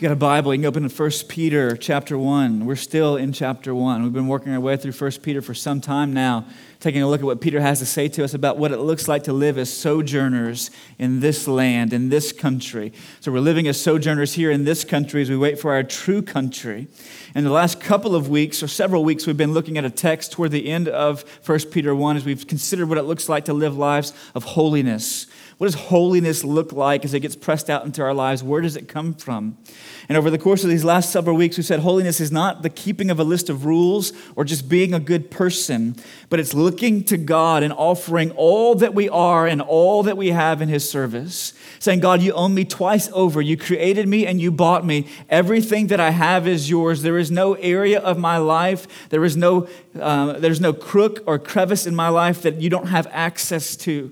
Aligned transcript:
You 0.00 0.08
got 0.08 0.14
a 0.14 0.16
Bible, 0.16 0.54
you 0.54 0.60
can 0.60 0.66
open 0.66 0.88
to 0.88 1.02
1 1.02 1.10
Peter 1.28 1.76
chapter 1.76 2.16
1. 2.16 2.64
We're 2.64 2.74
still 2.74 3.16
in 3.16 3.34
chapter 3.34 3.74
1. 3.74 4.02
We've 4.02 4.14
been 4.14 4.28
working 4.28 4.50
our 4.54 4.58
way 4.58 4.78
through 4.78 4.92
1 4.92 5.10
Peter 5.20 5.42
for 5.42 5.52
some 5.52 5.82
time 5.82 6.14
now, 6.14 6.46
taking 6.78 7.02
a 7.02 7.06
look 7.06 7.20
at 7.20 7.26
what 7.26 7.42
Peter 7.42 7.60
has 7.60 7.80
to 7.80 7.84
say 7.84 8.08
to 8.08 8.24
us 8.24 8.32
about 8.32 8.56
what 8.56 8.72
it 8.72 8.78
looks 8.78 9.08
like 9.08 9.24
to 9.24 9.34
live 9.34 9.58
as 9.58 9.70
sojourners 9.70 10.70
in 10.98 11.20
this 11.20 11.46
land, 11.46 11.92
in 11.92 12.08
this 12.08 12.32
country. 12.32 12.94
So 13.20 13.30
we're 13.30 13.40
living 13.40 13.68
as 13.68 13.78
sojourners 13.78 14.32
here 14.32 14.50
in 14.50 14.64
this 14.64 14.84
country 14.84 15.20
as 15.20 15.28
we 15.28 15.36
wait 15.36 15.60
for 15.60 15.74
our 15.74 15.82
true 15.82 16.22
country. 16.22 16.88
In 17.34 17.44
the 17.44 17.50
last 17.50 17.78
couple 17.78 18.14
of 18.14 18.30
weeks, 18.30 18.62
or 18.62 18.68
several 18.68 19.04
weeks, 19.04 19.26
we've 19.26 19.36
been 19.36 19.52
looking 19.52 19.76
at 19.76 19.84
a 19.84 19.90
text 19.90 20.32
toward 20.32 20.50
the 20.50 20.70
end 20.70 20.88
of 20.88 21.26
1 21.44 21.58
Peter 21.72 21.94
1 21.94 22.16
as 22.16 22.24
we've 22.24 22.46
considered 22.46 22.88
what 22.88 22.96
it 22.96 23.02
looks 23.02 23.28
like 23.28 23.44
to 23.44 23.52
live 23.52 23.76
lives 23.76 24.14
of 24.34 24.44
holiness. 24.44 25.26
What 25.60 25.66
does 25.66 25.74
holiness 25.74 26.42
look 26.42 26.72
like 26.72 27.04
as 27.04 27.12
it 27.12 27.20
gets 27.20 27.36
pressed 27.36 27.68
out 27.68 27.84
into 27.84 28.00
our 28.00 28.14
lives? 28.14 28.42
Where 28.42 28.62
does 28.62 28.76
it 28.76 28.88
come 28.88 29.12
from? 29.12 29.58
And 30.08 30.16
over 30.16 30.30
the 30.30 30.38
course 30.38 30.64
of 30.64 30.70
these 30.70 30.84
last 30.84 31.12
several 31.12 31.36
weeks, 31.36 31.58
we 31.58 31.62
said 31.62 31.80
holiness 31.80 32.18
is 32.18 32.32
not 32.32 32.62
the 32.62 32.70
keeping 32.70 33.10
of 33.10 33.20
a 33.20 33.24
list 33.24 33.50
of 33.50 33.66
rules 33.66 34.14
or 34.36 34.44
just 34.46 34.70
being 34.70 34.94
a 34.94 34.98
good 34.98 35.30
person, 35.30 35.96
but 36.30 36.40
it's 36.40 36.54
looking 36.54 37.04
to 37.04 37.18
God 37.18 37.62
and 37.62 37.74
offering 37.74 38.30
all 38.30 38.74
that 38.76 38.94
we 38.94 39.10
are 39.10 39.46
and 39.46 39.60
all 39.60 40.02
that 40.04 40.16
we 40.16 40.28
have 40.28 40.62
in 40.62 40.70
His 40.70 40.88
service. 40.88 41.52
Saying, 41.78 42.00
God, 42.00 42.22
you 42.22 42.32
own 42.32 42.54
me 42.54 42.64
twice 42.64 43.10
over. 43.12 43.42
You 43.42 43.58
created 43.58 44.08
me 44.08 44.26
and 44.26 44.40
you 44.40 44.50
bought 44.50 44.86
me. 44.86 45.08
Everything 45.28 45.88
that 45.88 46.00
I 46.00 46.12
have 46.12 46.48
is 46.48 46.70
yours. 46.70 47.02
There 47.02 47.18
is 47.18 47.30
no 47.30 47.52
area 47.56 48.00
of 48.00 48.16
my 48.16 48.38
life, 48.38 49.10
there 49.10 49.26
is 49.26 49.36
no, 49.36 49.68
uh, 50.00 50.38
there's 50.38 50.62
no 50.62 50.72
crook 50.72 51.22
or 51.26 51.38
crevice 51.38 51.86
in 51.86 51.94
my 51.94 52.08
life 52.08 52.40
that 52.40 52.62
you 52.62 52.70
don't 52.70 52.86
have 52.86 53.06
access 53.08 53.76
to. 53.76 54.10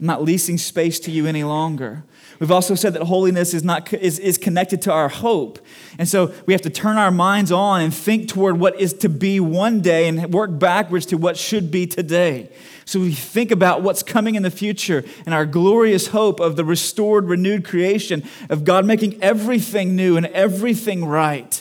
I'm 0.00 0.06
not 0.06 0.22
leasing 0.22 0.58
space 0.58 1.00
to 1.00 1.10
you 1.10 1.26
any 1.26 1.44
longer. 1.44 2.04
We've 2.38 2.52
also 2.52 2.76
said 2.76 2.94
that 2.94 3.02
holiness 3.02 3.52
is, 3.52 3.64
not, 3.64 3.92
is, 3.92 4.20
is 4.20 4.38
connected 4.38 4.80
to 4.82 4.92
our 4.92 5.08
hope. 5.08 5.58
And 5.98 6.08
so 6.08 6.32
we 6.46 6.52
have 6.52 6.62
to 6.62 6.70
turn 6.70 6.96
our 6.96 7.10
minds 7.10 7.50
on 7.50 7.80
and 7.80 7.92
think 7.92 8.28
toward 8.28 8.60
what 8.60 8.80
is 8.80 8.92
to 8.94 9.08
be 9.08 9.40
one 9.40 9.80
day 9.80 10.06
and 10.06 10.32
work 10.32 10.56
backwards 10.56 11.04
to 11.06 11.16
what 11.16 11.36
should 11.36 11.72
be 11.72 11.86
today. 11.86 12.48
So 12.84 13.00
we 13.00 13.12
think 13.12 13.50
about 13.50 13.82
what's 13.82 14.04
coming 14.04 14.36
in 14.36 14.44
the 14.44 14.52
future 14.52 15.04
and 15.26 15.34
our 15.34 15.44
glorious 15.44 16.08
hope 16.08 16.38
of 16.38 16.54
the 16.54 16.64
restored, 16.64 17.24
renewed 17.26 17.64
creation 17.64 18.22
of 18.48 18.64
God 18.64 18.86
making 18.86 19.20
everything 19.20 19.96
new 19.96 20.16
and 20.16 20.26
everything 20.26 21.04
right. 21.04 21.60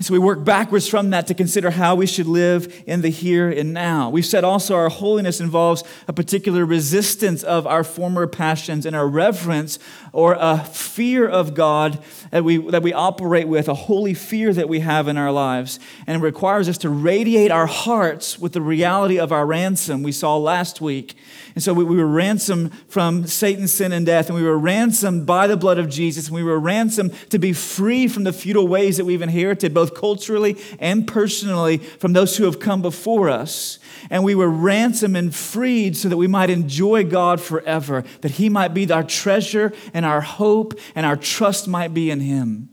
And 0.00 0.06
so 0.06 0.14
we 0.14 0.18
work 0.18 0.46
backwards 0.46 0.88
from 0.88 1.10
that 1.10 1.26
to 1.26 1.34
consider 1.34 1.72
how 1.72 1.94
we 1.94 2.06
should 2.06 2.26
live 2.26 2.82
in 2.86 3.02
the 3.02 3.10
here 3.10 3.50
and 3.50 3.74
now. 3.74 4.08
We've 4.08 4.24
said 4.24 4.44
also 4.44 4.74
our 4.74 4.88
holiness 4.88 5.42
involves 5.42 5.84
a 6.08 6.14
particular 6.14 6.64
resistance 6.64 7.42
of 7.42 7.66
our 7.66 7.84
former 7.84 8.26
passions 8.26 8.86
and 8.86 8.96
a 8.96 9.04
reverence 9.04 9.78
or 10.14 10.38
a 10.40 10.64
fear 10.64 11.28
of 11.28 11.52
God 11.52 12.02
that 12.30 12.44
we, 12.44 12.56
that 12.70 12.82
we 12.82 12.94
operate 12.94 13.46
with, 13.46 13.68
a 13.68 13.74
holy 13.74 14.14
fear 14.14 14.54
that 14.54 14.70
we 14.70 14.80
have 14.80 15.06
in 15.06 15.18
our 15.18 15.30
lives. 15.30 15.78
And 16.06 16.22
it 16.22 16.24
requires 16.24 16.66
us 16.66 16.78
to 16.78 16.88
radiate 16.88 17.50
our 17.50 17.66
hearts 17.66 18.38
with 18.38 18.54
the 18.54 18.62
reality 18.62 19.18
of 19.18 19.32
our 19.32 19.44
ransom 19.44 20.02
we 20.02 20.12
saw 20.12 20.38
last 20.38 20.80
week. 20.80 21.14
And 21.54 21.62
so 21.62 21.74
we, 21.74 21.84
we 21.84 21.96
were 21.96 22.06
ransomed 22.06 22.72
from 22.88 23.26
Satan's 23.26 23.72
sin 23.72 23.92
and 23.92 24.06
death, 24.06 24.28
and 24.28 24.36
we 24.36 24.44
were 24.44 24.58
ransomed 24.58 25.26
by 25.26 25.46
the 25.46 25.58
blood 25.58 25.78
of 25.78 25.90
Jesus, 25.90 26.28
and 26.28 26.34
we 26.34 26.42
were 26.42 26.58
ransomed 26.58 27.12
to 27.30 27.38
be 27.38 27.52
free 27.52 28.08
from 28.08 28.24
the 28.24 28.32
futile 28.32 28.66
ways 28.66 28.96
that 28.96 29.04
we've 29.04 29.20
inherited, 29.20 29.74
both 29.74 29.89
culturally 29.94 30.56
and 30.78 31.06
personally, 31.06 31.78
from 31.78 32.12
those 32.12 32.36
who 32.36 32.44
have 32.44 32.58
come 32.58 32.82
before 32.82 33.28
us. 33.28 33.78
And 34.08 34.24
we 34.24 34.34
were 34.34 34.48
ransomed 34.48 35.16
and 35.16 35.34
freed 35.34 35.96
so 35.96 36.08
that 36.08 36.16
we 36.16 36.26
might 36.26 36.50
enjoy 36.50 37.04
God 37.04 37.40
forever, 37.40 38.04
that 38.22 38.32
He 38.32 38.48
might 38.48 38.72
be 38.72 38.90
our 38.90 39.04
treasure 39.04 39.72
and 39.92 40.06
our 40.06 40.22
hope, 40.22 40.78
and 40.94 41.04
our 41.04 41.16
trust 41.16 41.68
might 41.68 41.92
be 41.92 42.10
in 42.10 42.20
Him. 42.20 42.69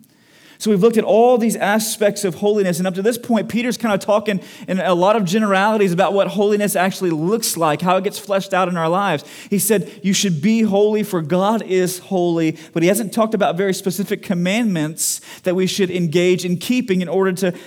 So 0.59 0.71
we've 0.71 0.81
looked 0.81 0.97
at 0.97 1.03
all 1.03 1.37
these 1.37 1.55
aspects 1.55 2.23
of 2.23 2.35
holiness, 2.35 2.79
and 2.79 2.87
up 2.87 2.95
to 2.95 3.01
this 3.01 3.17
point, 3.17 3.49
Peter's 3.49 3.77
kind 3.77 3.93
of 3.93 3.99
talking 3.99 4.41
in 4.67 4.79
a 4.79 4.93
lot 4.93 5.15
of 5.15 5.25
generalities 5.25 5.91
about 5.91 6.13
what 6.13 6.27
holiness 6.27 6.75
actually 6.75 7.11
looks 7.11 7.57
like, 7.57 7.81
how 7.81 7.97
it 7.97 8.03
gets 8.03 8.17
fleshed 8.17 8.53
out 8.53 8.67
in 8.67 8.77
our 8.77 8.89
lives. 8.89 9.23
He 9.49 9.59
said, 9.59 9.99
You 10.03 10.13
should 10.13 10.41
be 10.41 10.61
holy, 10.61 11.03
for 11.03 11.21
God 11.21 11.61
is 11.61 11.99
holy, 11.99 12.57
but 12.73 12.83
he 12.83 12.89
hasn't 12.89 13.13
talked 13.13 13.33
about 13.33 13.55
very 13.55 13.73
specific 13.73 14.23
commandments 14.23 15.21
that 15.41 15.55
we 15.55 15.67
should 15.67 15.91
engage 15.91 16.45
in 16.45 16.57
keeping 16.57 17.01
in 17.01 17.07
order 17.07 17.33
to 17.33 17.57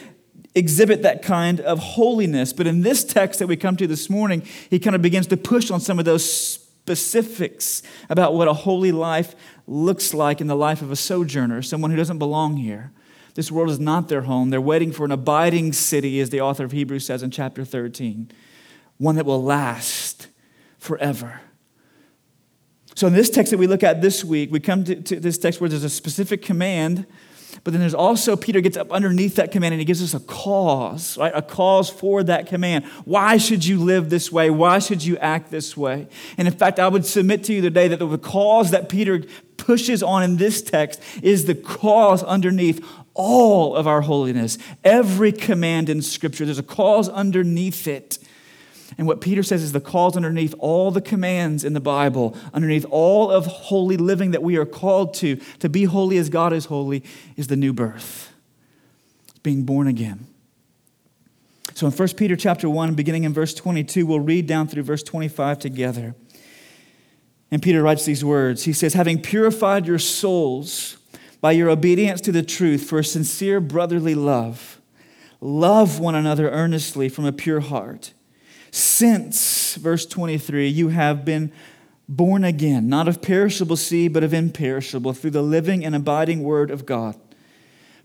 exhibit 0.54 1.02
that 1.02 1.22
kind 1.22 1.60
of 1.60 1.78
holiness. 1.78 2.52
But 2.52 2.66
in 2.66 2.82
this 2.82 3.04
text 3.04 3.38
that 3.38 3.46
we 3.46 3.56
come 3.56 3.76
to 3.76 3.86
this 3.86 4.10
morning, 4.10 4.42
he 4.68 4.78
kind 4.78 4.96
of 4.96 5.02
begins 5.02 5.26
to 5.28 5.36
push 5.36 5.70
on 5.70 5.80
some 5.80 5.98
of 5.98 6.04
those 6.04 6.60
specifics 6.90 7.82
about 8.08 8.34
what 8.34 8.48
a 8.48 8.52
holy 8.52 8.90
life 8.90 9.34
looks 9.70 10.12
like 10.12 10.40
in 10.40 10.48
the 10.48 10.56
life 10.56 10.82
of 10.82 10.90
a 10.90 10.96
sojourner, 10.96 11.62
someone 11.62 11.90
who 11.92 11.96
doesn't 11.96 12.18
belong 12.18 12.56
here. 12.56 12.92
This 13.34 13.52
world 13.52 13.70
is 13.70 13.78
not 13.78 14.08
their 14.08 14.22
home. 14.22 14.50
They're 14.50 14.60
waiting 14.60 14.90
for 14.90 15.04
an 15.04 15.12
abiding 15.12 15.72
city, 15.72 16.20
as 16.20 16.30
the 16.30 16.40
author 16.40 16.64
of 16.64 16.72
Hebrews 16.72 17.06
says 17.06 17.22
in 17.22 17.30
chapter 17.30 17.64
13, 17.64 18.32
one 18.98 19.14
that 19.14 19.24
will 19.24 19.42
last 19.42 20.26
forever. 20.78 21.40
So, 22.96 23.06
in 23.06 23.12
this 23.12 23.30
text 23.30 23.52
that 23.52 23.58
we 23.58 23.68
look 23.68 23.84
at 23.84 24.02
this 24.02 24.24
week, 24.24 24.50
we 24.50 24.58
come 24.58 24.82
to, 24.84 24.96
to 24.96 25.20
this 25.20 25.38
text 25.38 25.60
where 25.60 25.70
there's 25.70 25.84
a 25.84 25.88
specific 25.90 26.42
command 26.42 27.06
but 27.64 27.72
then 27.72 27.80
there's 27.80 27.94
also, 27.94 28.36
Peter 28.36 28.60
gets 28.60 28.76
up 28.76 28.90
underneath 28.90 29.36
that 29.36 29.52
command 29.52 29.74
and 29.74 29.80
he 29.80 29.84
gives 29.84 30.02
us 30.02 30.14
a 30.14 30.20
cause, 30.20 31.18
right? 31.18 31.32
A 31.34 31.42
cause 31.42 31.90
for 31.90 32.22
that 32.24 32.46
command. 32.46 32.84
Why 33.04 33.36
should 33.36 33.64
you 33.64 33.78
live 33.78 34.10
this 34.10 34.30
way? 34.30 34.50
Why 34.50 34.78
should 34.78 35.04
you 35.04 35.16
act 35.18 35.50
this 35.50 35.76
way? 35.76 36.08
And 36.38 36.46
in 36.46 36.54
fact, 36.54 36.78
I 36.78 36.88
would 36.88 37.04
submit 37.04 37.44
to 37.44 37.52
you 37.52 37.60
today 37.60 37.88
that 37.88 37.98
the 37.98 38.18
cause 38.18 38.70
that 38.70 38.88
Peter 38.88 39.22
pushes 39.70 40.02
on 40.02 40.24
in 40.24 40.36
this 40.36 40.62
text 40.62 41.00
is 41.22 41.44
the 41.44 41.54
cause 41.54 42.24
underneath 42.24 42.84
all 43.14 43.76
of 43.76 43.86
our 43.86 44.00
holiness. 44.00 44.58
Every 44.82 45.30
command 45.30 45.88
in 45.88 46.02
Scripture, 46.02 46.44
there's 46.44 46.58
a 46.58 46.64
cause 46.64 47.08
underneath 47.08 47.86
it. 47.86 48.18
And 48.98 49.06
what 49.06 49.20
Peter 49.20 49.44
says 49.44 49.62
is 49.62 49.70
the 49.70 49.80
cause 49.80 50.16
underneath 50.16 50.56
all 50.58 50.90
the 50.90 51.00
commands 51.00 51.62
in 51.62 51.72
the 51.72 51.80
Bible, 51.80 52.36
underneath 52.52 52.84
all 52.90 53.30
of 53.30 53.46
holy 53.46 53.96
living 53.96 54.32
that 54.32 54.42
we 54.42 54.56
are 54.56 54.66
called 54.66 55.14
to, 55.14 55.36
to 55.60 55.68
be 55.68 55.84
holy 55.84 56.18
as 56.18 56.28
God 56.28 56.52
is 56.52 56.64
holy, 56.64 57.04
is 57.36 57.46
the 57.46 57.54
new 57.54 57.72
birth, 57.72 58.32
being 59.44 59.62
born 59.62 59.86
again. 59.86 60.26
So 61.74 61.86
in 61.86 61.92
1 61.92 62.08
Peter 62.16 62.34
chapter 62.34 62.68
1, 62.68 62.96
beginning 62.96 63.22
in 63.22 63.32
verse 63.32 63.54
22, 63.54 64.04
we'll 64.04 64.18
read 64.18 64.48
down 64.48 64.66
through 64.66 64.82
verse 64.82 65.04
25 65.04 65.60
together. 65.60 66.16
And 67.50 67.62
Peter 67.62 67.82
writes 67.82 68.04
these 68.04 68.24
words 68.24 68.64
He 68.64 68.72
says, 68.72 68.94
Having 68.94 69.22
purified 69.22 69.86
your 69.86 69.98
souls 69.98 70.96
by 71.40 71.52
your 71.52 71.70
obedience 71.70 72.20
to 72.22 72.32
the 72.32 72.42
truth 72.42 72.84
for 72.84 72.98
a 72.98 73.04
sincere 73.04 73.60
brotherly 73.60 74.14
love, 74.14 74.80
love 75.40 75.98
one 75.98 76.14
another 76.14 76.50
earnestly 76.50 77.08
from 77.08 77.24
a 77.24 77.32
pure 77.32 77.60
heart 77.60 78.12
since, 78.70 79.74
verse 79.74 80.06
23, 80.06 80.68
you 80.68 80.88
have 80.88 81.24
been 81.24 81.52
born 82.08 82.44
again, 82.44 82.88
not 82.88 83.08
of 83.08 83.22
perishable 83.22 83.76
seed, 83.76 84.12
but 84.12 84.24
of 84.24 84.32
imperishable, 84.32 85.12
through 85.12 85.30
the 85.30 85.42
living 85.42 85.84
and 85.84 85.94
abiding 85.94 86.42
word 86.42 86.70
of 86.70 86.86
God. 86.86 87.16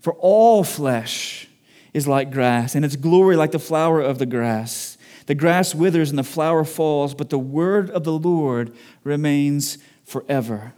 For 0.00 0.14
all 0.14 0.64
flesh 0.64 1.48
is 1.92 2.06
like 2.06 2.30
grass, 2.30 2.74
and 2.74 2.84
its 2.84 2.96
glory 2.96 3.36
like 3.36 3.52
the 3.52 3.58
flower 3.58 4.00
of 4.00 4.18
the 4.18 4.26
grass. 4.26 4.95
The 5.26 5.34
grass 5.34 5.74
withers 5.74 6.10
and 6.10 6.18
the 6.18 6.24
flower 6.24 6.64
falls, 6.64 7.14
but 7.14 7.30
the 7.30 7.38
word 7.38 7.90
of 7.90 8.04
the 8.04 8.12
Lord 8.12 8.74
remains 9.04 9.78
forever. 10.04 10.72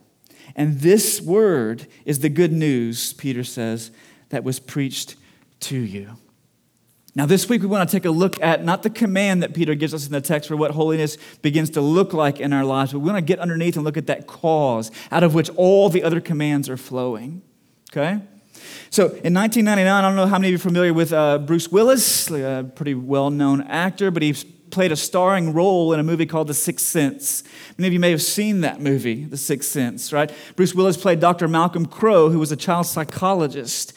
And 0.57 0.81
this 0.81 1.21
word 1.21 1.87
is 2.05 2.21
the 2.21 2.29
good 2.29 2.53
news, 2.53 3.13
Peter 3.13 3.45
says, 3.45 3.91
that 4.31 4.45
was 4.45 4.59
preached 4.59 5.17
to 5.61 5.79
you. 5.79 6.17
Now, 7.15 7.27
this 7.27 7.49
week 7.49 7.63
we 7.63 7.67
want 7.67 7.89
to 7.89 7.97
take 7.97 8.05
a 8.05 8.11
look 8.11 8.41
at 8.41 8.65
not 8.65 8.83
the 8.83 8.91
command 8.91 9.43
that 9.43 9.53
Peter 9.53 9.75
gives 9.75 9.93
us 9.93 10.07
in 10.07 10.13
the 10.13 10.21
text 10.21 10.49
for 10.49 10.57
what 10.57 10.71
holiness 10.71 11.19
begins 11.43 11.71
to 11.71 11.81
look 11.81 12.13
like 12.13 12.39
in 12.39 12.53
our 12.53 12.65
lives, 12.65 12.93
but 12.93 13.01
we 13.01 13.07
want 13.07 13.19
to 13.19 13.23
get 13.23 13.41
underneath 13.41 13.77
and 13.77 13.85
look 13.85 13.97
at 13.97 14.07
that 14.07 14.27
cause 14.27 14.91
out 15.11 15.25
of 15.25 15.35
which 15.35 15.51
all 15.57 15.89
the 15.89 16.03
other 16.03 16.21
commands 16.21 16.69
are 16.69 16.77
flowing. 16.77 17.43
Okay? 17.91 18.21
So 18.91 19.05
in 19.05 19.35
1999, 19.35 19.87
I 19.89 20.01
don't 20.01 20.17
know 20.17 20.27
how 20.27 20.39
many 20.39 20.49
of 20.49 20.53
you 20.53 20.57
are 20.57 20.61
familiar 20.61 20.95
with 20.95 21.13
uh, 21.13 21.39
Bruce 21.39 21.69
Willis, 21.69 22.31
a 22.31 22.71
pretty 22.75 22.95
well 22.95 23.31
known 23.31 23.63
actor, 23.63 24.11
but 24.11 24.23
he's 24.23 24.45
played 24.71 24.93
a 24.93 24.97
starring 24.97 25.53
role 25.53 25.93
in 25.93 26.01
a 26.01 26.03
movie 26.03 26.27
called 26.27 26.47
The 26.47 26.55
Sixth 26.55 26.87
Sense. 26.87 27.43
Many 27.77 27.89
of 27.89 27.93
you 27.93 28.01
may 28.01 28.11
have 28.11 28.23
seen 28.23 28.61
that 28.61 28.81
movie, 28.81 29.25
The 29.25 29.37
Sixth 29.37 29.71
Sense, 29.71 30.13
right? 30.13 30.31
Bruce 30.57 30.75
Willis 30.75 30.97
played 30.97 31.21
Dr. 31.21 31.49
Malcolm 31.49 31.87
Crowe, 31.87 32.31
who 32.31 32.39
was 32.39 32.53
a 32.53 32.57
child 32.57 32.87
psychologist 32.87 33.93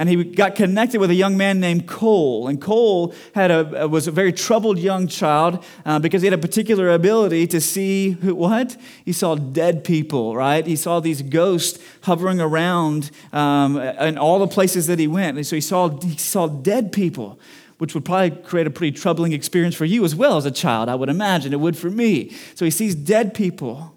and 0.00 0.08
he 0.08 0.24
got 0.24 0.54
connected 0.54 0.98
with 0.98 1.10
a 1.10 1.14
young 1.14 1.36
man 1.36 1.60
named 1.60 1.86
Cole. 1.86 2.48
And 2.48 2.58
Cole 2.58 3.14
had 3.34 3.50
a, 3.50 3.86
was 3.86 4.06
a 4.06 4.10
very 4.10 4.32
troubled 4.32 4.78
young 4.78 5.06
child 5.06 5.62
uh, 5.84 5.98
because 5.98 6.22
he 6.22 6.26
had 6.26 6.32
a 6.32 6.40
particular 6.40 6.88
ability 6.88 7.46
to 7.48 7.60
see 7.60 8.12
who, 8.12 8.34
what? 8.34 8.78
He 9.04 9.12
saw 9.12 9.34
dead 9.34 9.84
people, 9.84 10.34
right? 10.34 10.66
He 10.66 10.74
saw 10.74 11.00
these 11.00 11.20
ghosts 11.20 11.78
hovering 12.04 12.40
around 12.40 13.10
um, 13.34 13.76
in 13.76 14.16
all 14.16 14.38
the 14.38 14.48
places 14.48 14.86
that 14.86 14.98
he 14.98 15.06
went. 15.06 15.36
And 15.36 15.46
so 15.46 15.54
he 15.54 15.60
saw, 15.60 15.90
he 16.00 16.16
saw 16.16 16.46
dead 16.46 16.92
people 16.92 17.38
which 17.76 17.92
would 17.92 18.06
probably 18.06 18.30
create 18.30 18.66
a 18.66 18.70
pretty 18.70 18.98
troubling 18.98 19.32
experience 19.32 19.74
for 19.74 19.84
you 19.84 20.04
as 20.06 20.14
well 20.14 20.38
as 20.38 20.46
a 20.46 20.50
child, 20.50 20.88
I 20.88 20.94
would 20.94 21.10
imagine. 21.10 21.52
It 21.52 21.60
would 21.60 21.76
for 21.76 21.90
me. 21.90 22.34
So 22.54 22.64
he 22.64 22.70
sees 22.70 22.94
dead 22.94 23.34
people. 23.34 23.94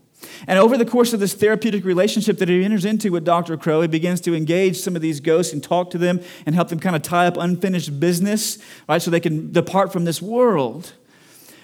And 0.48 0.60
over 0.60 0.78
the 0.78 0.86
course 0.86 1.14
of 1.14 1.20
this 1.20 1.34
therapeutic 1.34 1.86
relationship 1.86 2.38
that 2.40 2.50
he 2.50 2.64
enters 2.64 2.86
into 2.86 3.12
with 3.12 3.26
Dr. 3.26 3.58
Crowe, 3.58 3.82
he 3.82 3.88
begins 3.88 4.22
to 4.22 4.36
engage 4.36 4.80
some 4.80 4.96
of 4.96 5.02
these 5.02 5.20
ghosts 5.20 5.54
and 5.54 5.64
talk 5.64 5.90
to 5.92 5.98
them 5.98 6.22
and 6.46 6.56
help 6.56 6.70
them 6.70 6.80
kind 6.80 6.96
of 6.96 7.02
tie 7.02 7.28
up 7.28 7.38
unfinished 7.38 8.00
business, 8.00 8.58
right, 8.88 9.02
so 9.02 9.12
they 9.12 9.20
can 9.20 9.52
depart 9.52 9.92
from 9.92 10.06
this 10.06 10.22
world. 10.22 10.94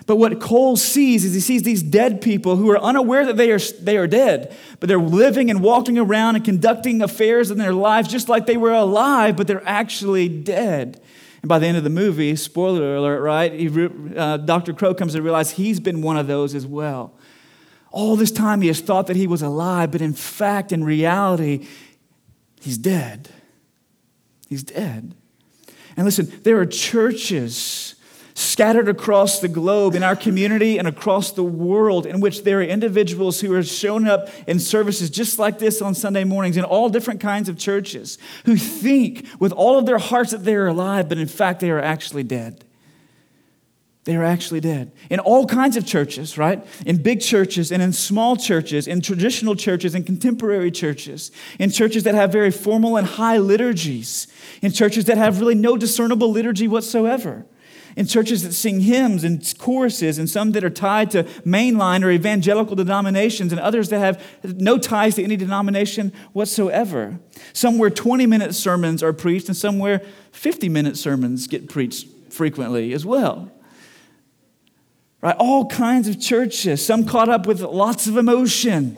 But 0.09 0.15
what 0.15 0.39
Cole 0.39 0.75
sees 0.75 1.23
is 1.23 1.35
he 1.35 1.39
sees 1.39 1.61
these 1.61 1.83
dead 1.83 2.19
people 2.19 2.56
who 2.56 2.71
are 2.71 2.79
unaware 2.79 3.27
that 3.27 3.38
they 3.38 3.51
are, 3.51 3.59
they 3.59 3.95
are 3.95 4.07
dead, 4.07 4.57
but 4.79 4.89
they're 4.89 4.97
living 4.97 5.51
and 5.51 5.61
walking 5.61 6.00
around 6.00 6.35
and 6.35 6.44
conducting 6.44 7.03
affairs 7.03 7.51
in 7.51 7.59
their 7.59 7.73
lives 7.73 8.07
just 8.07 8.27
like 8.27 8.47
they 8.47 8.57
were 8.57 8.71
alive, 8.71 9.38
but 9.38 9.45
they're 9.45 9.67
actually 9.67 10.27
dead. 10.27 11.00
And 11.44 11.50
by 11.50 11.59
the 11.59 11.67
end 11.67 11.77
of 11.77 11.83
the 11.83 11.91
movie, 11.91 12.35
spoiler 12.35 12.95
alert, 12.95 13.21
right? 13.21 13.53
He, 13.53 13.69
uh, 14.17 14.38
Dr. 14.38 14.73
Crowe 14.73 14.95
comes 14.95 15.13
to 15.13 15.21
realize 15.21 15.51
he's 15.51 15.79
been 15.79 16.01
one 16.01 16.17
of 16.17 16.25
those 16.25 16.56
as 16.56 16.65
well. 16.65 17.13
All 17.91 18.15
this 18.15 18.31
time 18.31 18.62
he 18.62 18.68
has 18.68 18.81
thought 18.81 19.07
that 19.07 19.15
he 19.15 19.27
was 19.27 19.41
alive, 19.41 19.91
but 19.91 20.01
in 20.01 20.13
fact, 20.13 20.71
in 20.71 20.83
reality, 20.83 21.68
he's 22.62 22.77
dead. 22.77 23.30
He's 24.47 24.63
dead. 24.63 25.15
And 25.95 26.06
listen, 26.06 26.31
there 26.44 26.59
are 26.59 26.65
churches 26.65 27.95
scattered 28.39 28.88
across 28.88 29.39
the 29.39 29.50
globe 29.50 29.95
in 29.95 30.01
our 30.01 30.15
community 30.15 30.77
and 30.77 30.88
across 30.88 31.31
the 31.33 31.44
world 31.44 32.06
in 32.06 32.21
which 32.21 32.44
there 32.44 32.59
are 32.59 32.63
individuals 32.63 33.41
who 33.41 33.53
are 33.53 33.62
showing 33.62 34.07
up 34.07 34.30
in 34.47 34.59
services 34.59 35.09
just 35.09 35.38
like 35.38 35.59
this 35.59 35.81
on 35.81 35.94
Sunday 35.94 36.24
mornings 36.24 36.56
in 36.56 36.63
all 36.63 36.88
different 36.88 37.19
kinds 37.19 37.50
of 37.50 37.57
churches 37.57 38.18
who 38.45 38.56
think 38.56 39.27
with 39.39 39.51
all 39.51 39.77
of 39.77 39.85
their 39.85 39.97
hearts 39.97 40.31
that 40.31 40.45
they 40.45 40.56
are 40.56 40.68
alive, 40.68 41.09
but 41.09 41.18
in 41.18 41.27
fact 41.27 41.59
they 41.59 41.69
are 41.69 41.81
actually 41.81 42.24
dead. 42.24 42.63
They 44.09 44.15
are 44.15 44.23
actually 44.23 44.59
dead. 44.59 44.91
In 45.11 45.19
all 45.19 45.45
kinds 45.45 45.77
of 45.77 45.85
churches, 45.85 46.35
right? 46.35 46.65
In 46.83 46.97
big 46.97 47.21
churches 47.21 47.71
and 47.71 47.79
in 47.79 47.94
small 47.94 48.35
churches, 48.35 48.88
in 48.88 49.01
traditional 49.01 49.56
churches 49.56 49.94
and 49.94 50.03
contemporary 50.03 50.71
churches, 50.71 51.31
in 51.59 51.69
churches 51.69 52.06
that 52.06 52.15
have 52.15 52.31
very 52.31 52.50
formal 52.50 52.97
and 52.97 53.06
high 53.06 53.38
liturgies, 53.38 54.25
in 54.63 54.71
churches 54.71 55.06
that 55.06 55.19
have 55.19 55.39
really 55.39 55.53
no 55.53 55.77
discernible 55.77 56.31
liturgy 56.31 56.67
whatsoever 56.67 57.45
in 57.95 58.07
churches 58.07 58.41
that 58.44 58.53
sing 58.53 58.79
hymns 58.79 59.23
and 59.23 59.53
choruses, 59.59 60.17
and 60.17 60.29
some 60.29 60.53
that 60.53 60.63
are 60.63 60.69
tied 60.69 61.11
to 61.11 61.23
mainline 61.45 62.03
or 62.03 62.09
evangelical 62.09 62.75
denominations, 62.75 63.51
and 63.51 63.59
others 63.59 63.89
that 63.89 64.00
have 64.00 64.23
no 64.59 64.77
ties 64.77 65.15
to 65.15 65.23
any 65.23 65.35
denomination 65.35 66.13
whatsoever. 66.31 67.19
Somewhere 67.51 67.89
20 67.89 68.25
minute 68.25 68.56
sermons 68.56 69.03
are 69.03 69.11
preached, 69.11 69.50
and 69.50 69.57
somewhere 69.57 70.01
50 70.31 70.69
minute 70.69 70.97
sermons 70.97 71.45
get 71.45 71.67
preached 71.69 72.07
frequently 72.31 72.94
as 72.94 73.06
well. 73.06 73.51
Right? 75.21 75.36
All 75.38 75.66
kinds 75.66 76.07
of 76.07 76.19
churches, 76.19 76.86
some 76.86 77.06
caught 77.06 77.30
up 77.30 77.45
with 77.45 77.62
lots 77.62 78.07
of 78.07 78.16
emotion, 78.16 78.98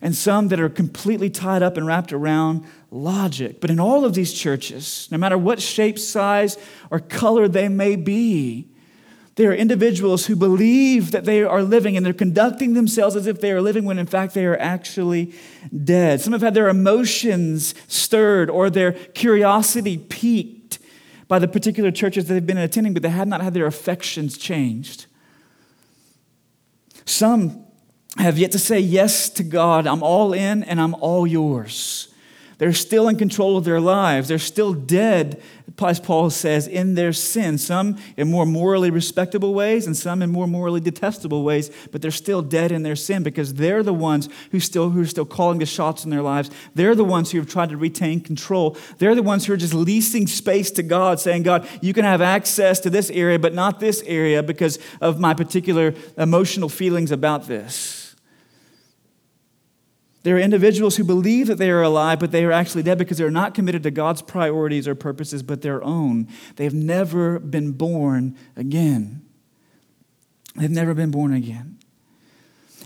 and 0.00 0.14
some 0.14 0.48
that 0.48 0.58
are 0.58 0.68
completely 0.68 1.30
tied 1.30 1.62
up 1.62 1.76
and 1.76 1.86
wrapped 1.86 2.12
around 2.12 2.64
logic. 2.90 3.60
But 3.60 3.70
in 3.70 3.78
all 3.78 4.04
of 4.04 4.14
these 4.14 4.32
churches, 4.32 5.08
no 5.10 5.18
matter 5.18 5.38
what 5.38 5.60
shape, 5.60 5.98
size, 5.98 6.56
or 6.90 6.98
color 6.98 7.46
they 7.46 7.68
may 7.68 7.96
be, 7.96 8.68
they 9.36 9.46
are 9.46 9.54
individuals 9.54 10.26
who 10.26 10.36
believe 10.36 11.10
that 11.10 11.24
they 11.24 11.42
are 11.42 11.62
living 11.62 11.96
and 11.96 12.06
they're 12.06 12.12
conducting 12.12 12.74
themselves 12.74 13.16
as 13.16 13.26
if 13.26 13.40
they 13.40 13.50
are 13.50 13.60
living 13.60 13.84
when 13.84 13.98
in 13.98 14.06
fact 14.06 14.32
they 14.32 14.46
are 14.46 14.56
actually 14.58 15.34
dead. 15.84 16.20
Some 16.20 16.32
have 16.32 16.42
had 16.42 16.54
their 16.54 16.68
emotions 16.68 17.74
stirred 17.88 18.48
or 18.48 18.70
their 18.70 18.92
curiosity 18.92 19.98
piqued 19.98 20.78
by 21.26 21.40
the 21.40 21.48
particular 21.48 21.90
churches 21.90 22.26
that 22.26 22.34
they've 22.34 22.46
been 22.46 22.58
attending, 22.58 22.94
but 22.94 23.02
they 23.02 23.08
have 23.08 23.26
not 23.26 23.40
had 23.40 23.54
their 23.54 23.66
affections 23.66 24.38
changed. 24.38 25.06
Some 27.04 27.66
have 28.18 28.38
yet 28.38 28.52
to 28.52 28.58
say 28.58 28.78
yes 28.78 29.28
to 29.30 29.42
God. 29.42 29.86
I'm 29.86 30.02
all 30.02 30.32
in 30.32 30.62
and 30.64 30.80
I'm 30.80 30.94
all 30.94 31.26
yours. 31.26 32.13
They're 32.64 32.72
still 32.72 33.08
in 33.08 33.16
control 33.16 33.58
of 33.58 33.66
their 33.66 33.78
lives. 33.78 34.28
They're 34.28 34.38
still 34.38 34.72
dead, 34.72 35.42
as 35.86 36.00
Paul 36.00 36.30
says, 36.30 36.66
in 36.66 36.94
their 36.94 37.12
sin. 37.12 37.58
Some 37.58 37.98
in 38.16 38.30
more 38.30 38.46
morally 38.46 38.88
respectable 38.88 39.52
ways 39.52 39.86
and 39.86 39.94
some 39.94 40.22
in 40.22 40.30
more 40.30 40.46
morally 40.46 40.80
detestable 40.80 41.44
ways, 41.44 41.70
but 41.92 42.00
they're 42.00 42.10
still 42.10 42.40
dead 42.40 42.72
in 42.72 42.82
their 42.82 42.96
sin 42.96 43.22
because 43.22 43.52
they're 43.52 43.82
the 43.82 43.92
ones 43.92 44.30
who, 44.50 44.60
still, 44.60 44.88
who 44.88 45.02
are 45.02 45.06
still 45.06 45.26
calling 45.26 45.58
the 45.58 45.66
shots 45.66 46.06
in 46.06 46.10
their 46.10 46.22
lives. 46.22 46.50
They're 46.74 46.94
the 46.94 47.04
ones 47.04 47.30
who 47.32 47.38
have 47.38 47.50
tried 47.50 47.68
to 47.68 47.76
retain 47.76 48.22
control. 48.22 48.78
They're 48.96 49.14
the 49.14 49.22
ones 49.22 49.44
who 49.44 49.52
are 49.52 49.58
just 49.58 49.74
leasing 49.74 50.26
space 50.26 50.70
to 50.70 50.82
God, 50.82 51.20
saying, 51.20 51.42
God, 51.42 51.68
you 51.82 51.92
can 51.92 52.06
have 52.06 52.22
access 52.22 52.80
to 52.80 52.88
this 52.88 53.10
area, 53.10 53.38
but 53.38 53.52
not 53.52 53.78
this 53.78 54.02
area 54.06 54.42
because 54.42 54.78
of 55.02 55.20
my 55.20 55.34
particular 55.34 55.92
emotional 56.16 56.70
feelings 56.70 57.10
about 57.10 57.46
this. 57.46 58.03
There 60.24 60.36
are 60.36 60.40
individuals 60.40 60.96
who 60.96 61.04
believe 61.04 61.46
that 61.48 61.58
they 61.58 61.70
are 61.70 61.82
alive, 61.82 62.18
but 62.18 62.32
they 62.32 62.44
are 62.46 62.52
actually 62.52 62.82
dead 62.82 62.96
because 62.96 63.18
they're 63.18 63.30
not 63.30 63.54
committed 63.54 63.82
to 63.82 63.90
God's 63.90 64.22
priorities 64.22 64.88
or 64.88 64.94
purposes, 64.94 65.42
but 65.42 65.60
their 65.60 65.84
own. 65.84 66.28
They've 66.56 66.74
never 66.74 67.38
been 67.38 67.72
born 67.72 68.36
again. 68.56 69.22
They've 70.56 70.70
never 70.70 70.94
been 70.94 71.10
born 71.10 71.34
again. 71.34 71.73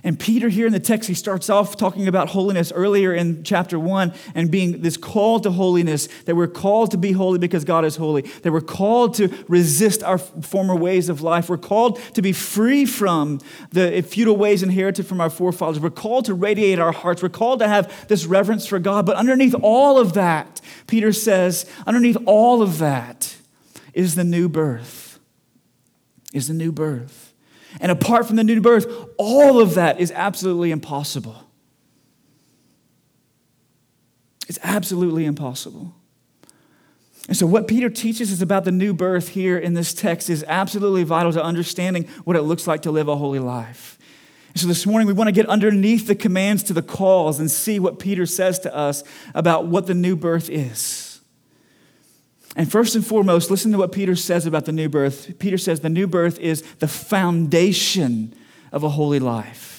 And 0.05 0.19
Peter, 0.19 0.49
here 0.49 0.67
in 0.67 0.73
the 0.73 0.79
text, 0.79 1.09
he 1.09 1.15
starts 1.15 1.51
off 1.51 1.77
talking 1.77 2.07
about 2.07 2.29
holiness 2.29 2.71
earlier 2.71 3.13
in 3.13 3.43
chapter 3.43 3.81
one 3.81 4.15
and 4.35 4.49
being 4.49 4.81
this 4.83 4.97
call 4.97 5.41
to 5.41 5.51
holiness 5.51 6.09
that 6.25 6.37
we're 6.37 6.47
called 6.47 6.93
to 6.93 6.97
be 6.97 7.13
holy 7.13 7.39
because 7.39 7.65
God 7.65 7.85
is 7.85 7.97
holy, 7.97 8.23
that 8.23 8.53
we're 8.53 8.61
called 8.61 9.15
to 9.15 9.29
resist 9.49 10.05
our 10.05 10.19
former 10.19 10.77
ways 10.77 11.09
of 11.09 11.21
life. 11.21 11.49
We're 11.49 11.57
called 11.57 12.01
to 12.15 12.23
be 12.23 12.33
free 12.33 12.85
from 12.85 13.41
the 13.73 14.03
futile 14.03 14.37
ways 14.37 14.63
inherited 14.63 15.05
from 15.07 15.21
our 15.21 15.31
forefathers. 15.31 15.81
We're 15.81 15.91
called 15.91 16.27
to 16.27 16.35
radiate 16.35 16.79
our 16.79 16.93
hearts. 16.93 17.21
We're 17.21 17.29
called 17.29 17.59
to 17.59 17.69
have 17.69 18.07
this 18.07 18.25
reverence 18.25 18.67
for 18.67 18.79
God. 18.79 19.05
But 19.05 19.17
underneath 19.17 19.55
all 19.63 19.99
of 19.99 20.13
that, 20.13 20.61
Peter 20.87 21.13
says, 21.13 21.67
underneath 21.89 22.17
all 22.25 22.63
of 22.63 22.79
that 22.79 23.37
is 23.95 24.15
the 24.15 24.25
new 24.25 24.49
birth, 24.49 25.19
is 26.33 26.47
the 26.47 26.55
new 26.55 26.71
birth. 26.71 27.28
And 27.81 27.93
apart 27.93 28.27
from 28.27 28.37
the 28.37 28.45
new 28.45 28.61
birth, 28.61 28.87
all 29.17 29.61
of 29.61 29.75
that 29.75 30.01
is 30.01 30.11
absolutely 30.13 30.71
impossible. 30.71 31.37
It's 34.49 34.59
absolutely 34.63 35.27
impossible. 35.27 35.95
And 37.29 37.37
so, 37.37 37.47
what 37.47 37.69
Peter 37.69 37.91
teaches 37.91 38.33
us 38.33 38.41
about 38.41 38.65
the 38.65 38.73
new 38.73 38.95
birth 38.95 39.29
here 39.29 39.59
in 39.59 39.75
this 39.75 39.93
text 39.93 40.31
is 40.31 40.45
absolutely 40.49 41.05
vital 41.05 41.33
to 41.33 41.43
understanding 41.43 42.05
what 42.25 42.37
it 42.37 42.43
looks 42.43 42.67
like 42.67 42.83
to 42.83 42.91
live 42.91 43.07
a 43.07 43.17
holy 43.17 43.39
life. 43.39 43.99
And 44.49 44.61
so, 44.61 44.67
this 44.67 44.87
morning, 44.87 45.07
we 45.07 45.13
want 45.13 45.29
to 45.29 45.33
get 45.33 45.47
underneath 45.47 46.07
the 46.07 46.15
commands 46.15 46.63
to 46.65 46.73
the 46.73 46.81
calls 46.81 47.39
and 47.39 47.51
see 47.51 47.79
what 47.79 47.99
Peter 47.99 48.25
says 48.25 48.59
to 48.61 48.75
us 48.75 49.05
about 49.35 49.67
what 49.67 49.87
the 49.87 49.95
new 49.95 50.17
birth 50.17 50.49
is. 50.49 51.08
And 52.59 52.69
first 52.69 52.97
and 52.97 53.07
foremost, 53.07 53.53
listen 53.53 53.71
to 53.71 53.79
what 53.79 53.93
Peter 53.93 54.17
says 54.17 54.45
about 54.45 54.65
the 54.65 54.73
new 54.73 54.89
birth. 54.89 55.39
Peter 55.39 55.57
says 55.57 55.79
the 55.79 55.89
new 55.89 56.09
birth 56.09 56.41
is 56.41 56.63
the 56.81 56.89
foundation 56.89 58.35
of 58.73 58.83
a 58.83 58.89
holy 58.89 59.21
life. 59.21 59.78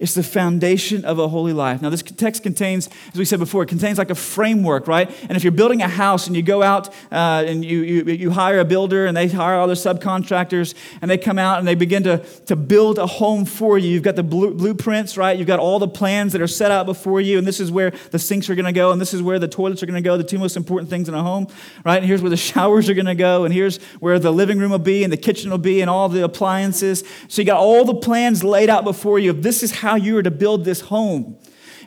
It's 0.00 0.14
the 0.14 0.22
foundation 0.22 1.04
of 1.04 1.18
a 1.18 1.26
holy 1.26 1.52
life. 1.52 1.82
Now, 1.82 1.90
this 1.90 2.02
text 2.02 2.44
contains, 2.44 2.88
as 3.12 3.18
we 3.18 3.24
said 3.24 3.40
before, 3.40 3.64
it 3.64 3.68
contains 3.68 3.98
like 3.98 4.10
a 4.10 4.14
framework, 4.14 4.86
right? 4.86 5.10
And 5.22 5.32
if 5.32 5.42
you're 5.42 5.50
building 5.50 5.82
a 5.82 5.88
house 5.88 6.28
and 6.28 6.36
you 6.36 6.42
go 6.42 6.62
out 6.62 6.88
uh, 7.10 7.44
and 7.44 7.64
you, 7.64 7.82
you, 7.82 8.04
you 8.04 8.30
hire 8.30 8.60
a 8.60 8.64
builder 8.64 9.06
and 9.06 9.16
they 9.16 9.26
hire 9.26 9.58
other 9.58 9.74
subcontractors 9.74 10.74
and 11.02 11.10
they 11.10 11.18
come 11.18 11.36
out 11.36 11.58
and 11.58 11.66
they 11.66 11.74
begin 11.74 12.04
to, 12.04 12.18
to 12.46 12.54
build 12.54 12.98
a 12.98 13.08
home 13.08 13.44
for 13.44 13.76
you, 13.76 13.90
you've 13.90 14.04
got 14.04 14.14
the 14.14 14.22
blueprints, 14.22 15.16
right? 15.16 15.36
You've 15.36 15.48
got 15.48 15.58
all 15.58 15.80
the 15.80 15.88
plans 15.88 16.32
that 16.32 16.40
are 16.40 16.46
set 16.46 16.70
out 16.70 16.86
before 16.86 17.20
you, 17.20 17.36
and 17.36 17.46
this 17.46 17.58
is 17.58 17.72
where 17.72 17.90
the 18.12 18.20
sinks 18.20 18.48
are 18.48 18.54
going 18.54 18.66
to 18.66 18.72
go, 18.72 18.92
and 18.92 19.00
this 19.00 19.12
is 19.12 19.20
where 19.20 19.40
the 19.40 19.48
toilets 19.48 19.82
are 19.82 19.86
going 19.86 20.00
to 20.00 20.06
go, 20.08 20.16
the 20.16 20.22
two 20.22 20.38
most 20.38 20.56
important 20.56 20.90
things 20.90 21.08
in 21.08 21.14
a 21.14 21.22
home, 21.24 21.48
right? 21.84 21.96
And 21.96 22.06
here's 22.06 22.22
where 22.22 22.30
the 22.30 22.36
showers 22.36 22.88
are 22.88 22.94
going 22.94 23.06
to 23.06 23.16
go, 23.16 23.44
and 23.44 23.52
here's 23.52 23.78
where 23.98 24.20
the 24.20 24.32
living 24.32 24.60
room 24.60 24.70
will 24.70 24.78
be, 24.78 25.02
and 25.02 25.12
the 25.12 25.16
kitchen 25.16 25.50
will 25.50 25.58
be, 25.58 25.80
and 25.80 25.90
all 25.90 26.08
the 26.08 26.22
appliances. 26.22 27.02
So 27.26 27.42
you 27.42 27.46
got 27.46 27.58
all 27.58 27.84
the 27.84 27.96
plans 27.96 28.44
laid 28.44 28.70
out 28.70 28.84
before 28.84 29.18
you. 29.18 29.32
This 29.32 29.64
is 29.64 29.72
how 29.72 29.87
how 29.88 29.96
you 29.96 30.18
are 30.18 30.22
to 30.22 30.30
build 30.30 30.66
this 30.66 30.82
home. 30.82 31.38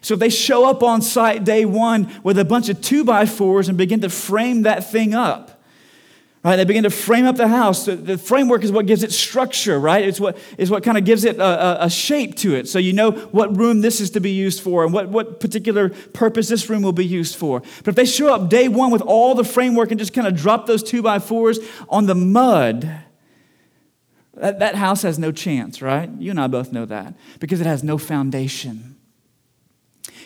So 0.02 0.16
if 0.16 0.20
they 0.20 0.30
show 0.30 0.68
up 0.68 0.82
on 0.82 1.04
site 1.04 1.44
day 1.44 1.66
one 1.66 2.12
with 2.24 2.40
a 2.40 2.46
bunch 2.46 2.68
of 2.70 2.82
two 2.82 3.04
by 3.04 3.28
fours 3.28 3.70
and 3.70 3.78
begin 3.78 4.02
to 4.02 4.10
frame 4.10 4.64
that 4.64 4.92
thing 4.92 5.14
up, 5.14 5.62
right? 6.44 6.56
They 6.56 6.66
begin 6.66 6.82
to 6.82 6.90
frame 6.90 7.26
up 7.26 7.36
the 7.36 7.48
house. 7.48 7.86
The, 7.86 7.96
the 7.96 8.18
framework 8.18 8.64
is 8.64 8.72
what 8.72 8.88
gives 8.88 9.04
it 9.04 9.12
structure, 9.12 9.80
right? 9.80 10.04
It's 10.04 10.20
what 10.20 10.40
is 10.58 10.72
what 10.72 10.84
kind 10.84 10.98
of 10.98 11.06
gives 11.06 11.24
it 11.24 11.38
a, 11.38 11.84
a, 11.84 11.86
a, 11.86 11.90
shape 11.92 12.36
to 12.38 12.56
it. 12.56 12.68
So 12.68 12.80
you 12.80 12.94
know 12.94 13.12
what 13.12 13.56
room 13.56 13.82
this 13.82 14.02
is 14.02 14.10
to 14.12 14.20
be 14.20 14.32
used 14.32 14.64
for 14.64 14.84
and 14.84 14.92
what, 14.92 15.10
what 15.10 15.40
particular 15.40 15.90
purpose 15.90 16.48
this 16.48 16.68
room 16.68 16.82
will 16.82 16.94
be 16.94 17.06
used 17.06 17.36
for. 17.36 17.60
But 17.60 17.90
if 17.90 17.96
they 17.96 18.06
show 18.06 18.34
up 18.34 18.50
day 18.50 18.68
one 18.68 18.90
with 18.90 19.04
all 19.04 19.36
the 19.36 19.44
framework 19.44 19.92
and 19.92 20.00
just 20.00 20.14
kind 20.14 20.26
of 20.26 20.36
drop 20.36 20.66
those 20.66 20.82
two 20.82 21.04
by 21.04 21.20
fours 21.20 21.60
on 21.88 22.08
the 22.08 22.16
mud, 22.16 23.04
that, 24.42 24.58
that 24.58 24.76
house 24.76 25.04
has 25.04 25.20
no 25.20 25.32
chance, 25.32 25.84
right? 25.84 26.10
You 26.18 26.32
and 26.32 26.42
I 26.42 26.48
both 26.48 26.72
know 26.72 26.86
that 26.86 27.14
because 27.40 27.62
it 27.62 27.68
has 27.68 27.84
no 27.84 28.00
foundation. 28.00 28.98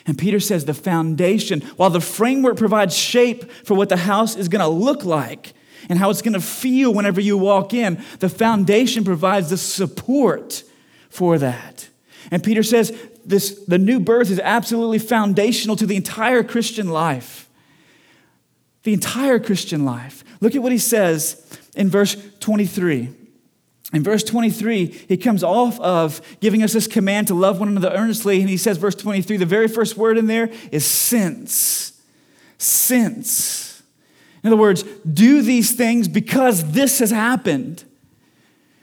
And 0.06 0.16
Peter 0.16 0.40
says 0.40 0.64
the 0.64 0.72
foundation, 0.72 1.60
while 1.76 1.90
the 1.90 2.00
framework 2.00 2.56
provides 2.56 2.96
shape 2.96 3.50
for 3.50 3.74
what 3.74 3.90
the 3.90 3.98
house 3.98 4.34
is 4.34 4.48
going 4.48 4.62
to 4.62 4.68
look 4.68 5.04
like 5.04 5.52
and 5.90 5.98
how 5.98 6.08
it's 6.08 6.22
going 6.22 6.32
to 6.32 6.40
feel 6.40 6.94
whenever 6.94 7.20
you 7.20 7.36
walk 7.36 7.74
in, 7.74 8.02
the 8.20 8.30
foundation 8.30 9.04
provides 9.04 9.50
the 9.50 9.58
support 9.58 10.64
for 11.10 11.36
that. 11.38 11.88
And 12.30 12.42
Peter 12.42 12.62
says 12.62 12.96
this, 13.24 13.64
the 13.66 13.78
new 13.78 14.00
birth 14.00 14.30
is 14.30 14.40
absolutely 14.40 14.98
foundational 14.98 15.76
to 15.76 15.84
the 15.84 15.96
entire 15.96 16.42
Christian 16.42 16.88
life. 16.88 17.50
The 18.84 18.94
entire 18.94 19.38
Christian 19.38 19.84
life. 19.84 20.24
Look 20.40 20.54
at 20.54 20.62
what 20.62 20.72
he 20.72 20.78
says 20.78 21.60
in 21.74 21.90
verse 21.90 22.16
23. 22.40 23.25
In 23.92 24.02
verse 24.02 24.24
23, 24.24 24.86
he 25.08 25.16
comes 25.16 25.44
off 25.44 25.78
of 25.80 26.20
giving 26.40 26.62
us 26.62 26.72
this 26.72 26.88
command 26.88 27.28
to 27.28 27.34
love 27.34 27.60
one 27.60 27.68
another 27.68 27.90
earnestly, 27.90 28.40
and 28.40 28.50
he 28.50 28.56
says, 28.56 28.78
verse 28.78 28.96
23, 28.96 29.36
the 29.36 29.46
very 29.46 29.68
first 29.68 29.96
word 29.96 30.18
in 30.18 30.26
there 30.26 30.50
is 30.72 30.84
since. 30.84 32.00
Since. 32.58 33.82
In 34.42 34.48
other 34.48 34.56
words, 34.56 34.82
do 34.82 35.42
these 35.42 35.74
things 35.74 36.08
because 36.08 36.72
this 36.72 36.98
has 36.98 37.10
happened. 37.10 37.84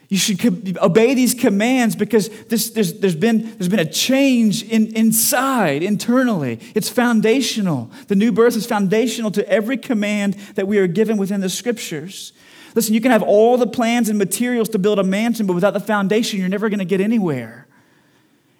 You 0.08 0.18
should 0.18 0.78
obey 0.78 1.14
these 1.14 1.34
commands 1.34 1.96
because 1.96 2.28
this, 2.44 2.70
there's, 2.70 3.00
there's, 3.00 3.16
been, 3.16 3.56
there's 3.58 3.68
been 3.68 3.80
a 3.80 3.90
change 3.90 4.62
in, 4.62 4.94
inside, 4.94 5.82
internally. 5.82 6.60
It's 6.74 6.88
foundational. 6.88 7.90
The 8.08 8.14
new 8.14 8.30
birth 8.30 8.56
is 8.56 8.66
foundational 8.66 9.30
to 9.32 9.48
every 9.48 9.76
command 9.76 10.34
that 10.54 10.68
we 10.68 10.78
are 10.78 10.86
given 10.86 11.16
within 11.16 11.40
the 11.40 11.48
scriptures. 11.48 12.32
Listen, 12.74 12.94
you 12.94 13.00
can 13.00 13.12
have 13.12 13.22
all 13.22 13.56
the 13.56 13.66
plans 13.66 14.08
and 14.08 14.18
materials 14.18 14.68
to 14.70 14.78
build 14.78 14.98
a 14.98 15.04
mansion, 15.04 15.46
but 15.46 15.54
without 15.54 15.74
the 15.74 15.80
foundation, 15.80 16.40
you're 16.40 16.48
never 16.48 16.68
going 16.68 16.80
to 16.80 16.84
get 16.84 17.00
anywhere. 17.00 17.66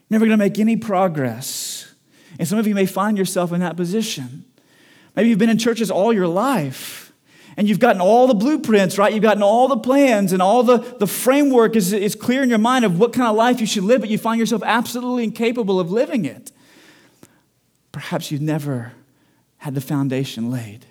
You're 0.08 0.18
never 0.18 0.26
going 0.26 0.38
to 0.38 0.44
make 0.44 0.58
any 0.58 0.76
progress. 0.76 1.92
And 2.38 2.46
some 2.46 2.58
of 2.58 2.66
you 2.66 2.74
may 2.74 2.86
find 2.86 3.18
yourself 3.18 3.52
in 3.52 3.60
that 3.60 3.76
position. 3.76 4.44
Maybe 5.16 5.28
you've 5.28 5.38
been 5.38 5.50
in 5.50 5.58
churches 5.58 5.90
all 5.90 6.12
your 6.12 6.26
life 6.28 7.12
and 7.56 7.68
you've 7.68 7.78
gotten 7.78 8.00
all 8.00 8.26
the 8.26 8.34
blueprints, 8.34 8.98
right? 8.98 9.12
You've 9.12 9.22
gotten 9.22 9.42
all 9.42 9.68
the 9.68 9.76
plans 9.76 10.32
and 10.32 10.42
all 10.42 10.62
the, 10.62 10.78
the 10.78 11.06
framework 11.06 11.76
is, 11.76 11.92
is 11.92 12.14
clear 12.16 12.42
in 12.42 12.48
your 12.48 12.58
mind 12.58 12.84
of 12.84 12.98
what 12.98 13.12
kind 13.12 13.28
of 13.28 13.36
life 13.36 13.60
you 13.60 13.66
should 13.66 13.84
live, 13.84 14.00
but 14.00 14.10
you 14.10 14.18
find 14.18 14.40
yourself 14.40 14.62
absolutely 14.64 15.24
incapable 15.24 15.78
of 15.78 15.90
living 15.90 16.24
it. 16.24 16.50
Perhaps 17.92 18.32
you've 18.32 18.40
never 18.40 18.92
had 19.58 19.74
the 19.74 19.80
foundation 19.80 20.50
laid. 20.50 20.86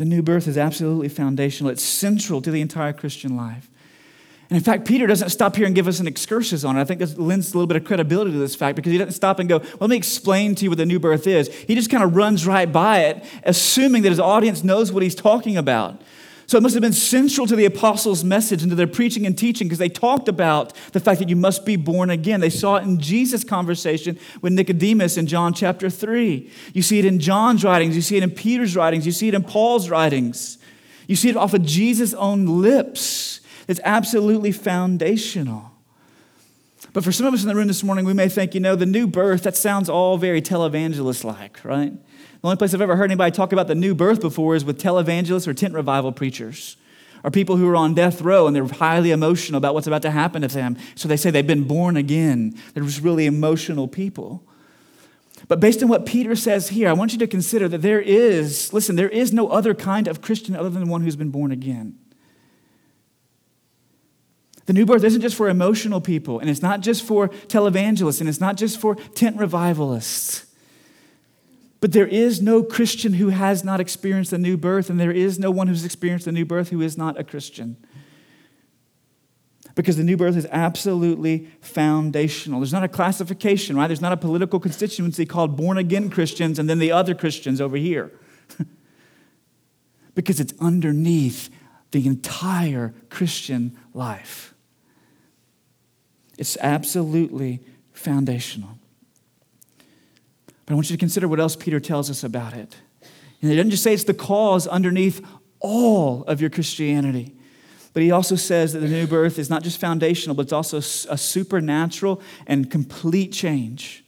The 0.00 0.06
new 0.06 0.22
birth 0.22 0.48
is 0.48 0.56
absolutely 0.56 1.10
foundational, 1.10 1.70
it's 1.70 1.82
central 1.82 2.40
to 2.40 2.50
the 2.50 2.62
entire 2.62 2.94
Christian 2.94 3.36
life. 3.36 3.68
And 4.48 4.56
in 4.56 4.64
fact, 4.64 4.88
Peter 4.88 5.06
doesn't 5.06 5.28
stop 5.28 5.56
here 5.56 5.66
and 5.66 5.74
give 5.74 5.86
us 5.86 6.00
an 6.00 6.06
excursus 6.06 6.64
on 6.64 6.78
it. 6.78 6.80
I 6.80 6.84
think 6.84 7.00
this 7.00 7.18
lends 7.18 7.52
a 7.52 7.58
little 7.58 7.66
bit 7.66 7.76
of 7.76 7.84
credibility 7.84 8.32
to 8.32 8.38
this 8.38 8.54
fact 8.54 8.76
because 8.76 8.92
he 8.92 8.96
doesn't 8.96 9.12
stop 9.12 9.38
and 9.38 9.46
go, 9.46 9.58
well, 9.58 9.76
let 9.80 9.90
me 9.90 9.96
explain 9.96 10.54
to 10.54 10.64
you 10.64 10.70
what 10.70 10.78
the 10.78 10.86
new 10.86 10.98
birth 10.98 11.26
is. 11.26 11.54
He 11.54 11.74
just 11.74 11.90
kind 11.90 12.02
of 12.02 12.16
runs 12.16 12.46
right 12.46 12.72
by 12.72 13.00
it, 13.00 13.22
assuming 13.44 14.00
that 14.04 14.08
his 14.08 14.18
audience 14.18 14.64
knows 14.64 14.90
what 14.90 15.02
he's 15.02 15.14
talking 15.14 15.58
about. 15.58 16.00
So 16.50 16.58
it 16.58 16.62
must 16.62 16.74
have 16.74 16.82
been 16.82 16.92
central 16.92 17.46
to 17.46 17.54
the 17.54 17.64
apostles' 17.64 18.24
message 18.24 18.62
and 18.62 18.70
to 18.72 18.74
their 18.74 18.88
preaching 18.88 19.24
and 19.24 19.38
teaching 19.38 19.68
because 19.68 19.78
they 19.78 19.88
talked 19.88 20.28
about 20.28 20.72
the 20.90 20.98
fact 20.98 21.20
that 21.20 21.28
you 21.28 21.36
must 21.36 21.64
be 21.64 21.76
born 21.76 22.10
again. 22.10 22.40
They 22.40 22.50
saw 22.50 22.74
it 22.74 22.82
in 22.82 22.98
Jesus' 22.98 23.44
conversation 23.44 24.18
with 24.42 24.52
Nicodemus 24.54 25.16
in 25.16 25.28
John 25.28 25.54
chapter 25.54 25.88
3. 25.88 26.50
You 26.74 26.82
see 26.82 26.98
it 26.98 27.04
in 27.04 27.20
John's 27.20 27.62
writings, 27.62 27.94
you 27.94 28.02
see 28.02 28.16
it 28.16 28.24
in 28.24 28.32
Peter's 28.32 28.74
writings, 28.74 29.06
you 29.06 29.12
see 29.12 29.28
it 29.28 29.34
in 29.34 29.44
Paul's 29.44 29.88
writings. 29.90 30.58
You 31.06 31.14
see 31.14 31.28
it 31.28 31.36
off 31.36 31.54
of 31.54 31.64
Jesus' 31.64 32.14
own 32.14 32.60
lips. 32.60 33.42
It's 33.68 33.80
absolutely 33.84 34.50
foundational. 34.50 35.70
But 36.92 37.04
for 37.04 37.12
some 37.12 37.26
of 37.26 37.34
us 37.34 37.42
in 37.42 37.48
the 37.48 37.54
room 37.54 37.68
this 37.68 37.84
morning, 37.84 38.04
we 38.04 38.12
may 38.12 38.28
think, 38.28 38.54
you 38.54 38.60
know, 38.60 38.74
the 38.74 38.86
new 38.86 39.06
birth, 39.06 39.44
that 39.44 39.56
sounds 39.56 39.88
all 39.88 40.18
very 40.18 40.42
televangelist 40.42 41.22
like, 41.22 41.64
right? 41.64 41.92
The 42.40 42.46
only 42.46 42.56
place 42.56 42.72
I've 42.72 42.80
ever 42.80 42.96
heard 42.96 43.10
anybody 43.10 43.30
talk 43.30 43.52
about 43.52 43.66
the 43.66 43.74
new 43.74 43.94
birth 43.94 44.20
before 44.20 44.54
is 44.54 44.64
with 44.64 44.80
televangelists 44.80 45.46
or 45.46 45.52
tent 45.52 45.74
revival 45.74 46.10
preachers 46.10 46.76
or 47.22 47.30
people 47.30 47.56
who 47.56 47.68
are 47.68 47.76
on 47.76 47.94
death 47.94 48.22
row 48.22 48.46
and 48.46 48.56
they're 48.56 48.66
highly 48.66 49.10
emotional 49.10 49.58
about 49.58 49.74
what's 49.74 49.86
about 49.86 50.02
to 50.02 50.10
happen 50.10 50.40
to 50.42 50.48
them. 50.48 50.78
So 50.94 51.06
they 51.06 51.18
say 51.18 51.30
they've 51.30 51.46
been 51.46 51.64
born 51.64 51.98
again. 51.98 52.54
They're 52.72 52.84
just 52.84 53.02
really 53.02 53.26
emotional 53.26 53.88
people. 53.88 54.42
But 55.48 55.60
based 55.60 55.82
on 55.82 55.88
what 55.88 56.06
Peter 56.06 56.34
says 56.34 56.70
here, 56.70 56.88
I 56.88 56.92
want 56.92 57.12
you 57.12 57.18
to 57.18 57.26
consider 57.26 57.68
that 57.68 57.82
there 57.82 58.00
is, 58.00 58.72
listen, 58.72 58.96
there 58.96 59.08
is 59.08 59.32
no 59.32 59.48
other 59.48 59.74
kind 59.74 60.08
of 60.08 60.22
Christian 60.22 60.56
other 60.56 60.70
than 60.70 60.88
one 60.88 61.02
who's 61.02 61.16
been 61.16 61.30
born 61.30 61.52
again. 61.52 61.98
The 64.66 64.74
new 64.74 64.86
birth 64.86 65.02
isn't 65.02 65.22
just 65.22 65.34
for 65.36 65.48
emotional 65.48 66.00
people, 66.00 66.38
and 66.38 66.48
it's 66.48 66.62
not 66.62 66.80
just 66.80 67.02
for 67.02 67.28
televangelists, 67.48 68.20
and 68.20 68.28
it's 68.28 68.40
not 68.40 68.56
just 68.56 68.78
for 68.80 68.94
tent 68.94 69.36
revivalists. 69.38 70.46
But 71.80 71.92
there 71.92 72.06
is 72.06 72.42
no 72.42 72.62
Christian 72.62 73.14
who 73.14 73.28
has 73.28 73.64
not 73.64 73.80
experienced 73.80 74.32
a 74.32 74.38
new 74.38 74.56
birth, 74.56 74.90
and 74.90 75.00
there 75.00 75.10
is 75.10 75.38
no 75.38 75.50
one 75.50 75.66
who's 75.66 75.84
experienced 75.84 76.26
a 76.26 76.32
new 76.32 76.44
birth 76.44 76.68
who 76.68 76.82
is 76.82 76.98
not 76.98 77.18
a 77.18 77.24
Christian. 77.24 77.76
Because 79.74 79.96
the 79.96 80.04
new 80.04 80.16
birth 80.16 80.36
is 80.36 80.46
absolutely 80.50 81.48
foundational. 81.62 82.60
There's 82.60 82.72
not 82.72 82.84
a 82.84 82.88
classification, 82.88 83.76
right? 83.76 83.86
There's 83.86 84.00
not 84.00 84.12
a 84.12 84.16
political 84.16 84.60
constituency 84.60 85.24
called 85.24 85.56
born 85.56 85.78
again 85.78 86.10
Christians 86.10 86.58
and 86.58 86.68
then 86.68 86.80
the 86.80 86.92
other 86.92 87.14
Christians 87.14 87.60
over 87.60 87.76
here. 87.76 88.12
because 90.14 90.40
it's 90.40 90.52
underneath 90.60 91.48
the 91.92 92.06
entire 92.06 92.92
Christian 93.08 93.78
life. 93.94 94.54
It's 96.36 96.56
absolutely 96.60 97.60
foundational. 97.92 98.79
But 100.70 100.74
I 100.74 100.76
want 100.76 100.88
you 100.88 100.96
to 100.96 101.00
consider 101.00 101.26
what 101.26 101.40
else 101.40 101.56
Peter 101.56 101.80
tells 101.80 102.10
us 102.10 102.22
about 102.22 102.52
it. 102.52 102.76
And 103.42 103.50
he 103.50 103.56
doesn't 103.56 103.72
just 103.72 103.82
say 103.82 103.92
it's 103.92 104.04
the 104.04 104.14
cause 104.14 104.68
underneath 104.68 105.20
all 105.58 106.22
of 106.26 106.40
your 106.40 106.48
Christianity. 106.48 107.34
But 107.92 108.04
he 108.04 108.12
also 108.12 108.36
says 108.36 108.72
that 108.72 108.78
the 108.78 108.86
new 108.86 109.08
birth 109.08 109.36
is 109.36 109.50
not 109.50 109.64
just 109.64 109.80
foundational, 109.80 110.36
but 110.36 110.42
it's 110.42 110.52
also 110.52 110.76
a 110.76 111.18
supernatural 111.18 112.22
and 112.46 112.70
complete 112.70 113.32
change. 113.32 114.04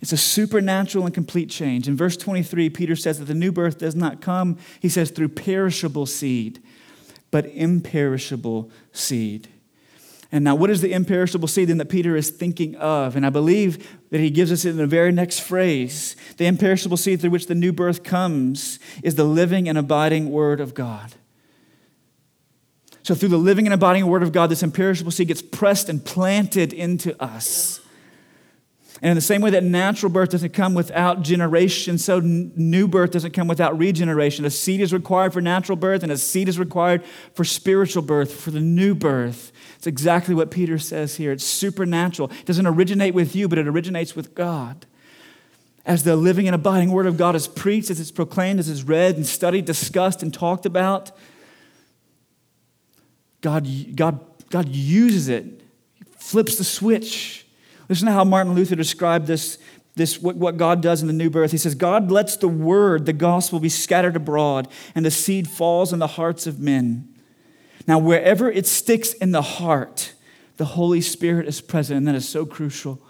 It's 0.00 0.14
a 0.14 0.16
supernatural 0.16 1.04
and 1.04 1.12
complete 1.12 1.50
change. 1.50 1.88
In 1.88 1.94
verse 1.94 2.16
23, 2.16 2.70
Peter 2.70 2.96
says 2.96 3.18
that 3.18 3.26
the 3.26 3.34
new 3.34 3.52
birth 3.52 3.76
does 3.76 3.94
not 3.94 4.22
come, 4.22 4.56
he 4.80 4.88
says, 4.88 5.10
through 5.10 5.28
perishable 5.28 6.06
seed, 6.06 6.62
but 7.30 7.44
imperishable 7.44 8.70
seed. 8.92 9.48
And 10.34 10.42
now, 10.42 10.56
what 10.56 10.68
is 10.68 10.80
the 10.80 10.92
imperishable 10.92 11.46
seed 11.46 11.68
then 11.68 11.78
that 11.78 11.88
Peter 11.88 12.16
is 12.16 12.28
thinking 12.28 12.74
of? 12.74 13.14
And 13.14 13.24
I 13.24 13.30
believe 13.30 14.00
that 14.14 14.20
he 14.20 14.30
gives 14.30 14.52
us 14.52 14.64
in 14.64 14.76
the 14.76 14.86
very 14.86 15.10
next 15.10 15.40
phrase. 15.40 16.14
The 16.36 16.46
imperishable 16.46 16.96
seed 16.96 17.20
through 17.20 17.30
which 17.30 17.48
the 17.48 17.54
new 17.56 17.72
birth 17.72 18.04
comes 18.04 18.78
is 19.02 19.16
the 19.16 19.24
living 19.24 19.68
and 19.68 19.76
abiding 19.76 20.30
Word 20.30 20.60
of 20.60 20.72
God. 20.72 21.14
So, 23.02 23.16
through 23.16 23.30
the 23.30 23.36
living 23.38 23.66
and 23.66 23.74
abiding 23.74 24.06
Word 24.06 24.22
of 24.22 24.30
God, 24.30 24.50
this 24.50 24.62
imperishable 24.62 25.10
seed 25.10 25.26
gets 25.26 25.42
pressed 25.42 25.88
and 25.88 26.04
planted 26.04 26.72
into 26.72 27.20
us. 27.20 27.80
And 29.02 29.10
in 29.10 29.16
the 29.16 29.20
same 29.20 29.40
way 29.40 29.50
that 29.50 29.64
natural 29.64 30.10
birth 30.10 30.30
doesn't 30.30 30.52
come 30.52 30.72
without 30.72 31.22
generation, 31.22 31.98
so 31.98 32.20
new 32.20 32.86
birth 32.86 33.10
doesn't 33.10 33.32
come 33.32 33.48
without 33.48 33.76
regeneration. 33.76 34.44
A 34.44 34.50
seed 34.50 34.80
is 34.80 34.92
required 34.92 35.32
for 35.32 35.40
natural 35.40 35.76
birth, 35.76 36.02
and 36.04 36.12
a 36.12 36.16
seed 36.16 36.48
is 36.48 36.58
required 36.58 37.04
for 37.34 37.44
spiritual 37.44 38.02
birth, 38.02 38.32
for 38.32 38.50
the 38.50 38.60
new 38.60 38.94
birth. 38.94 39.52
It's 39.76 39.86
exactly 39.86 40.34
what 40.34 40.50
Peter 40.50 40.78
says 40.78 41.16
here. 41.16 41.32
It's 41.32 41.44
supernatural. 41.44 42.30
It 42.30 42.46
doesn't 42.46 42.66
originate 42.66 43.14
with 43.14 43.34
you, 43.34 43.48
but 43.48 43.58
it 43.58 43.66
originates 43.66 44.14
with 44.14 44.34
God. 44.34 44.86
As 45.84 46.04
the 46.04 46.16
living 46.16 46.46
and 46.46 46.54
abiding 46.54 46.92
word 46.92 47.06
of 47.06 47.16
God 47.16 47.34
is 47.34 47.46
preached, 47.46 47.90
as 47.90 48.00
it's 48.00 48.12
proclaimed, 48.12 48.58
as 48.58 48.70
it's 48.70 48.84
read 48.84 49.16
and 49.16 49.26
studied, 49.26 49.64
discussed, 49.66 50.22
and 50.22 50.32
talked 50.32 50.64
about, 50.64 51.10
God, 53.42 53.68
God, 53.94 54.20
God 54.48 54.68
uses 54.68 55.28
it, 55.28 55.60
flips 56.16 56.56
the 56.56 56.64
switch. 56.64 57.43
Listen 57.88 58.06
to 58.06 58.12
how 58.12 58.24
Martin 58.24 58.54
Luther 58.54 58.76
described 58.76 59.26
this, 59.26 59.58
this 59.94 60.20
what, 60.20 60.36
what 60.36 60.56
God 60.56 60.80
does 60.80 61.02
in 61.02 61.06
the 61.06 61.12
new 61.12 61.30
birth. 61.30 61.50
He 61.50 61.58
says, 61.58 61.74
God 61.74 62.10
lets 62.10 62.36
the 62.36 62.48
word, 62.48 63.06
the 63.06 63.12
gospel, 63.12 63.60
be 63.60 63.68
scattered 63.68 64.16
abroad, 64.16 64.68
and 64.94 65.04
the 65.04 65.10
seed 65.10 65.48
falls 65.48 65.92
in 65.92 65.98
the 65.98 66.06
hearts 66.06 66.46
of 66.46 66.58
men. 66.58 67.08
Now, 67.86 67.98
wherever 67.98 68.50
it 68.50 68.66
sticks 68.66 69.12
in 69.12 69.32
the 69.32 69.42
heart, 69.42 70.14
the 70.56 70.64
Holy 70.64 71.00
Spirit 71.00 71.46
is 71.46 71.60
present, 71.60 71.98
and 71.98 72.08
that 72.08 72.14
is 72.14 72.28
so 72.28 72.46
crucial. 72.46 73.00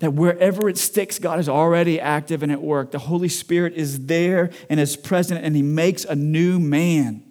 That 0.00 0.14
wherever 0.14 0.68
it 0.68 0.78
sticks, 0.78 1.18
God 1.18 1.38
is 1.38 1.48
already 1.48 2.00
active 2.00 2.42
and 2.42 2.50
at 2.50 2.62
work. 2.62 2.90
The 2.90 2.98
Holy 2.98 3.28
Spirit 3.28 3.74
is 3.74 4.06
there 4.06 4.50
and 4.68 4.80
is 4.80 4.96
present, 4.96 5.44
and 5.44 5.54
He 5.54 5.62
makes 5.62 6.04
a 6.04 6.16
new 6.16 6.58
man. 6.58 7.22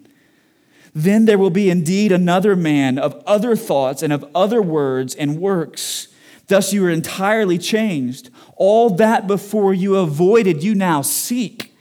Then 0.94 1.24
there 1.24 1.38
will 1.38 1.50
be 1.50 1.70
indeed 1.70 2.10
another 2.10 2.56
man 2.56 2.98
of 2.98 3.22
other 3.26 3.54
thoughts 3.54 4.02
and 4.02 4.12
of 4.12 4.24
other 4.34 4.60
words 4.60 5.14
and 5.14 5.40
works. 5.40 6.08
Thus 6.50 6.72
you 6.72 6.84
are 6.84 6.90
entirely 6.90 7.58
changed. 7.58 8.28
All 8.56 8.90
that 8.96 9.28
before 9.28 9.72
you 9.72 9.94
avoided, 9.94 10.64
you 10.64 10.74
now 10.74 11.00
seek. 11.00 11.76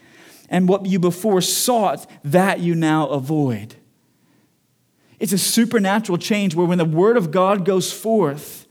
And 0.47 0.69
what 0.69 0.85
you 0.85 0.99
before 0.99 1.41
sought, 1.41 2.05
that 2.23 2.59
you 2.59 2.75
now 2.75 3.07
avoid. 3.07 3.73
It's 5.19 5.33
a 5.33 5.39
supernatural 5.39 6.19
change 6.19 6.53
where 6.53 6.67
when 6.67 6.77
the 6.77 6.85
Word 6.85 7.17
of 7.17 7.31
God 7.31 7.65
goes 7.65 7.91
forth, 7.91 8.67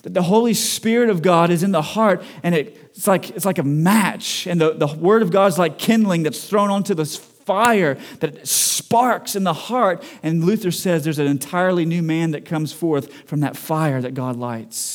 that 0.00 0.14
the 0.14 0.22
Holy 0.22 0.54
Spirit 0.54 1.10
of 1.10 1.20
God 1.20 1.50
is 1.50 1.62
in 1.62 1.72
the 1.72 1.82
heart 1.82 2.22
and 2.42 2.54
it, 2.54 2.78
it's, 2.94 3.06
like, 3.06 3.28
it's 3.28 3.44
like 3.44 3.58
a 3.58 3.62
match. 3.62 4.46
And 4.46 4.58
the, 4.58 4.72
the 4.72 4.86
Word 4.86 5.20
of 5.20 5.30
God 5.30 5.52
is 5.52 5.58
like 5.58 5.76
kindling 5.76 6.22
that's 6.22 6.48
thrown 6.48 6.70
onto 6.70 6.94
this 6.94 7.16
fire 7.16 7.98
that 8.20 8.48
sparks 8.48 9.36
in 9.36 9.44
the 9.44 9.52
heart. 9.52 10.02
And 10.22 10.42
Luther 10.42 10.70
says 10.70 11.04
there's 11.04 11.18
an 11.18 11.26
entirely 11.26 11.84
new 11.84 12.02
man 12.02 12.30
that 12.30 12.46
comes 12.46 12.72
forth 12.72 13.12
from 13.28 13.40
that 13.40 13.58
fire 13.58 14.00
that 14.00 14.14
God 14.14 14.36
lights. 14.36 14.93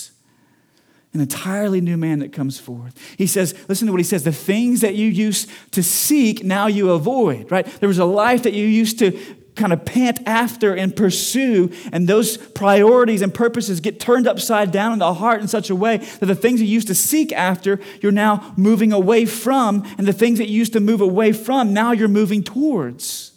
An 1.13 1.21
entirely 1.21 1.81
new 1.81 1.97
man 1.97 2.19
that 2.19 2.31
comes 2.31 2.59
forth. 2.59 2.95
He 3.17 3.25
says, 3.25 3.55
listen 3.67 3.87
to 3.87 3.91
what 3.91 3.99
he 3.99 4.03
says 4.03 4.23
the 4.23 4.31
things 4.31 4.81
that 4.81 4.93
you 4.93 5.07
used 5.07 5.49
to 5.71 5.81
seek, 5.81 6.43
now 6.43 6.67
you 6.67 6.91
avoid, 6.91 7.51
right? 7.51 7.65
There 7.65 7.89
was 7.89 7.97
a 7.97 8.05
life 8.05 8.43
that 8.43 8.53
you 8.53 8.65
used 8.65 8.99
to 8.99 9.19
kind 9.59 9.73
of 9.73 9.85
pant 9.85 10.19
after 10.25 10.73
and 10.73 10.95
pursue, 10.95 11.71
and 11.91 12.07
those 12.07 12.37
priorities 12.37 13.21
and 13.21 13.33
purposes 13.33 13.79
get 13.79 13.99
turned 13.99 14.27
upside 14.27 14.71
down 14.71 14.93
in 14.93 14.99
the 14.99 15.13
heart 15.15 15.41
in 15.41 15.47
such 15.47 15.69
a 15.69 15.75
way 15.75 15.97
that 15.97 16.25
the 16.27 16.35
things 16.35 16.61
you 16.61 16.67
used 16.67 16.87
to 16.87 16.95
seek 16.95 17.33
after, 17.33 17.79
you're 18.01 18.11
now 18.11 18.53
moving 18.55 18.93
away 18.93 19.25
from, 19.25 19.85
and 19.97 20.07
the 20.07 20.13
things 20.13 20.37
that 20.39 20.47
you 20.47 20.57
used 20.57 20.73
to 20.73 20.79
move 20.79 21.01
away 21.01 21.31
from, 21.31 21.73
now 21.73 21.91
you're 21.91 22.07
moving 22.07 22.41
towards. 22.41 23.33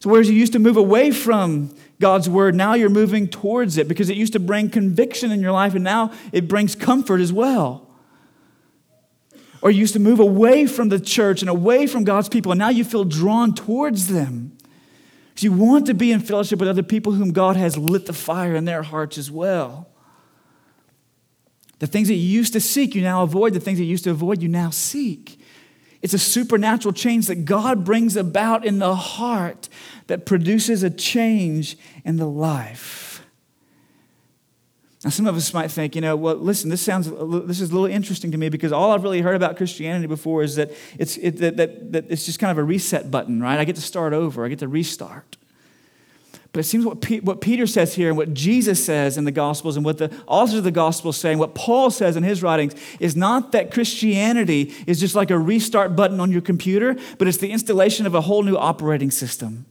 So, 0.00 0.10
whereas 0.10 0.28
you 0.28 0.36
used 0.36 0.52
to 0.54 0.58
move 0.58 0.76
away 0.76 1.10
from 1.10 1.74
God's 2.02 2.28
word, 2.28 2.54
now 2.54 2.74
you're 2.74 2.90
moving 2.90 3.26
towards 3.26 3.78
it 3.78 3.88
because 3.88 4.10
it 4.10 4.18
used 4.18 4.34
to 4.34 4.38
bring 4.38 4.68
conviction 4.68 5.32
in 5.32 5.40
your 5.40 5.52
life, 5.52 5.74
and 5.74 5.82
now 5.82 6.12
it 6.32 6.46
brings 6.48 6.74
comfort 6.74 7.20
as 7.20 7.32
well 7.32 7.88
or 9.62 9.70
you 9.70 9.78
used 9.78 9.92
to 9.94 10.00
move 10.00 10.18
away 10.18 10.66
from 10.66 10.88
the 10.88 11.00
church 11.00 11.40
and 11.40 11.48
away 11.48 11.86
from 11.86 12.02
God's 12.02 12.28
people, 12.28 12.50
and 12.50 12.58
now 12.58 12.68
you 12.68 12.84
feel 12.84 13.04
drawn 13.04 13.54
towards 13.54 14.08
them. 14.08 14.58
Because 15.28 15.44
you 15.44 15.52
want 15.52 15.86
to 15.86 15.94
be 15.94 16.10
in 16.10 16.20
fellowship 16.20 16.58
with 16.58 16.68
other 16.68 16.82
people 16.82 17.12
whom 17.12 17.30
God 17.30 17.56
has 17.56 17.78
lit 17.78 18.06
the 18.06 18.12
fire 18.12 18.56
in 18.56 18.64
their 18.64 18.82
hearts 18.82 19.16
as 19.16 19.30
well. 19.30 19.88
The 21.78 21.86
things 21.86 22.08
that 22.08 22.14
you 22.14 22.28
used 22.28 22.52
to 22.52 22.60
seek, 22.60 22.94
you 22.94 23.02
now 23.02 23.22
avoid. 23.22 23.54
The 23.54 23.60
things 23.60 23.78
that 23.78 23.84
you 23.84 23.90
used 23.90 24.04
to 24.04 24.10
avoid, 24.10 24.42
you 24.42 24.48
now 24.48 24.70
seek. 24.70 25.40
It's 26.02 26.14
a 26.14 26.18
supernatural 26.18 26.92
change 26.92 27.28
that 27.28 27.44
God 27.44 27.84
brings 27.84 28.16
about 28.16 28.66
in 28.66 28.80
the 28.80 28.94
heart 28.94 29.68
that 30.08 30.26
produces 30.26 30.82
a 30.82 30.90
change 30.90 31.76
in 32.04 32.16
the 32.16 32.28
life. 32.28 33.24
Now, 35.04 35.10
some 35.10 35.26
of 35.26 35.34
us 35.34 35.52
might 35.52 35.70
think, 35.70 35.96
you 35.96 36.00
know, 36.00 36.14
well, 36.14 36.36
listen, 36.36 36.70
this 36.70 36.80
sounds, 36.80 37.10
this 37.46 37.60
is 37.60 37.70
a 37.70 37.72
little 37.72 37.86
interesting 37.86 38.30
to 38.32 38.38
me 38.38 38.48
because 38.48 38.70
all 38.70 38.92
I've 38.92 39.02
really 39.02 39.20
heard 39.20 39.34
about 39.34 39.56
Christianity 39.56 40.06
before 40.06 40.42
is 40.42 40.56
that 40.56 40.70
it's, 40.96 41.16
it, 41.16 41.38
that, 41.38 41.56
that, 41.56 41.92
that 41.92 42.10
it's 42.10 42.24
just 42.24 42.38
kind 42.38 42.52
of 42.52 42.58
a 42.58 42.62
reset 42.62 43.10
button, 43.10 43.42
right? 43.42 43.58
I 43.58 43.64
get 43.64 43.76
to 43.76 43.82
start 43.82 44.12
over, 44.12 44.44
I 44.44 44.48
get 44.48 44.60
to 44.60 44.68
restart. 44.68 45.36
But 46.52 46.60
it 46.60 46.64
seems 46.64 46.84
what, 46.84 47.00
P- 47.00 47.20
what 47.20 47.40
Peter 47.40 47.66
says 47.66 47.94
here 47.94 48.08
and 48.08 48.16
what 48.16 48.34
Jesus 48.34 48.84
says 48.84 49.16
in 49.16 49.24
the 49.24 49.32
Gospels 49.32 49.76
and 49.76 49.84
what 49.86 49.96
the 49.96 50.12
authors 50.26 50.56
of 50.56 50.64
the 50.64 50.70
Gospels 50.70 51.16
say 51.16 51.30
and 51.30 51.40
what 51.40 51.54
Paul 51.54 51.90
says 51.90 52.14
in 52.14 52.22
his 52.22 52.42
writings 52.42 52.74
is 53.00 53.16
not 53.16 53.52
that 53.52 53.72
Christianity 53.72 54.74
is 54.86 55.00
just 55.00 55.14
like 55.14 55.30
a 55.30 55.38
restart 55.38 55.96
button 55.96 56.20
on 56.20 56.30
your 56.30 56.42
computer, 56.42 56.94
but 57.16 57.26
it's 57.26 57.38
the 57.38 57.50
installation 57.50 58.04
of 58.04 58.14
a 58.14 58.20
whole 58.20 58.42
new 58.42 58.56
operating 58.56 59.10
system. 59.10 59.64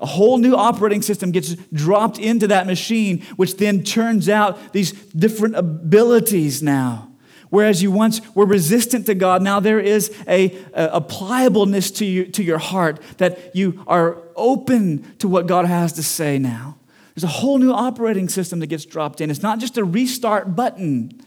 A 0.00 0.06
whole 0.06 0.38
new 0.38 0.54
operating 0.54 1.02
system 1.02 1.32
gets 1.32 1.56
dropped 1.72 2.18
into 2.18 2.46
that 2.46 2.66
machine, 2.66 3.22
which 3.36 3.56
then 3.56 3.82
turns 3.82 4.28
out 4.28 4.72
these 4.72 4.92
different 4.92 5.56
abilities 5.56 6.62
now. 6.62 7.09
Whereas 7.50 7.82
you 7.82 7.90
once 7.90 8.20
were 8.34 8.46
resistant 8.46 9.06
to 9.06 9.14
God, 9.14 9.42
now 9.42 9.58
there 9.58 9.80
is 9.80 10.14
a, 10.28 10.56
a, 10.72 11.00
pliableness 11.00 11.90
to, 11.92 12.04
you, 12.04 12.26
to 12.26 12.44
your 12.44 12.58
heart 12.58 13.00
that 13.18 13.54
you 13.54 13.82
are 13.88 14.18
open 14.36 15.16
to 15.18 15.28
what 15.28 15.48
God 15.48 15.66
has 15.66 15.92
to 15.94 16.02
say 16.02 16.38
now. 16.38 16.78
There's 17.14 17.24
a 17.24 17.26
whole 17.26 17.58
new 17.58 17.72
operating 17.72 18.28
system 18.28 18.60
that 18.60 18.68
gets 18.68 18.84
dropped 18.84 19.20
in. 19.20 19.30
It's 19.30 19.42
not 19.42 19.58
just 19.58 19.76
a 19.76 19.84
restart 19.84 20.54
button. 20.54 21.20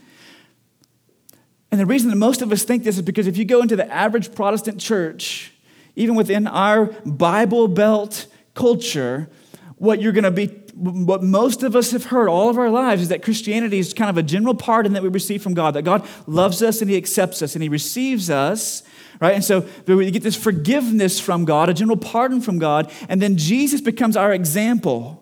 And 1.71 1.79
the 1.79 1.85
reason 1.85 2.09
that 2.09 2.15
most 2.15 2.41
of 2.41 2.51
us 2.53 2.63
think 2.63 2.83
this 2.83 2.95
is 2.95 3.01
because 3.01 3.27
if 3.27 3.35
you 3.35 3.43
go 3.43 3.61
into 3.61 3.75
the 3.75 3.91
average 3.91 4.33
Protestant 4.33 4.79
church, 4.79 5.51
even 5.95 6.15
within 6.15 6.47
our 6.47 6.85
Bible 7.05 7.67
Belt 7.67 8.27
culture, 8.53 9.29
what 9.75 10.01
you're 10.01 10.13
going 10.13 10.23
to 10.23 10.31
be, 10.31 10.47
what 10.75 11.21
most 11.21 11.61
of 11.61 11.75
us 11.75 11.91
have 11.91 12.05
heard 12.05 12.27
all 12.27 12.49
of 12.49 12.57
our 12.57 12.69
lives 12.69 13.03
is 13.03 13.09
that 13.09 13.21
Christianity 13.21 13.79
is 13.79 13.93
kind 13.93 14.09
of 14.09 14.17
a 14.17 14.23
general 14.23 14.55
pardon 14.55 14.93
that 14.93 15.03
we 15.03 15.09
receive 15.09 15.41
from 15.41 15.53
God, 15.53 15.75
that 15.75 15.83
God 15.83 16.07
loves 16.25 16.63
us 16.63 16.81
and 16.81 16.89
He 16.89 16.97
accepts 16.97 17.41
us 17.41 17.55
and 17.55 17.61
He 17.61 17.69
receives 17.69 18.29
us, 18.29 18.81
right? 19.19 19.35
And 19.35 19.43
so 19.43 19.67
we 19.85 20.09
get 20.09 20.23
this 20.23 20.35
forgiveness 20.35 21.19
from 21.19 21.45
God, 21.45 21.69
a 21.69 21.73
general 21.73 21.97
pardon 21.97 22.41
from 22.41 22.57
God, 22.57 22.91
and 23.07 23.21
then 23.21 23.37
Jesus 23.37 23.81
becomes 23.81 24.17
our 24.17 24.33
example. 24.33 25.19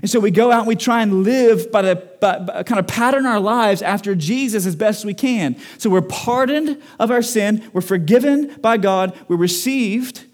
And 0.00 0.10
so 0.10 0.18
we 0.18 0.30
go 0.30 0.50
out 0.50 0.60
and 0.60 0.68
we 0.68 0.74
try 0.74 1.02
and 1.02 1.22
live 1.22 1.70
by 1.70 1.82
the 1.82 1.96
by, 2.20 2.38
by, 2.38 2.62
kind 2.62 2.78
of 2.78 2.86
pattern 2.86 3.26
our 3.26 3.38
lives 3.38 3.82
after 3.82 4.14
Jesus 4.14 4.66
as 4.66 4.74
best 4.74 5.04
we 5.04 5.14
can. 5.14 5.56
So 5.78 5.90
we're 5.90 6.02
pardoned 6.02 6.82
of 6.98 7.10
our 7.10 7.22
sin, 7.22 7.68
we're 7.72 7.82
forgiven 7.82 8.56
by 8.60 8.78
God, 8.78 9.16
we're 9.28 9.36
received 9.36 10.26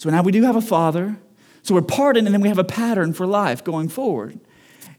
so 0.00 0.08
now 0.08 0.22
we 0.22 0.32
do 0.32 0.44
have 0.44 0.56
a 0.56 0.62
father. 0.62 1.18
So 1.62 1.74
we're 1.74 1.82
pardoned, 1.82 2.26
and 2.26 2.34
then 2.34 2.40
we 2.40 2.48
have 2.48 2.58
a 2.58 2.64
pattern 2.64 3.12
for 3.12 3.26
life 3.26 3.62
going 3.62 3.88
forward. 3.88 4.40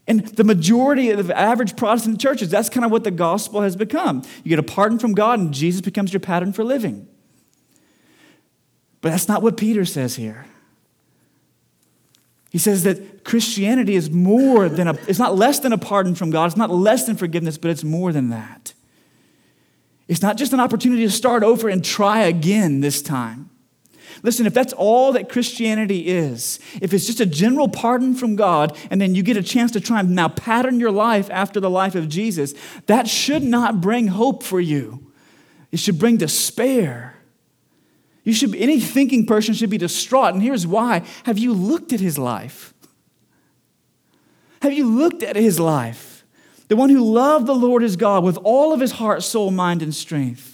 And 0.06 0.26
the 0.26 0.44
majority 0.44 1.10
of 1.10 1.26
the 1.26 1.38
average 1.38 1.76
Protestant 1.76 2.20
churches, 2.20 2.50
that's 2.50 2.68
kind 2.68 2.84
of 2.84 2.90
what 2.90 3.04
the 3.04 3.10
gospel 3.10 3.62
has 3.62 3.76
become. 3.76 4.22
You 4.42 4.48
get 4.48 4.58
a 4.58 4.62
pardon 4.62 4.98
from 4.98 5.12
God, 5.12 5.38
and 5.38 5.54
Jesus 5.54 5.80
becomes 5.80 6.12
your 6.12 6.20
pattern 6.20 6.52
for 6.52 6.64
living. 6.64 7.06
But 9.00 9.10
that's 9.10 9.28
not 9.28 9.42
what 9.42 9.56
Peter 9.56 9.84
says 9.84 10.16
here. 10.16 10.46
He 12.50 12.58
says 12.58 12.82
that 12.82 13.24
Christianity 13.24 13.94
is 13.94 14.10
more 14.10 14.68
than 14.68 14.86
a, 14.86 14.94
it's 15.08 15.18
not 15.18 15.36
less 15.36 15.58
than 15.60 15.72
a 15.72 15.78
pardon 15.78 16.14
from 16.14 16.30
God, 16.30 16.46
it's 16.46 16.56
not 16.56 16.70
less 16.70 17.06
than 17.06 17.16
forgiveness, 17.16 17.56
but 17.56 17.70
it's 17.70 17.84
more 17.84 18.12
than 18.12 18.28
that. 18.28 18.74
It's 20.06 20.20
not 20.20 20.36
just 20.36 20.52
an 20.52 20.60
opportunity 20.60 21.02
to 21.04 21.10
start 21.10 21.42
over 21.42 21.68
and 21.68 21.82
try 21.82 22.24
again 22.24 22.80
this 22.80 23.00
time. 23.00 23.48
Listen, 24.22 24.46
if 24.46 24.54
that's 24.54 24.72
all 24.72 25.12
that 25.12 25.28
Christianity 25.28 26.08
is, 26.08 26.60
if 26.80 26.92
it's 26.92 27.06
just 27.06 27.20
a 27.20 27.26
general 27.26 27.68
pardon 27.68 28.14
from 28.14 28.36
God, 28.36 28.76
and 28.90 29.00
then 29.00 29.14
you 29.14 29.22
get 29.22 29.36
a 29.36 29.42
chance 29.42 29.70
to 29.72 29.80
try 29.80 30.00
and 30.00 30.10
now 30.10 30.28
pattern 30.28 30.78
your 30.78 30.90
life 30.90 31.30
after 31.30 31.60
the 31.60 31.70
life 31.70 31.94
of 31.94 32.08
Jesus, 32.08 32.54
that 32.86 33.08
should 33.08 33.42
not 33.42 33.80
bring 33.80 34.08
hope 34.08 34.42
for 34.42 34.60
you. 34.60 35.12
It 35.70 35.78
should 35.78 35.98
bring 35.98 36.16
despair. 36.16 37.16
You 38.24 38.32
should, 38.32 38.54
any 38.54 38.78
thinking 38.78 39.26
person 39.26 39.54
should 39.54 39.70
be 39.70 39.78
distraught, 39.78 40.34
and 40.34 40.42
here's 40.42 40.66
why. 40.66 41.02
Have 41.24 41.38
you 41.38 41.52
looked 41.52 41.92
at 41.92 42.00
his 42.00 42.18
life? 42.18 42.72
Have 44.60 44.72
you 44.72 44.86
looked 44.86 45.22
at 45.22 45.34
his 45.34 45.58
life? 45.58 46.24
The 46.68 46.76
one 46.76 46.90
who 46.90 47.02
loved 47.02 47.46
the 47.46 47.54
Lord 47.54 47.82
his 47.82 47.96
God 47.96 48.22
with 48.22 48.38
all 48.44 48.72
of 48.72 48.80
his 48.80 48.92
heart, 48.92 49.22
soul, 49.22 49.50
mind, 49.50 49.82
and 49.82 49.94
strength 49.94 50.51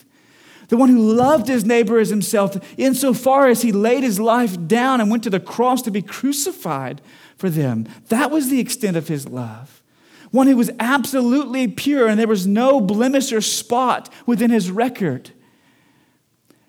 the 0.69 0.77
one 0.77 0.91
who 0.91 1.13
loved 1.13 1.49
his 1.49 1.65
neighbor 1.65 1.99
as 1.99 2.11
himself, 2.11 2.57
insofar 2.79 3.49
as 3.49 3.63
he 3.63 3.73
laid 3.73 4.03
his 4.03 4.21
life 4.21 4.57
down 4.67 5.01
and 5.01 5.11
went 5.11 5.23
to 5.25 5.31
the 5.31 5.41
cross 5.41 5.83
to 5.83 5.91
be 5.91 6.03
crucified 6.03 7.01
for 7.37 7.51
them. 7.51 7.87
That 8.09 8.31
was 8.31 8.51
the 8.51 8.61
extent 8.61 8.97
of 8.97 9.09
his 9.09 9.27
love. 9.27 9.83
One 10.31 10.47
who 10.47 10.57
was 10.57 10.71
absolutely 10.79 11.69
pure 11.69 12.07
and 12.07 12.21
there 12.21 12.29
was 12.29 12.47
no 12.47 12.81
blemish 12.81 13.33
or 13.33 13.41
spot 13.41 14.13
within 14.27 14.51
his 14.51 14.71
record. 14.71 15.31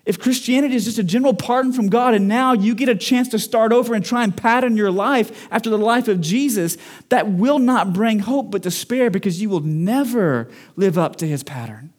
If 0.06 0.18
Christianity 0.18 0.74
is 0.74 0.86
just 0.86 0.98
a 0.98 1.04
general 1.04 1.34
pardon 1.34 1.72
from 1.72 1.90
God 1.90 2.14
and 2.14 2.26
now 2.26 2.54
you 2.54 2.74
get 2.74 2.88
a 2.88 2.94
chance 2.94 3.28
to 3.28 3.38
start 3.38 3.70
over 3.70 3.94
and 3.94 4.02
try 4.02 4.24
and 4.24 4.34
pattern 4.34 4.76
your 4.76 4.90
life 4.90 5.46
after 5.52 5.68
the 5.68 5.76
life 5.76 6.08
of 6.08 6.22
Jesus, 6.22 6.78
that 7.10 7.28
will 7.28 7.58
not 7.58 7.92
bring 7.92 8.20
hope 8.20 8.50
but 8.50 8.62
despair 8.62 9.10
because 9.10 9.42
you 9.42 9.50
will 9.50 9.60
never 9.60 10.48
live 10.74 10.96
up 10.96 11.16
to 11.16 11.28
his 11.28 11.42
pattern. 11.42 11.92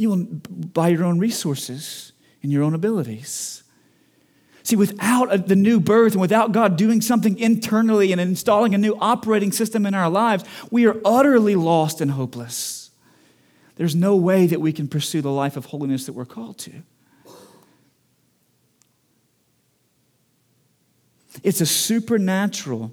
You 0.00 0.08
will 0.08 0.24
by 0.72 0.88
your 0.88 1.04
own 1.04 1.18
resources 1.18 2.12
and 2.42 2.50
your 2.50 2.62
own 2.62 2.74
abilities. 2.74 3.62
See, 4.62 4.74
without 4.74 5.46
the 5.46 5.56
new 5.56 5.78
birth 5.78 6.12
and 6.12 6.22
without 6.22 6.52
God 6.52 6.76
doing 6.76 7.02
something 7.02 7.38
internally 7.38 8.10
and 8.10 8.18
installing 8.18 8.74
a 8.74 8.78
new 8.78 8.96
operating 8.98 9.52
system 9.52 9.84
in 9.84 9.92
our 9.92 10.08
lives, 10.08 10.44
we 10.70 10.86
are 10.86 10.96
utterly 11.04 11.54
lost 11.54 12.00
and 12.00 12.12
hopeless. 12.12 12.90
There's 13.76 13.94
no 13.94 14.16
way 14.16 14.46
that 14.46 14.58
we 14.58 14.72
can 14.72 14.88
pursue 14.88 15.20
the 15.20 15.30
life 15.30 15.58
of 15.58 15.66
holiness 15.66 16.06
that 16.06 16.14
we're 16.14 16.24
called 16.24 16.56
to. 16.60 16.72
It's 21.42 21.60
a 21.60 21.66
supernatural 21.66 22.90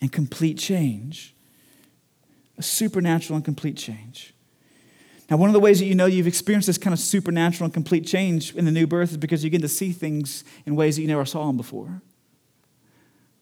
and 0.00 0.10
complete 0.10 0.56
change. 0.56 1.34
A 2.56 2.62
supernatural 2.62 3.36
and 3.36 3.44
complete 3.44 3.76
change. 3.76 4.33
Now, 5.30 5.38
one 5.38 5.48
of 5.48 5.54
the 5.54 5.60
ways 5.60 5.78
that 5.78 5.86
you 5.86 5.94
know 5.94 6.06
you've 6.06 6.26
experienced 6.26 6.66
this 6.66 6.76
kind 6.76 6.92
of 6.92 7.00
supernatural 7.00 7.64
and 7.64 7.72
complete 7.72 8.06
change 8.06 8.54
in 8.54 8.66
the 8.66 8.70
new 8.70 8.86
birth 8.86 9.12
is 9.12 9.16
because 9.16 9.42
you 9.42 9.50
begin 9.50 9.62
to 9.62 9.68
see 9.68 9.92
things 9.92 10.44
in 10.66 10.76
ways 10.76 10.96
that 10.96 11.02
you 11.02 11.08
never 11.08 11.24
saw 11.24 11.46
them 11.46 11.56
before. 11.56 12.02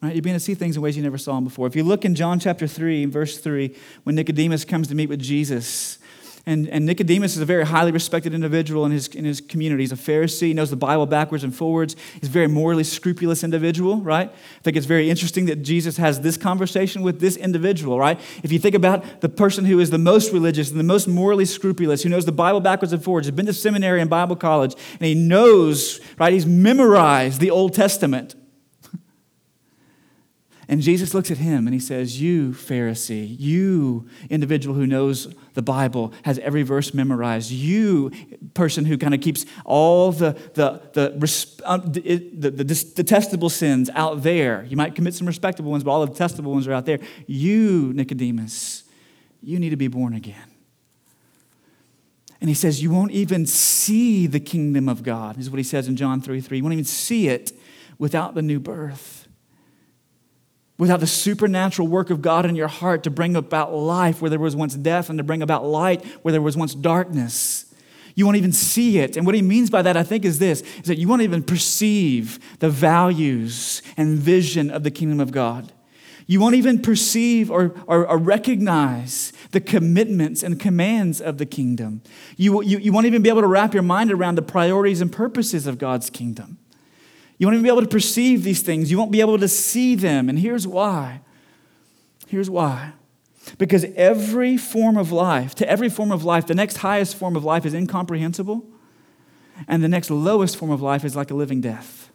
Right? 0.01 0.15
You 0.15 0.23
begin 0.23 0.37
to 0.37 0.41
see 0.41 0.55
things 0.55 0.77
in 0.77 0.83
ways 0.83 0.97
you 0.97 1.03
never 1.03 1.19
saw 1.19 1.35
them 1.37 1.45
before. 1.45 1.67
If 1.67 1.77
you 1.77 1.85
look 1.85 2.05
in 2.05 2.15
John 2.15 2.39
chapter 2.41 2.67
3, 2.67 3.07
verse 3.07 3.39
3, 3.39 3.75
when 4.05 4.17
Nicodemus 4.17 4.65
comes 4.65 4.89
to 4.89 4.95
meet 4.95 5.09
with 5.09 5.21
Jesus, 5.21 5.99
And, 6.45 6.69
and 6.69 6.85
Nicodemus 6.85 7.37
is 7.37 7.41
a 7.41 7.45
very 7.45 7.65
highly 7.65 7.93
respected 7.93 8.35
individual 8.35 8.85
in 8.85 8.91
his, 8.91 9.07
in 9.09 9.25
his 9.25 9.41
community. 9.41 9.85
He's 9.85 9.93
a 9.93 9.97
Pharisee, 9.97 10.49
he 10.49 10.55
knows 10.55 10.71
the 10.71 10.77
Bible 10.77 11.07
backwards 11.07 11.45
and 11.45 11.55
forwards. 11.55 11.95
He's 12.21 12.29
a 12.29 12.33
very 12.33 12.49
morally 12.49 12.83
scrupulous 12.83 13.45
individual, 13.45 14.01
right? 14.01 14.29
I 14.29 14.63
think 14.63 14.77
it's 14.77 14.87
very 14.87 15.09
interesting 15.09 15.47
that 15.47 15.63
Jesus 15.63 15.99
has 15.99 16.21
this 16.21 16.37
conversation 16.37 17.03
with 17.03 17.21
this 17.21 17.37
individual, 17.37 17.97
right? 17.97 18.19
If 18.43 18.51
you 18.51 18.59
think 18.59 18.75
about 18.75 19.21
the 19.21 19.29
person 19.29 19.65
who 19.65 19.79
is 19.79 19.91
the 19.91 19.99
most 19.99 20.33
religious 20.33 20.71
and 20.71 20.81
the 20.81 20.85
most 20.85 21.07
morally 21.07 21.45
scrupulous, 21.45 22.03
who 22.03 22.09
knows 22.09 22.25
the 22.25 22.33
Bible 22.33 22.61
backwards 22.61 22.93
and 22.93 23.03
forwards, 23.03 23.29
has 23.29 23.37
been 23.37 23.47
to 23.47 23.53
seminary 23.53 24.01
and 24.01 24.11
Bible 24.11 24.35
college, 24.35 24.75
and 24.99 25.07
he 25.07 25.15
knows, 25.15 26.01
right? 26.19 26.33
He's 26.33 26.47
memorized 26.47 27.41
the 27.41 27.51
Old 27.53 27.73
Testament. 27.73 28.35
And 30.69 30.81
Jesus 30.81 31.13
looks 31.13 31.31
at 31.31 31.39
him 31.39 31.67
and 31.67 31.75
he 31.75 31.81
says, 31.81 32.21
You, 32.21 32.51
Pharisee, 32.51 33.37
you, 33.39 34.09
individual 34.31 34.77
who 34.77 34.87
knows 34.87 35.35
the 35.55 35.63
Bible, 35.63 36.13
has 36.23 36.39
every 36.39 36.63
verse 36.63 36.95
memorized, 36.95 37.51
you, 37.51 38.13
person 38.55 38.85
who 38.85 38.97
kind 38.97 39.13
of 39.13 39.21
keeps 39.21 39.45
all 39.65 40.13
the, 40.13 40.33
the, 40.55 40.81
the, 40.93 41.61
um, 41.65 41.93
the, 41.93 42.51
the, 42.51 42.93
detestable 42.95 43.51
sins 43.51 43.91
out 43.95 44.23
there. 44.23 44.65
You 44.69 44.77
might 44.77 44.95
commit 44.95 45.15
some 45.15 45.27
respectable 45.27 45.71
ones, 45.71 45.83
but 45.83 45.91
all 45.91 46.07
the 46.07 46.13
detestable 46.13 46.53
ones 46.53 46.69
are 46.69 46.73
out 46.73 46.87
there. 46.87 47.01
You, 47.27 47.93
Nicodemus, 47.95 48.85
you 49.43 49.59
need 49.59 49.71
to 49.71 49.77
be 49.77 49.89
born 49.89 50.15
again. 50.15 50.51
And 52.41 52.49
he 52.49 52.55
says, 52.55 52.83
You 52.83 52.91
won't 52.91 53.13
even 53.13 53.47
see 53.47 54.27
the 54.29 54.41
kingdom 54.41 54.89
of 54.89 55.03
God, 55.03 55.37
This 55.37 55.47
is 55.47 55.51
what 55.51 55.59
he 55.59 55.65
says 55.65 55.89
in 55.89 55.97
John 55.97 56.21
3 56.21 56.41
3. 56.41 56.57
You 56.57 56.63
won't 56.63 56.73
even 56.73 56.85
see 56.85 57.29
it 57.29 57.53
without 57.99 58.35
the 58.35 58.43
new 58.43 58.61
birth 58.61 59.23
without 60.83 60.99
the 60.99 61.07
supernatural 61.07 61.87
work 61.87 62.11
of 62.11 62.21
God 62.21 62.45
in 62.45 62.57
your 62.57 62.67
heart 62.67 63.05
to 63.05 63.11
bring 63.11 63.37
about 63.37 63.73
life 63.73 64.21
where 64.21 64.29
there 64.29 64.41
was 64.41 64.57
once 64.57 64.75
death 64.75 65.09
and 65.09 65.17
to 65.17 65.23
bring 65.23 65.41
about 65.41 65.65
light 65.65 66.05
where 66.23 66.33
there 66.33 66.43
was 66.43 66.57
once 66.57 66.75
darkness. 66.75 67.73
You 68.17 68.25
won't 68.25 68.37
even 68.37 68.51
see 68.51 68.99
it. 68.99 69.17
And 69.17 69.25
what 69.25 69.37
he 69.37 69.43
means 69.43 69.71
by 69.71 69.83
that, 69.83 69.97
I 69.97 70.03
think, 70.03 70.25
is 70.25 70.41
this 70.41 70.63
is 70.63 70.87
that 70.87 70.99
you 70.99 71.07
won't 71.07 71.23
even 71.23 71.45
perceive 71.45 72.41
the 72.59 72.69
values 72.69 73.81
and 73.97 74.19
vision 74.19 74.73
of 74.73 74.83
the 74.83 74.91
kingdom 74.91 75.21
of 75.21 75.31
God. 75.31 75.71
You 76.27 76.41
won't 76.41 76.57
even 76.57 76.83
perceive 76.83 77.49
or, 77.49 77.77
or, 77.87 78.05
or 78.05 78.19
recognize 78.19 79.33
the 79.53 79.61
commitments 79.61 80.43
and 80.43 80.59
commands 80.59 81.21
of 81.21 81.39
the 81.39 81.47
kingdom. 81.47 82.03
You, 82.37 82.61
you, 82.65 82.79
you 82.79 82.93
won't 82.93 83.07
even 83.07 83.23
be 83.23 83.29
able 83.29 83.43
to 83.43 83.47
wrap 83.47 83.73
your 83.73 83.85
mind 83.85 84.11
around 84.11 84.35
the 84.35 84.43
priorities 84.43 85.01
and 85.01 85.13
purposes 85.13 85.69
of 85.69 85.79
God's 85.79 86.11
kingdom. 86.11 86.59
You 87.39 87.47
won't 87.47 87.55
even 87.55 87.65
be 87.65 87.69
able 87.69 87.83
to 87.83 87.89
perceive 87.89 88.45
these 88.45 88.63
things. 88.63 88.91
You 88.91 88.99
won't 88.99 89.11
be 89.11 89.21
able 89.21 89.39
to 89.39 89.49
see 89.49 89.95
them. 89.95 90.29
And 90.29 90.39
here's 90.39 90.67
why. 90.67 91.21
Here's 92.29 92.49
why. 92.49 92.93
Because 93.59 93.85
every 93.97 94.57
form 94.57 94.97
of 94.97 95.11
life, 95.11 95.55
to 95.57 95.69
every 95.69 95.89
form 95.89 96.13
of 96.13 96.25
life, 96.25 96.47
the 96.47 96.55
next 96.55 96.79
highest 96.79 97.17
form 97.17 97.37
of 97.37 97.45
life 97.45 97.67
is 97.67 97.75
incomprehensible, 97.75 98.65
and 99.67 99.83
the 99.83 99.89
next 99.89 100.11
lowest 100.11 100.57
form 100.57 100.71
of 100.71 100.81
life 100.81 101.05
is 101.05 101.17
like 101.17 101.31
a 101.31 101.35
living 101.35 101.61
death. 101.61 102.11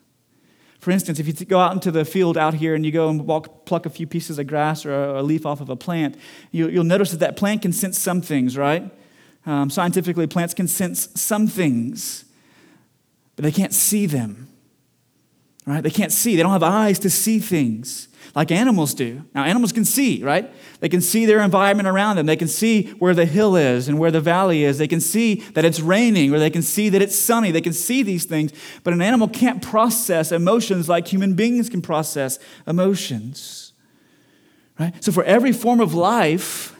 For 0.80 0.92
instance, 0.92 1.20
if 1.20 1.28
you 1.28 1.34
go 1.46 1.60
out 1.60 1.74
into 1.74 1.92
the 1.92 2.06
field 2.06 2.38
out 2.38 2.54
here 2.54 2.74
and 2.74 2.86
you 2.86 2.92
go 2.92 3.10
and 3.10 3.26
walk, 3.26 3.66
pluck 3.66 3.86
a 3.86 3.90
few 3.90 4.08
pieces 4.08 4.40
of 4.40 4.48
grass 4.48 4.86
or 4.86 4.94
a, 4.94 5.22
leaf 5.22 5.46
off 5.46 5.60
of 5.60 5.70
a 5.70 5.76
plant, 5.76 6.16
you, 6.52 6.68
will 6.68 6.84
notice 6.84 7.12
that 7.12 7.20
that 7.20 7.36
plant 7.36 7.64
can 7.64 7.74
sense 7.74 8.00
some 8.00 8.22
things, 8.22 8.58
right? 8.58 8.90
Um, 9.46 9.70
scientifically, 9.70 10.28
plants 10.28 10.54
can 10.54 10.68
sense 10.68 11.10
some 11.20 11.48
things, 11.48 12.26
but 13.36 13.44
they 13.44 13.52
can't 13.52 13.74
see 13.74 14.06
them 14.06 14.48
right? 15.68 15.84
They 15.84 15.92
can't 15.92 16.12
see. 16.12 16.36
They 16.36 16.42
don't 16.42 16.54
have 16.54 16.64
eyes 16.64 16.98
to 17.00 17.10
see 17.10 17.40
things 17.40 18.08
like 18.36 18.52
animals 18.52 18.94
do. 18.94 19.24
Now, 19.34 19.44
animals 19.44 19.72
can 19.72 19.84
see, 19.84 20.24
right? 20.24 20.52
They 20.80 20.90
can 20.90 21.02
see 21.02 21.26
their 21.26 21.42
environment 21.42 21.88
around 21.88 22.16
them. 22.18 22.26
They 22.26 22.36
can 22.36 22.48
see 22.48 22.92
where 23.00 23.14
the 23.14 23.26
hill 23.26 23.56
is 23.56 23.88
and 23.88 24.00
where 24.00 24.12
the 24.12 24.22
valley 24.22 24.64
is. 24.64 24.78
They 24.78 24.88
can 24.88 25.02
see 25.02 25.36
that 25.56 25.66
it's 25.66 25.80
raining 25.80 26.34
or 26.34 26.40
they 26.40 26.50
can 26.50 26.62
see 26.62 26.90
that 26.90 27.02
it's 27.02 27.18
sunny. 27.18 27.52
They 27.52 27.62
can 27.62 27.74
see 27.74 28.04
these 28.04 28.26
things. 28.26 28.54
But 28.84 28.94
an 28.94 29.02
animal 29.02 29.28
can't 29.28 29.62
process 29.62 30.32
emotions 30.32 30.88
like 30.88 31.08
human 31.08 31.34
beings 31.34 31.70
can 31.70 31.82
process 31.82 32.40
emotions, 32.66 33.74
right? 34.80 35.04
So, 35.04 35.12
for 35.12 35.24
every 35.24 35.52
form 35.52 35.80
of 35.80 35.94
life, 35.94 36.77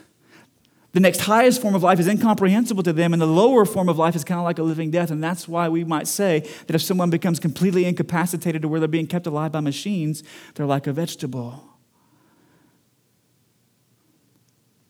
the 0.98 1.02
next 1.02 1.20
highest 1.20 1.62
form 1.62 1.76
of 1.76 1.84
life 1.84 2.00
is 2.00 2.08
incomprehensible 2.08 2.82
to 2.82 2.92
them, 2.92 3.12
and 3.12 3.22
the 3.22 3.26
lower 3.26 3.64
form 3.64 3.88
of 3.88 3.98
life 3.98 4.16
is 4.16 4.24
kind 4.24 4.40
of 4.40 4.44
like 4.44 4.58
a 4.58 4.64
living 4.64 4.90
death. 4.90 5.12
And 5.12 5.22
that's 5.22 5.46
why 5.46 5.68
we 5.68 5.84
might 5.84 6.08
say 6.08 6.40
that 6.66 6.74
if 6.74 6.82
someone 6.82 7.08
becomes 7.08 7.38
completely 7.38 7.84
incapacitated 7.84 8.62
to 8.62 8.68
where 8.68 8.80
they're 8.80 8.88
being 8.88 9.06
kept 9.06 9.24
alive 9.28 9.52
by 9.52 9.60
machines, 9.60 10.24
they're 10.56 10.66
like 10.66 10.88
a 10.88 10.92
vegetable. 10.92 11.62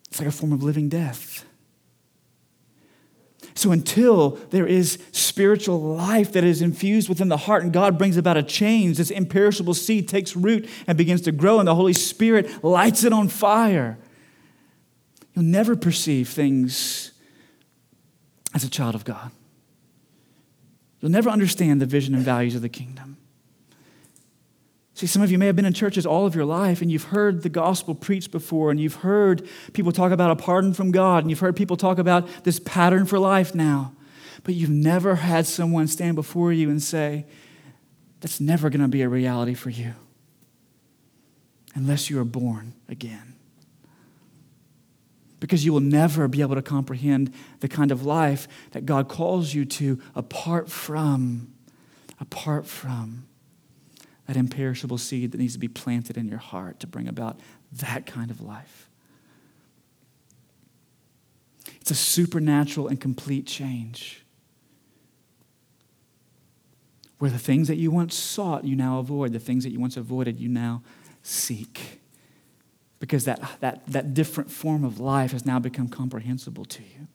It's 0.07 0.19
like 0.19 0.27
a 0.27 0.31
form 0.31 0.51
of 0.51 0.63
living 0.63 0.89
death. 0.89 1.45
So 3.53 3.71
until 3.71 4.31
there 4.49 4.65
is 4.65 4.97
spiritual 5.11 5.79
life 5.79 6.31
that 6.31 6.43
is 6.43 6.63
infused 6.63 7.07
within 7.07 7.29
the 7.29 7.37
heart 7.37 7.61
and 7.61 7.71
God 7.71 7.99
brings 7.99 8.17
about 8.17 8.35
a 8.35 8.41
change, 8.41 8.97
this 8.97 9.11
imperishable 9.11 9.75
seed 9.75 10.09
takes 10.09 10.35
root 10.35 10.67
and 10.87 10.97
begins 10.97 11.21
to 11.21 11.31
grow, 11.31 11.59
and 11.59 11.67
the 11.67 11.75
Holy 11.75 11.93
Spirit 11.93 12.63
lights 12.63 13.03
it 13.03 13.13
on 13.13 13.27
fire 13.27 13.99
You'll 15.39 15.47
never 15.47 15.77
perceive 15.77 16.27
things 16.27 17.13
as 18.53 18.65
a 18.65 18.69
child 18.69 18.93
of 18.93 19.05
God. 19.05 19.31
You'll 20.99 21.11
never 21.11 21.29
understand 21.29 21.79
the 21.79 21.85
vision 21.85 22.13
and 22.13 22.21
values 22.21 22.55
of 22.55 22.61
the 22.61 22.67
kingdom. 22.67 23.15
See, 24.95 25.07
some 25.07 25.21
of 25.21 25.31
you 25.31 25.37
may 25.37 25.45
have 25.45 25.55
been 25.55 25.63
in 25.63 25.71
churches 25.71 26.05
all 26.05 26.25
of 26.25 26.35
your 26.35 26.43
life 26.43 26.81
and 26.81 26.91
you've 26.91 27.05
heard 27.05 27.41
the 27.41 27.47
gospel 27.47 27.95
preached 27.95 28.31
before 28.31 28.69
and 28.69 28.81
you've 28.81 28.95
heard 28.95 29.47
people 29.71 29.93
talk 29.93 30.11
about 30.11 30.29
a 30.29 30.35
pardon 30.35 30.73
from 30.73 30.91
God 30.91 31.23
and 31.23 31.29
you've 31.29 31.39
heard 31.39 31.55
people 31.55 31.77
talk 31.77 31.99
about 31.99 32.27
this 32.43 32.59
pattern 32.59 33.05
for 33.05 33.17
life 33.17 33.55
now. 33.55 33.93
But 34.43 34.55
you've 34.55 34.69
never 34.69 35.15
had 35.15 35.45
someone 35.45 35.87
stand 35.87 36.15
before 36.15 36.51
you 36.51 36.69
and 36.69 36.83
say, 36.83 37.25
that's 38.19 38.41
never 38.41 38.69
going 38.69 38.81
to 38.81 38.89
be 38.89 39.03
a 39.03 39.07
reality 39.07 39.53
for 39.53 39.69
you 39.69 39.93
unless 41.75 42.09
you 42.09 42.19
are 42.19 42.25
born 42.25 42.73
again 42.89 43.28
because 45.39 45.65
you 45.65 45.73
will 45.73 45.79
never 45.79 46.27
be 46.27 46.41
able 46.41 46.55
to 46.55 46.61
comprehend 46.61 47.33
the 47.59 47.67
kind 47.67 47.91
of 47.91 48.05
life 48.05 48.47
that 48.71 48.85
God 48.85 49.07
calls 49.07 49.53
you 49.53 49.65
to 49.65 49.99
apart 50.15 50.69
from, 50.69 51.53
apart 52.19 52.65
from 52.65 53.25
that 54.27 54.37
imperishable 54.37 54.97
seed 54.97 55.31
that 55.31 55.37
needs 55.37 55.53
to 55.53 55.59
be 55.59 55.67
planted 55.67 56.17
in 56.17 56.27
your 56.27 56.39
heart 56.39 56.79
to 56.79 56.87
bring 56.87 57.07
about 57.07 57.39
that 57.71 58.05
kind 58.05 58.29
of 58.29 58.41
life. 58.41 58.89
It's 61.81 61.91
a 61.91 61.95
supernatural 61.95 62.87
and 62.87 62.99
complete 62.99 63.47
change. 63.47 64.23
Where 67.17 67.31
the 67.31 67.39
things 67.39 67.67
that 67.67 67.77
you 67.77 67.91
once 67.91 68.15
sought, 68.15 68.63
you 68.63 68.75
now 68.75 68.99
avoid. 68.99 69.33
The 69.33 69.39
things 69.39 69.63
that 69.63 69.71
you 69.71 69.79
once 69.79 69.97
avoided, 69.97 70.39
you 70.39 70.47
now 70.47 70.83
seek 71.21 71.99
because 72.99 73.25
that, 73.25 73.41
that, 73.61 73.85
that 73.87 74.13
different 74.13 74.51
form 74.51 74.83
of 74.83 74.99
life 74.99 75.31
has 75.31 75.45
now 75.45 75.59
become 75.59 75.87
comprehensible 75.87 76.65
to 76.65 76.83
you. 76.83 77.07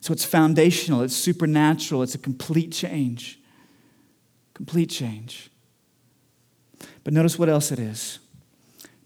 So 0.00 0.12
it's 0.12 0.24
foundational, 0.24 1.02
it's 1.02 1.16
supernatural, 1.16 2.02
it's 2.02 2.14
a 2.14 2.18
complete 2.18 2.72
change. 2.72 3.40
Complete 4.52 4.90
change. 4.90 5.50
But 7.02 7.12
notice 7.12 7.38
what 7.38 7.48
else 7.48 7.72
it 7.72 7.78
is. 7.78 8.18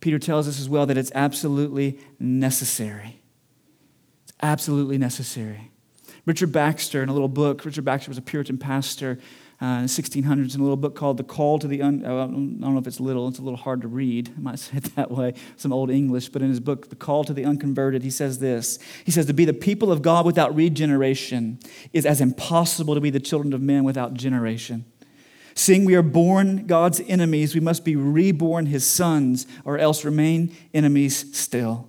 Peter 0.00 0.18
tells 0.18 0.46
us 0.46 0.60
as 0.60 0.68
well 0.68 0.86
that 0.86 0.98
it's 0.98 1.12
absolutely 1.14 1.98
necessary. 2.18 3.20
It's 4.24 4.32
absolutely 4.42 4.98
necessary. 4.98 5.70
Richard 6.26 6.52
Baxter, 6.52 7.02
in 7.02 7.08
a 7.08 7.12
little 7.12 7.28
book, 7.28 7.64
Richard 7.64 7.84
Baxter 7.84 8.10
was 8.10 8.18
a 8.18 8.22
Puritan 8.22 8.58
pastor 8.58 9.18
uh, 9.60 9.66
in 9.66 9.82
the 9.82 9.88
1600s 9.88 10.54
in 10.54 10.60
a 10.60 10.62
little 10.62 10.76
book 10.76 10.94
called 10.94 11.16
The 11.16 11.24
Call 11.24 11.58
to 11.58 11.66
the 11.66 11.82
Un- 11.82 12.04
uh, 12.04 12.24
I 12.24 12.26
don't 12.26 12.60
know 12.60 12.78
if 12.78 12.86
it's 12.86 13.00
little, 13.00 13.26
it's 13.26 13.40
a 13.40 13.42
little 13.42 13.58
hard 13.58 13.82
to 13.82 13.88
read. 13.88 14.32
I 14.36 14.40
might 14.40 14.58
say 14.58 14.76
it 14.76 14.84
that 14.94 15.10
way, 15.10 15.34
some 15.56 15.72
old 15.72 15.90
English, 15.90 16.28
but 16.28 16.42
in 16.42 16.48
his 16.48 16.60
book, 16.60 16.90
The 16.90 16.96
Call 16.96 17.24
to 17.24 17.32
the 17.32 17.44
Unconverted, 17.44 18.02
he 18.02 18.10
says 18.10 18.38
this. 18.38 18.78
He 19.04 19.10
says, 19.10 19.26
To 19.26 19.34
be 19.34 19.44
the 19.44 19.52
people 19.52 19.90
of 19.90 20.02
God 20.02 20.24
without 20.24 20.54
regeneration 20.54 21.58
is 21.92 22.06
as 22.06 22.20
impossible 22.20 22.94
to 22.94 23.00
be 23.00 23.10
the 23.10 23.20
children 23.20 23.52
of 23.52 23.60
men 23.60 23.82
without 23.82 24.14
generation. 24.14 24.84
Seeing 25.54 25.84
we 25.84 25.96
are 25.96 26.02
born 26.02 26.68
God's 26.68 27.00
enemies, 27.08 27.52
we 27.52 27.60
must 27.60 27.84
be 27.84 27.96
reborn 27.96 28.66
his 28.66 28.86
sons, 28.86 29.44
or 29.64 29.76
else 29.76 30.04
remain 30.04 30.54
enemies 30.72 31.36
still. 31.36 31.88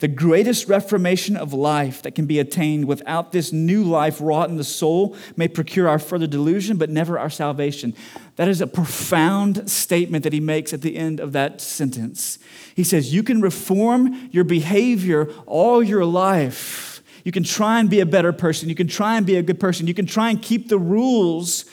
The 0.00 0.08
greatest 0.08 0.68
reformation 0.68 1.36
of 1.36 1.52
life 1.52 2.02
that 2.02 2.14
can 2.14 2.26
be 2.26 2.38
attained 2.38 2.86
without 2.86 3.32
this 3.32 3.52
new 3.52 3.84
life 3.84 4.20
wrought 4.20 4.50
in 4.50 4.56
the 4.56 4.64
soul 4.64 5.16
may 5.36 5.48
procure 5.48 5.88
our 5.88 5.98
further 5.98 6.26
delusion, 6.26 6.76
but 6.76 6.90
never 6.90 7.18
our 7.18 7.30
salvation. 7.30 7.94
That 8.36 8.48
is 8.48 8.60
a 8.60 8.66
profound 8.66 9.70
statement 9.70 10.24
that 10.24 10.32
he 10.32 10.40
makes 10.40 10.72
at 10.72 10.82
the 10.82 10.96
end 10.96 11.20
of 11.20 11.32
that 11.32 11.60
sentence. 11.60 12.38
He 12.74 12.84
says, 12.84 13.14
You 13.14 13.22
can 13.22 13.40
reform 13.40 14.28
your 14.32 14.44
behavior 14.44 15.30
all 15.46 15.82
your 15.82 16.04
life. 16.04 17.02
You 17.24 17.32
can 17.32 17.44
try 17.44 17.80
and 17.80 17.88
be 17.88 18.00
a 18.00 18.06
better 18.06 18.32
person. 18.32 18.68
You 18.68 18.74
can 18.74 18.88
try 18.88 19.16
and 19.16 19.24
be 19.24 19.36
a 19.36 19.42
good 19.42 19.58
person. 19.58 19.86
You 19.86 19.94
can 19.94 20.06
try 20.06 20.30
and 20.30 20.42
keep 20.42 20.68
the 20.68 20.78
rules 20.78 21.64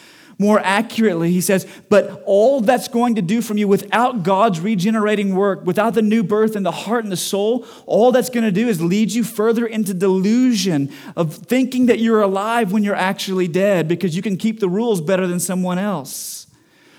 More 0.42 0.60
accurately, 0.62 1.30
he 1.32 1.40
says, 1.40 1.68
but 1.88 2.24
all 2.26 2.62
that's 2.62 2.88
going 2.88 3.14
to 3.14 3.22
do 3.22 3.44
from 3.44 3.60
you 3.60 3.68
without 3.68 4.24
God's 4.24 4.60
regenerating 4.60 5.36
work, 5.36 5.64
without 5.68 5.94
the 5.94 6.02
new 6.02 6.24
birth 6.24 6.56
in 6.56 6.64
the 6.64 6.72
heart 6.72 7.04
and 7.04 7.12
the 7.12 7.16
soul, 7.16 7.64
all 7.86 8.12
that's 8.12 8.32
going 8.32 8.44
to 8.44 8.52
do 8.52 8.68
is 8.68 8.82
lead 8.82 9.12
you 9.12 9.24
further 9.24 9.68
into 9.68 9.94
delusion 9.94 10.92
of 11.16 11.36
thinking 11.36 11.86
that 11.86 12.00
you're 12.00 12.24
alive 12.24 12.72
when 12.72 12.82
you're 12.82 12.96
actually 12.96 13.48
dead 13.48 13.88
because 13.88 14.16
you 14.16 14.24
can 14.24 14.36
keep 14.36 14.60
the 14.60 14.68
rules 14.68 15.00
better 15.00 15.28
than 15.28 15.40
someone 15.40 15.78
else 15.78 16.48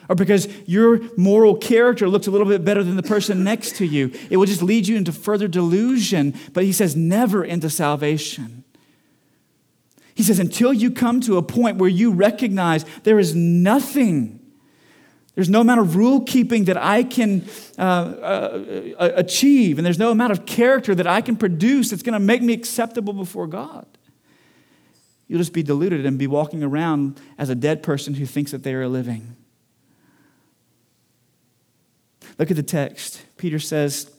or 0.09 0.15
because 0.15 0.47
your 0.65 1.01
moral 1.17 1.57
character 1.57 2.09
looks 2.09 2.29
a 2.29 2.31
little 2.31 2.47
bit 2.47 2.65
better 2.65 2.85
than 2.85 2.95
the 2.95 3.03
person 3.03 3.43
next 3.43 3.75
to 3.75 3.85
you. 3.85 4.13
It 4.31 4.37
will 4.37 4.47
just 4.47 4.63
lead 4.63 4.87
you 4.87 4.97
into 4.97 5.11
further 5.11 5.49
delusion, 5.49 6.39
but 6.53 6.63
he 6.63 6.73
says, 6.73 6.95
never 6.95 7.43
into 7.43 7.69
salvation. 7.69 8.62
He 10.15 10.23
says, 10.23 10.39
until 10.39 10.73
you 10.73 10.91
come 10.91 11.21
to 11.23 11.39
a 11.39 11.43
point 11.43 11.79
where 11.79 11.89
you 11.89 12.13
recognize 12.13 12.85
there 13.03 13.19
is 13.19 13.35
nothing, 13.35 14.41
there's 15.35 15.49
no 15.49 15.63
amount 15.63 15.81
of 15.81 15.97
rule 15.97 16.21
keeping 16.21 16.67
that 16.67 16.77
I 16.77 17.03
can 17.03 17.45
uh, 17.79 17.83
uh, 17.83 19.11
achieve, 19.17 19.79
and 19.79 19.87
there's 19.87 19.99
no 19.99 20.11
amount 20.11 20.33
of 20.33 20.45
character 20.45 20.95
that 20.95 21.07
I 21.07 21.23
can 21.23 21.37
produce 21.37 21.91
that's 21.91 22.03
going 22.03 22.13
to 22.13 22.21
make 22.21 22.43
me 22.43 22.53
acceptable 22.53 23.15
before 23.15 23.47
God. 23.47 23.87
You'll 25.29 25.39
just 25.39 25.55
be 25.55 25.63
deluded 25.63 26.05
and 26.05 26.19
be 26.19 26.27
walking 26.27 26.63
around 26.63 27.19
as 27.39 27.49
a 27.49 27.55
dead 27.55 27.83
person 27.83 28.15
who 28.15 28.27
thinks 28.27 28.51
that 28.51 28.65
they 28.65 28.75
are 28.75 28.87
living. 28.87 29.35
Look 32.39 32.51
at 32.51 32.57
the 32.57 32.63
text. 32.63 33.23
Peter 33.39 33.59
says 33.59 34.11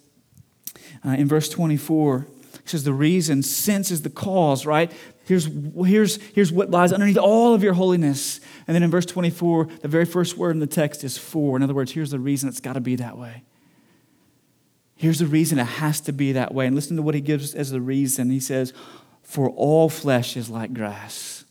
uh, 1.06 1.10
in 1.10 1.28
verse 1.28 1.50
24, 1.50 2.28
he 2.64 2.70
says, 2.70 2.84
The 2.84 2.94
reason, 2.94 3.44
sense 3.44 3.92
is 3.92 4.02
the 4.02 4.10
cause, 4.10 4.66
right? 4.66 4.92
Here's, 5.26 5.50
here's, 5.86 6.18
here's 6.34 6.52
what 6.52 6.70
lies 6.70 6.92
underneath 6.92 7.18
all 7.18 7.54
of 7.54 7.64
your 7.64 7.74
holiness. 7.74 8.42
And 8.68 8.76
then 8.76 8.84
in 8.84 8.92
verse 8.92 9.06
24, 9.06 9.66
the 9.82 9.88
very 9.88 10.06
first 10.06 10.38
word 10.38 10.52
in 10.52 10.60
the 10.60 10.68
text 10.68 11.04
is 11.04 11.18
for. 11.18 11.56
In 11.56 11.64
other 11.64 11.74
words, 11.74 11.94
here's 11.94 12.12
the 12.12 12.20
reason 12.20 12.50
it's 12.50 12.60
got 12.60 12.74
to 12.74 12.82
be 12.82 12.96
that 12.98 13.18
way. 13.18 13.44
Here's 14.96 15.20
the 15.20 15.26
reason 15.26 15.60
it 15.60 15.66
has 15.66 16.02
to 16.02 16.12
be 16.12 16.34
that 16.34 16.54
way. 16.54 16.68
And 16.68 16.76
listen 16.76 16.98
to 16.98 17.02
what 17.02 17.16
he 17.16 17.22
gives 17.22 17.56
as 17.56 17.72
the 17.72 17.82
reason. 17.82 18.30
He 18.30 18.40
says, 18.40 18.74
For 19.22 19.50
all 19.50 19.90
flesh 19.90 20.36
is 20.36 20.50
like 20.50 20.74
grass 20.74 21.44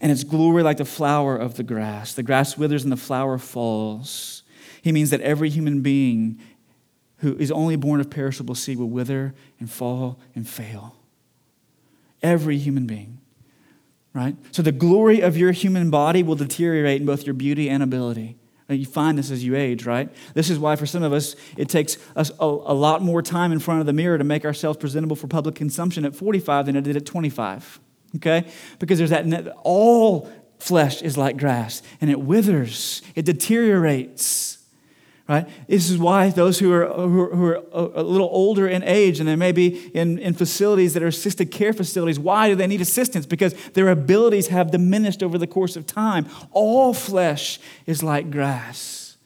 and 0.00 0.12
its 0.12 0.24
glory 0.24 0.62
like 0.62 0.76
the 0.76 0.84
flower 0.84 1.36
of 1.36 1.56
the 1.56 1.62
grass. 1.62 2.12
The 2.12 2.22
grass 2.22 2.56
withers 2.56 2.82
and 2.82 2.92
the 2.92 2.96
flower 2.96 3.38
falls. 3.38 4.42
He 4.82 4.92
means 4.92 5.10
that 5.10 5.20
every 5.22 5.50
human 5.50 5.80
being 5.80 6.38
who 7.18 7.36
is 7.38 7.50
only 7.50 7.76
born 7.76 8.00
of 8.00 8.10
perishable 8.10 8.54
seed 8.54 8.78
will 8.78 8.90
wither 8.90 9.34
and 9.58 9.70
fall 9.70 10.20
and 10.34 10.46
fail. 10.46 10.96
Every 12.22 12.58
human 12.58 12.86
being, 12.86 13.20
right? 14.12 14.36
So 14.52 14.62
the 14.62 14.72
glory 14.72 15.20
of 15.20 15.36
your 15.36 15.52
human 15.52 15.90
body 15.90 16.22
will 16.22 16.36
deteriorate 16.36 17.00
in 17.00 17.06
both 17.06 17.26
your 17.26 17.34
beauty 17.34 17.68
and 17.68 17.82
ability. 17.82 18.36
Uh, 18.68 18.74
you 18.74 18.84
find 18.84 19.16
this 19.16 19.30
as 19.30 19.44
you 19.44 19.54
age, 19.54 19.86
right? 19.86 20.08
This 20.34 20.50
is 20.50 20.58
why, 20.58 20.74
for 20.76 20.86
some 20.86 21.02
of 21.02 21.12
us, 21.12 21.36
it 21.56 21.68
takes 21.68 21.98
us 22.16 22.30
a, 22.40 22.44
a 22.44 22.74
lot 22.74 23.00
more 23.00 23.22
time 23.22 23.52
in 23.52 23.60
front 23.60 23.80
of 23.80 23.86
the 23.86 23.92
mirror 23.92 24.18
to 24.18 24.24
make 24.24 24.44
ourselves 24.44 24.78
presentable 24.78 25.14
for 25.14 25.28
public 25.28 25.54
consumption 25.54 26.04
at 26.04 26.16
45 26.16 26.66
than 26.66 26.76
it 26.76 26.82
did 26.82 26.96
at 26.96 27.06
25 27.06 27.80
okay? 28.16 28.44
Because 28.78 28.98
there's 28.98 29.10
that, 29.10 29.54
all 29.62 30.30
flesh 30.58 31.02
is 31.02 31.16
like 31.16 31.36
grass 31.36 31.82
and 32.00 32.10
it 32.10 32.20
withers, 32.20 33.02
it 33.14 33.24
deteriorates. 33.24 34.58
Right? 35.28 35.48
This 35.66 35.90
is 35.90 35.98
why 35.98 36.30
those 36.30 36.60
who 36.60 36.72
are, 36.72 36.86
who 36.86 37.20
are, 37.20 37.34
who 37.34 37.44
are 37.46 37.62
a 37.72 38.02
little 38.02 38.28
older 38.30 38.68
in 38.68 38.84
age 38.84 39.18
and 39.18 39.28
they 39.28 39.34
may 39.34 39.50
be 39.50 39.88
in, 39.88 40.20
in 40.20 40.34
facilities 40.34 40.94
that 40.94 41.02
are 41.02 41.08
assisted 41.08 41.50
care 41.50 41.72
facilities, 41.72 42.18
why 42.18 42.48
do 42.48 42.54
they 42.54 42.68
need 42.68 42.80
assistance? 42.80 43.26
Because 43.26 43.52
their 43.70 43.88
abilities 43.88 44.48
have 44.48 44.70
diminished 44.70 45.24
over 45.24 45.36
the 45.36 45.48
course 45.48 45.74
of 45.74 45.84
time. 45.84 46.28
All 46.52 46.94
flesh 46.94 47.58
is 47.86 48.04
like 48.04 48.30
grass. 48.30 49.16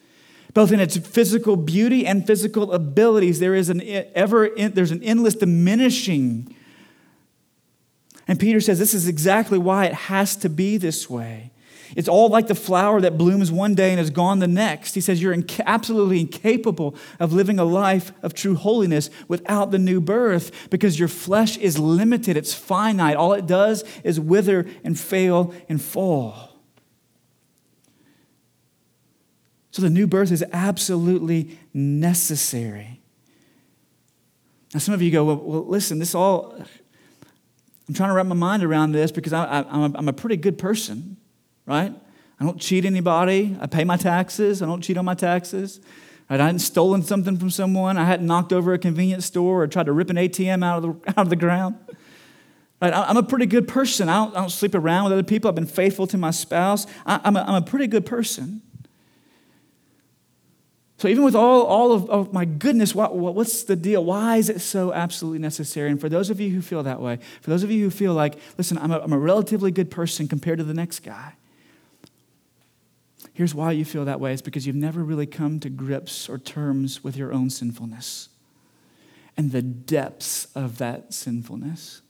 Both 0.54 0.72
in 0.72 0.80
its 0.80 0.96
physical 0.96 1.54
beauty 1.56 2.06
and 2.06 2.26
physical 2.26 2.72
abilities, 2.72 3.38
there 3.38 3.54
is 3.54 3.68
an 3.68 3.82
ever 4.14 4.48
there's 4.56 4.90
an 4.90 5.02
endless 5.02 5.34
diminishing 5.34 6.56
and 8.30 8.38
Peter 8.38 8.60
says 8.60 8.78
this 8.78 8.94
is 8.94 9.08
exactly 9.08 9.58
why 9.58 9.86
it 9.86 9.92
has 9.92 10.36
to 10.36 10.48
be 10.48 10.76
this 10.76 11.10
way. 11.10 11.49
It's 11.96 12.08
all 12.08 12.28
like 12.28 12.46
the 12.46 12.54
flower 12.54 13.00
that 13.00 13.18
blooms 13.18 13.50
one 13.50 13.74
day 13.74 13.90
and 13.90 14.00
is 14.00 14.10
gone 14.10 14.38
the 14.38 14.46
next. 14.46 14.94
He 14.94 15.00
says 15.00 15.20
you're 15.22 15.36
absolutely 15.66 16.20
incapable 16.20 16.94
of 17.18 17.32
living 17.32 17.58
a 17.58 17.64
life 17.64 18.12
of 18.22 18.34
true 18.34 18.54
holiness 18.54 19.10
without 19.28 19.70
the 19.70 19.78
new 19.78 20.00
birth 20.00 20.70
because 20.70 20.98
your 20.98 21.08
flesh 21.08 21.56
is 21.58 21.78
limited, 21.78 22.36
it's 22.36 22.54
finite. 22.54 23.16
All 23.16 23.32
it 23.32 23.46
does 23.46 23.84
is 24.04 24.20
wither 24.20 24.66
and 24.84 24.98
fail 24.98 25.54
and 25.68 25.80
fall. 25.80 26.50
So 29.72 29.82
the 29.82 29.90
new 29.90 30.06
birth 30.06 30.32
is 30.32 30.44
absolutely 30.52 31.58
necessary. 31.72 33.00
Now, 34.74 34.80
some 34.80 34.94
of 34.94 35.02
you 35.02 35.10
go, 35.10 35.24
well, 35.24 35.36
well 35.36 35.66
listen, 35.66 35.98
this 35.98 36.14
all 36.14 36.56
I'm 37.90 37.94
trying 37.94 38.10
to 38.10 38.14
wrap 38.14 38.26
my 38.26 38.36
mind 38.36 38.62
around 38.62 38.92
this 38.92 39.10
because 39.10 39.32
I, 39.32 39.64
am 39.68 40.06
a 40.06 40.12
pretty 40.12 40.36
good 40.36 40.58
person, 40.58 41.16
right? 41.70 41.94
I 42.38 42.44
don't 42.44 42.60
cheat 42.60 42.84
anybody. 42.84 43.56
I 43.60 43.66
pay 43.66 43.84
my 43.84 43.96
taxes. 43.96 44.60
I 44.60 44.66
don't 44.66 44.82
cheat 44.82 44.96
on 44.96 45.04
my 45.04 45.14
taxes. 45.14 45.80
Right? 46.28 46.40
I 46.40 46.46
hadn't 46.46 46.60
stolen 46.60 47.02
something 47.02 47.38
from 47.38 47.50
someone. 47.50 47.96
I 47.96 48.04
hadn't 48.04 48.26
knocked 48.26 48.52
over 48.52 48.72
a 48.72 48.78
convenience 48.78 49.26
store 49.26 49.62
or 49.62 49.66
tried 49.66 49.86
to 49.86 49.92
rip 49.92 50.10
an 50.10 50.16
ATM 50.16 50.64
out 50.64 50.82
of 50.84 51.04
the, 51.04 51.10
out 51.16 51.18
of 51.18 51.30
the 51.30 51.36
ground. 51.36 51.76
Right? 52.82 52.92
I'm 52.92 53.16
a 53.16 53.22
pretty 53.22 53.46
good 53.46 53.68
person. 53.68 54.08
I 54.08 54.16
don't, 54.16 54.36
I 54.36 54.40
don't 54.40 54.50
sleep 54.50 54.74
around 54.74 55.04
with 55.04 55.12
other 55.12 55.22
people. 55.22 55.48
I've 55.48 55.54
been 55.54 55.66
faithful 55.66 56.06
to 56.08 56.18
my 56.18 56.30
spouse. 56.30 56.86
I, 57.06 57.20
am 57.24 57.36
a, 57.36 57.42
I'm 57.42 57.54
a 57.54 57.62
pretty 57.62 57.86
good 57.86 58.06
person. 58.06 58.62
So, 61.00 61.08
even 61.08 61.24
with 61.24 61.34
all, 61.34 61.62
all 61.62 61.92
of, 61.92 62.10
oh 62.10 62.28
my 62.30 62.44
goodness, 62.44 62.94
what, 62.94 63.16
what's 63.16 63.64
the 63.64 63.74
deal? 63.74 64.04
Why 64.04 64.36
is 64.36 64.50
it 64.50 64.60
so 64.60 64.92
absolutely 64.92 65.38
necessary? 65.38 65.90
And 65.90 65.98
for 65.98 66.10
those 66.10 66.28
of 66.28 66.40
you 66.40 66.50
who 66.50 66.60
feel 66.60 66.82
that 66.82 67.00
way, 67.00 67.20
for 67.40 67.48
those 67.48 67.62
of 67.62 67.70
you 67.70 67.84
who 67.84 67.90
feel 67.90 68.12
like, 68.12 68.38
listen, 68.58 68.76
I'm 68.76 68.90
a, 68.90 68.98
I'm 68.98 69.12
a 69.14 69.18
relatively 69.18 69.70
good 69.70 69.90
person 69.90 70.28
compared 70.28 70.58
to 70.58 70.64
the 70.64 70.74
next 70.74 71.00
guy, 71.00 71.36
here's 73.40 73.54
why 73.54 73.72
you 73.72 73.86
feel 73.86 74.04
that 74.04 74.20
way 74.20 74.34
it's 74.34 74.42
because 74.42 74.66
you've 74.66 74.76
never 74.76 75.02
really 75.02 75.24
come 75.24 75.58
to 75.58 75.70
grips 75.70 76.28
or 76.28 76.36
terms 76.36 77.02
with 77.02 77.16
your 77.16 77.32
own 77.32 77.48
sinfulness 77.48 78.28
and 79.34 79.50
the 79.50 79.62
depths 79.62 80.46
of 80.54 80.76
that 80.76 81.14
sinfulness. 81.14 82.02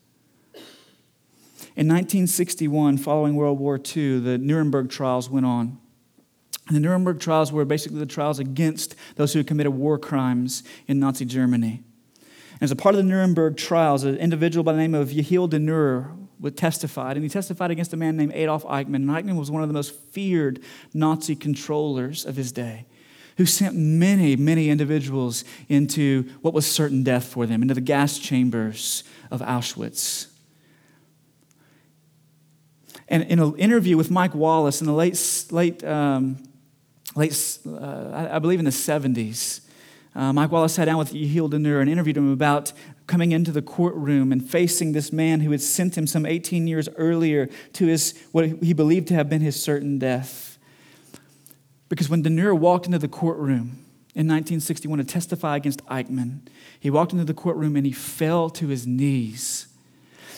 In 1.77 1.87
1961, 1.87 2.97
following 2.97 3.35
World 3.35 3.59
War 3.59 3.77
II, 3.77 4.19
the 4.19 4.37
Nuremberg 4.37 4.89
trials 4.89 5.29
went 5.29 5.45
on. 5.45 5.79
And 6.67 6.75
the 6.75 6.81
Nuremberg 6.81 7.21
trials 7.21 7.49
were 7.53 7.63
basically 7.63 7.99
the 7.99 8.05
trials 8.05 8.37
against 8.37 8.97
those 9.15 9.31
who 9.31 9.41
committed 9.41 9.73
war 9.73 9.97
crimes 9.97 10.63
in 10.85 10.99
Nazi 10.99 11.23
Germany. 11.23 11.81
And 12.55 12.63
as 12.63 12.71
a 12.71 12.75
part 12.75 12.93
of 12.93 12.97
the 12.97 13.07
Nuremberg 13.07 13.55
trials, 13.55 14.03
an 14.03 14.17
individual 14.17 14.65
by 14.65 14.73
the 14.73 14.79
name 14.79 14.95
of 14.95 15.11
Yehiel 15.11 15.49
de 15.49 15.59
Nur 16.41 16.51
testified, 16.51 17.17
and 17.17 17.23
he 17.23 17.29
testified 17.29 17.71
against 17.71 17.93
a 17.93 17.97
man 17.97 18.17
named 18.17 18.33
Adolf 18.33 18.63
Eichmann. 18.63 18.95
And 18.95 19.09
Eichmann 19.09 19.37
was 19.37 19.51
one 19.51 19.61
of 19.61 19.69
the 19.69 19.73
most 19.73 19.93
feared 19.93 20.61
Nazi 20.93 21.35
controllers 21.35 22.25
of 22.25 22.35
his 22.35 22.51
day, 22.51 22.85
who 23.37 23.45
sent 23.45 23.75
many, 23.75 24.35
many 24.35 24.69
individuals 24.69 25.43
into 25.69 26.23
what 26.41 26.53
was 26.53 26.65
certain 26.65 27.03
death 27.03 27.25
for 27.25 27.45
them, 27.45 27.61
into 27.61 27.73
the 27.73 27.81
gas 27.81 28.17
chambers 28.17 29.03
of 29.29 29.41
Auschwitz. 29.41 30.27
And 33.07 33.23
in 33.23 33.39
an 33.39 33.55
interview 33.57 33.97
with 33.97 34.09
Mike 34.09 34.33
Wallace 34.33 34.81
in 34.81 34.87
the 34.87 34.93
late, 34.93 35.45
late 35.51 35.83
um, 35.83 36.37
late, 37.15 37.59
uh, 37.67 38.29
I 38.31 38.39
believe 38.39 38.59
in 38.59 38.65
the 38.65 38.71
70s. 38.71 39.61
Uh, 40.13 40.33
Mike 40.33 40.51
Wallace 40.51 40.73
sat 40.73 40.85
down 40.85 40.97
with 40.97 41.13
Yehiel 41.13 41.49
de 41.49 41.57
Nur 41.57 41.79
and 41.79 41.89
interviewed 41.89 42.17
him 42.17 42.31
about 42.31 42.73
coming 43.07 43.31
into 43.31 43.51
the 43.51 43.61
courtroom 43.61 44.31
and 44.31 44.47
facing 44.47 44.91
this 44.91 45.13
man 45.13 45.39
who 45.41 45.51
had 45.51 45.61
sent 45.61 45.97
him 45.97 46.05
some 46.05 46.25
18 46.25 46.67
years 46.67 46.89
earlier 46.97 47.49
to 47.73 47.87
his, 47.87 48.21
what 48.31 48.45
he 48.45 48.73
believed 48.73 49.07
to 49.07 49.13
have 49.13 49.29
been 49.29 49.41
his 49.41 49.61
certain 49.61 49.99
death. 49.99 50.57
Because 51.87 52.09
when 52.09 52.21
de 52.21 52.29
Nur 52.29 52.53
walked 52.53 52.85
into 52.85 52.99
the 52.99 53.07
courtroom 53.07 53.85
in 54.13 54.27
1961 54.27 54.99
to 54.99 55.05
testify 55.05 55.55
against 55.55 55.85
Eichmann, 55.85 56.41
he 56.79 56.89
walked 56.89 57.13
into 57.13 57.25
the 57.25 57.33
courtroom 57.33 57.75
and 57.75 57.85
he 57.85 57.91
fell 57.91 58.49
to 58.49 58.67
his 58.67 58.85
knees 58.85 59.67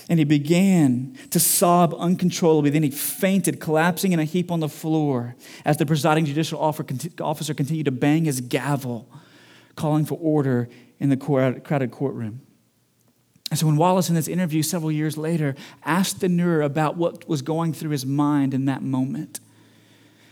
and 0.10 0.20
he 0.20 0.26
began 0.26 1.18
to 1.30 1.40
sob 1.40 1.94
uncontrollably. 1.98 2.70
Then 2.70 2.84
he 2.84 2.92
fainted, 2.92 3.60
collapsing 3.60 4.12
in 4.12 4.20
a 4.20 4.26
heap 4.26 4.52
on 4.52 4.60
the 4.60 4.70
floor 4.70 5.36
as 5.66 5.78
the 5.78 5.86
presiding 5.86 6.26
judicial 6.26 6.60
officer 6.62 7.54
continued 7.54 7.86
to 7.86 7.92
bang 7.92 8.26
his 8.26 8.42
gavel, 8.42 9.08
calling 9.76 10.06
for 10.06 10.18
order 10.22 10.70
in 11.00 11.10
the 11.10 11.18
crowded 11.18 11.92
courtroom. 11.92 12.42
And 13.54 13.60
so 13.60 13.68
when 13.68 13.76
Wallace, 13.76 14.10
in 14.10 14.16
this 14.16 14.28
interview 14.28 14.64
several 14.64 14.92
years 14.92 15.16
later, 15.16 15.56
asked 15.86 16.22
de 16.22 16.28
Nur 16.28 16.62
about 16.62 16.98
what 16.98 17.28
was 17.28 17.44
going 17.44 17.74
through 17.74 17.92
his 17.92 18.06
mind 18.06 18.54
in 18.54 18.66
that 18.66 18.82
moment, 18.82 19.40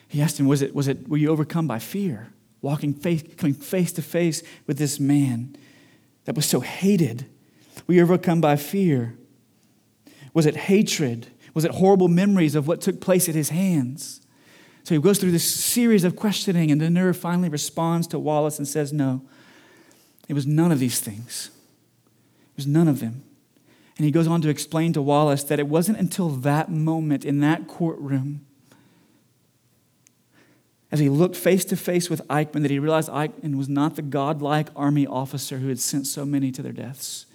he 0.07 0.21
asked 0.21 0.39
him, 0.39 0.47
was 0.47 0.61
it, 0.61 0.73
was 0.73 0.87
it, 0.87 1.07
were 1.07 1.17
you 1.17 1.29
overcome 1.29 1.67
by 1.67 1.77
fear, 1.77 2.33
walking 2.61 2.93
face, 2.93 3.23
coming 3.37 3.53
face 3.53 3.91
to 3.93 4.01
face 4.01 4.41
with 4.65 4.77
this 4.77 4.99
man 4.99 5.55
that 6.25 6.35
was 6.35 6.45
so 6.45 6.61
hated? 6.61 7.27
Were 7.85 7.93
you 7.93 8.01
overcome 8.01 8.41
by 8.41 8.55
fear? 8.55 9.15
Was 10.33 10.45
it 10.45 10.55
hatred? 10.55 11.27
Was 11.53 11.63
it 11.63 11.71
horrible 11.71 12.07
memories 12.07 12.55
of 12.55 12.67
what 12.67 12.81
took 12.81 12.99
place 13.01 13.29
at 13.29 13.35
his 13.35 13.49
hands? 13.49 14.21
So 14.83 14.95
he 14.95 15.01
goes 15.01 15.19
through 15.19 15.31
this 15.31 15.49
series 15.49 16.03
of 16.03 16.15
questioning, 16.15 16.71
and 16.71 16.79
de 16.79 16.89
Nur 16.89 17.13
finally 17.13 17.49
responds 17.49 18.07
to 18.07 18.19
Wallace 18.19 18.57
and 18.57 18.67
says, 18.67 18.91
No, 18.91 19.21
it 20.27 20.33
was 20.33 20.47
none 20.47 20.71
of 20.71 20.79
these 20.79 20.99
things. 20.99 21.51
It 22.53 22.57
was 22.57 22.67
none 22.67 22.87
of 22.87 22.99
them. 22.99 23.23
And 23.97 24.05
he 24.05 24.11
goes 24.11 24.27
on 24.27 24.41
to 24.41 24.49
explain 24.49 24.93
to 24.93 25.01
Wallace 25.01 25.43
that 25.43 25.59
it 25.59 25.67
wasn't 25.67 25.99
until 25.99 26.29
that 26.29 26.71
moment 26.71 27.23
in 27.23 27.39
that 27.41 27.67
courtroom, 27.67 28.45
as 30.91 30.99
he 30.99 31.07
looked 31.07 31.37
face 31.37 31.63
to 31.65 31.77
face 31.77 32.09
with 32.09 32.27
Eichmann, 32.27 32.63
that 32.63 32.71
he 32.71 32.79
realized 32.79 33.09
Eichmann 33.09 33.55
was 33.55 33.69
not 33.69 33.95
the 33.95 34.01
godlike 34.01 34.67
army 34.75 35.07
officer 35.07 35.59
who 35.59 35.69
had 35.69 35.79
sent 35.79 36.05
so 36.05 36.25
many 36.25 36.51
to 36.51 36.61
their 36.61 36.73
deaths. 36.73 37.27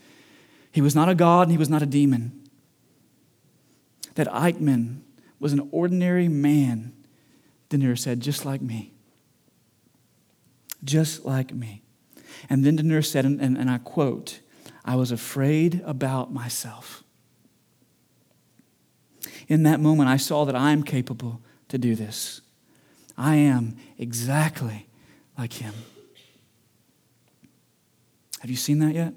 He 0.72 0.82
was 0.82 0.94
not 0.94 1.08
a 1.08 1.14
god 1.14 1.42
and 1.42 1.52
he 1.52 1.56
was 1.56 1.70
not 1.70 1.80
a 1.80 1.86
demon. 1.86 2.48
That 4.14 4.26
Eichmann 4.28 5.00
was 5.40 5.54
an 5.54 5.68
ordinary 5.72 6.28
man, 6.28 6.92
de 7.68 7.78
Nur 7.78 7.96
said, 7.96 8.20
just 8.20 8.44
like 8.44 8.62
me. 8.62 8.92
Just 10.84 11.24
like 11.24 11.52
me. 11.52 11.82
And 12.48 12.64
then 12.64 12.76
de 12.76 12.82
Nur 12.82 13.02
said, 13.02 13.24
and, 13.24 13.40
and, 13.40 13.56
and 13.56 13.70
I 13.70 13.78
quote, 13.78 14.40
I 14.84 14.96
was 14.96 15.10
afraid 15.10 15.82
about 15.84 16.32
myself. 16.32 17.02
In 19.48 19.62
that 19.64 19.80
moment, 19.80 20.08
I 20.08 20.16
saw 20.16 20.44
that 20.44 20.56
I 20.56 20.72
am 20.72 20.82
capable 20.82 21.40
to 21.68 21.78
do 21.78 21.94
this. 21.94 22.40
I 23.16 23.36
am 23.36 23.76
exactly 23.98 24.86
like 25.38 25.54
him. 25.54 25.74
Have 28.40 28.50
you 28.50 28.56
seen 28.56 28.78
that 28.80 28.94
yet? 28.94 29.14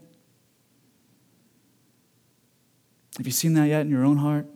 Have 3.18 3.26
you 3.26 3.32
seen 3.32 3.54
that 3.56 3.68
yet 3.68 3.82
in 3.82 3.90
your 3.90 4.06
own 4.06 4.18
heart? 4.18 4.48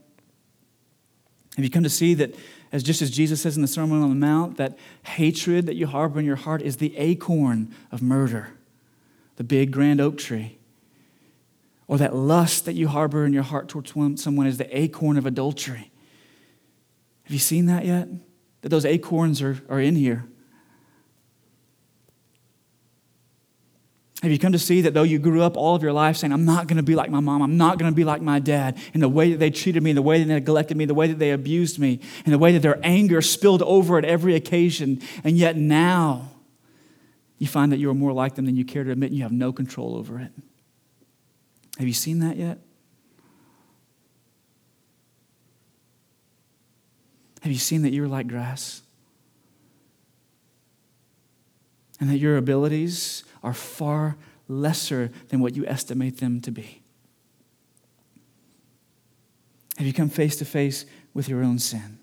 Have 1.58 1.66
you 1.66 1.70
come 1.70 1.84
to 1.84 1.90
see 1.90 2.14
that, 2.16 2.34
as 2.74 2.84
just 2.84 3.02
as 3.02 3.10
Jesus 3.10 3.42
says 3.42 3.56
in 3.56 3.62
the 3.62 3.68
Sermon 3.70 4.02
on 4.02 4.10
the 4.10 4.16
Mount, 4.16 4.58
that 4.58 4.78
hatred 5.04 5.66
that 5.68 5.76
you 5.76 5.88
harbor 5.88 6.20
in 6.20 6.26
your 6.26 6.36
heart 6.36 6.62
is 6.62 6.78
the 6.78 6.98
acorn 6.98 7.74
of 7.90 8.02
murder, 8.02 8.50
the 9.38 9.46
big 9.46 9.72
grand 9.72 10.02
oak 10.02 10.18
tree? 10.18 10.58
or 11.88 11.98
that 11.98 12.16
lust 12.16 12.66
that 12.66 12.74
you 12.74 12.88
harbor 12.88 13.26
in 13.26 13.34
your 13.34 13.44
heart 13.44 13.68
towards 13.68 13.94
someone 14.22 14.48
is 14.48 14.58
the 14.58 14.78
acorn 14.78 15.18
of 15.18 15.26
adultery. 15.26 15.92
Have 17.24 17.34
you 17.34 17.40
seen 17.40 17.66
that 17.68 17.86
yet? 17.86 18.08
That 18.62 18.70
those 18.70 18.86
acorns 18.86 19.42
are, 19.42 19.62
are 19.70 19.80
in 19.80 19.96
here. 19.96 20.26
Have 24.24 24.32
you 24.32 24.40
come 24.40 24.54
to 24.54 24.60
see 24.60 24.80
that 24.82 24.94
though 24.94 25.04
you 25.04 25.20
grew 25.20 25.42
up 25.42 25.58
all 25.58 25.76
of 25.76 25.84
your 25.84 25.92
life 25.92 26.16
saying, 26.16 26.32
I'm 26.32 26.46
not 26.46 26.68
going 26.68 26.78
to 26.78 26.84
be 26.84 26.96
like 26.96 27.10
my 27.10 27.20
mom, 27.20 27.42
I'm 27.42 27.58
not 27.58 27.78
going 27.78 27.92
to 27.92 27.96
be 27.96 28.06
like 28.06 28.22
my 28.22 28.40
dad, 28.40 28.78
and 28.94 29.04
the 29.04 29.10
way 29.10 29.32
that 29.32 29.38
they 29.38 29.52
treated 29.52 29.84
me, 29.84 29.92
the 29.92 30.02
way 30.02 30.18
that 30.18 30.26
they 30.26 30.34
neglected 30.34 30.78
me, 30.78 30.86
the 30.86 30.94
way 30.94 31.08
that 31.08 31.20
they 31.20 31.32
abused 31.32 31.78
me, 31.78 32.00
and 32.24 32.34
the 32.34 32.38
way 32.38 32.54
that 32.54 32.62
their 32.62 32.80
anger 32.84 33.22
spilled 33.22 33.62
over 33.64 33.98
at 33.98 34.06
every 34.06 34.34
occasion, 34.34 35.02
and 35.26 35.38
yet 35.38 35.58
now 35.58 36.32
you 37.38 37.48
find 37.48 37.70
that 37.74 37.80
you 37.80 37.90
are 37.90 37.94
more 37.94 38.14
like 38.14 38.36
them 38.36 38.46
than 38.46 38.56
you 38.56 38.64
care 38.64 38.86
to 38.86 38.92
admit, 38.92 39.10
and 39.10 39.18
you 39.18 39.24
have 39.24 39.34
no 39.34 39.52
control 39.52 39.98
over 39.98 40.18
it? 40.22 40.32
Have 41.78 41.88
you 41.88 41.94
seen 41.94 42.20
that 42.20 42.38
yet? 42.38 42.60
Have 47.42 47.52
you 47.52 47.60
seen 47.60 47.82
that 47.82 47.92
you're 47.92 48.08
like 48.08 48.30
grass? 48.30 48.84
And 52.00 52.10
that 52.10 52.20
your 52.20 52.38
abilities 52.38 53.26
are 53.44 53.54
far 53.54 54.18
lesser 54.48 55.12
than 55.30 55.40
what 55.40 55.56
you 55.56 55.66
estimate 55.66 56.20
them 56.20 56.40
to 56.42 56.52
be? 56.52 56.82
Have 59.78 59.88
you 59.88 59.94
come 59.94 60.10
face 60.10 60.36
to 60.38 60.46
face 60.46 60.86
with 61.14 61.28
your 61.28 61.44
own 61.44 61.60
sin? 61.60 62.00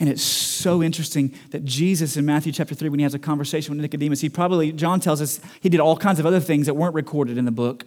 And 0.00 0.08
it's 0.08 0.22
so 0.22 0.82
interesting 0.82 1.34
that 1.50 1.64
Jesus 1.64 2.16
in 2.16 2.24
Matthew 2.24 2.52
chapter 2.52 2.74
3, 2.74 2.88
when 2.88 2.98
he 2.98 3.04
has 3.04 3.14
a 3.14 3.18
conversation 3.18 3.74
with 3.74 3.80
Nicodemus, 3.80 4.20
he 4.20 4.28
probably, 4.28 4.72
John 4.72 4.98
tells 4.98 5.20
us, 5.20 5.40
he 5.60 5.68
did 5.68 5.80
all 5.80 5.96
kinds 5.96 6.18
of 6.18 6.26
other 6.26 6.40
things 6.40 6.66
that 6.66 6.74
weren't 6.74 6.94
recorded 6.94 7.38
in 7.38 7.44
the 7.44 7.52
book. 7.52 7.84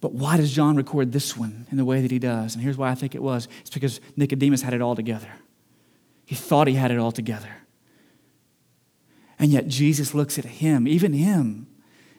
But 0.00 0.12
why 0.12 0.36
does 0.36 0.52
John 0.52 0.76
record 0.76 1.12
this 1.12 1.36
one 1.36 1.66
in 1.70 1.76
the 1.76 1.84
way 1.84 2.00
that 2.00 2.10
he 2.10 2.18
does? 2.18 2.54
And 2.54 2.62
here's 2.62 2.76
why 2.76 2.90
I 2.90 2.94
think 2.94 3.14
it 3.14 3.22
was 3.22 3.48
it's 3.60 3.70
because 3.70 4.00
Nicodemus 4.16 4.62
had 4.62 4.72
it 4.72 4.80
all 4.80 4.94
together. 4.94 5.28
He 6.24 6.34
thought 6.34 6.68
he 6.68 6.74
had 6.74 6.90
it 6.90 6.98
all 6.98 7.12
together. 7.12 7.50
And 9.38 9.50
yet 9.50 9.68
Jesus 9.68 10.14
looks 10.14 10.38
at 10.38 10.44
him, 10.44 10.88
even 10.88 11.12
him, 11.12 11.66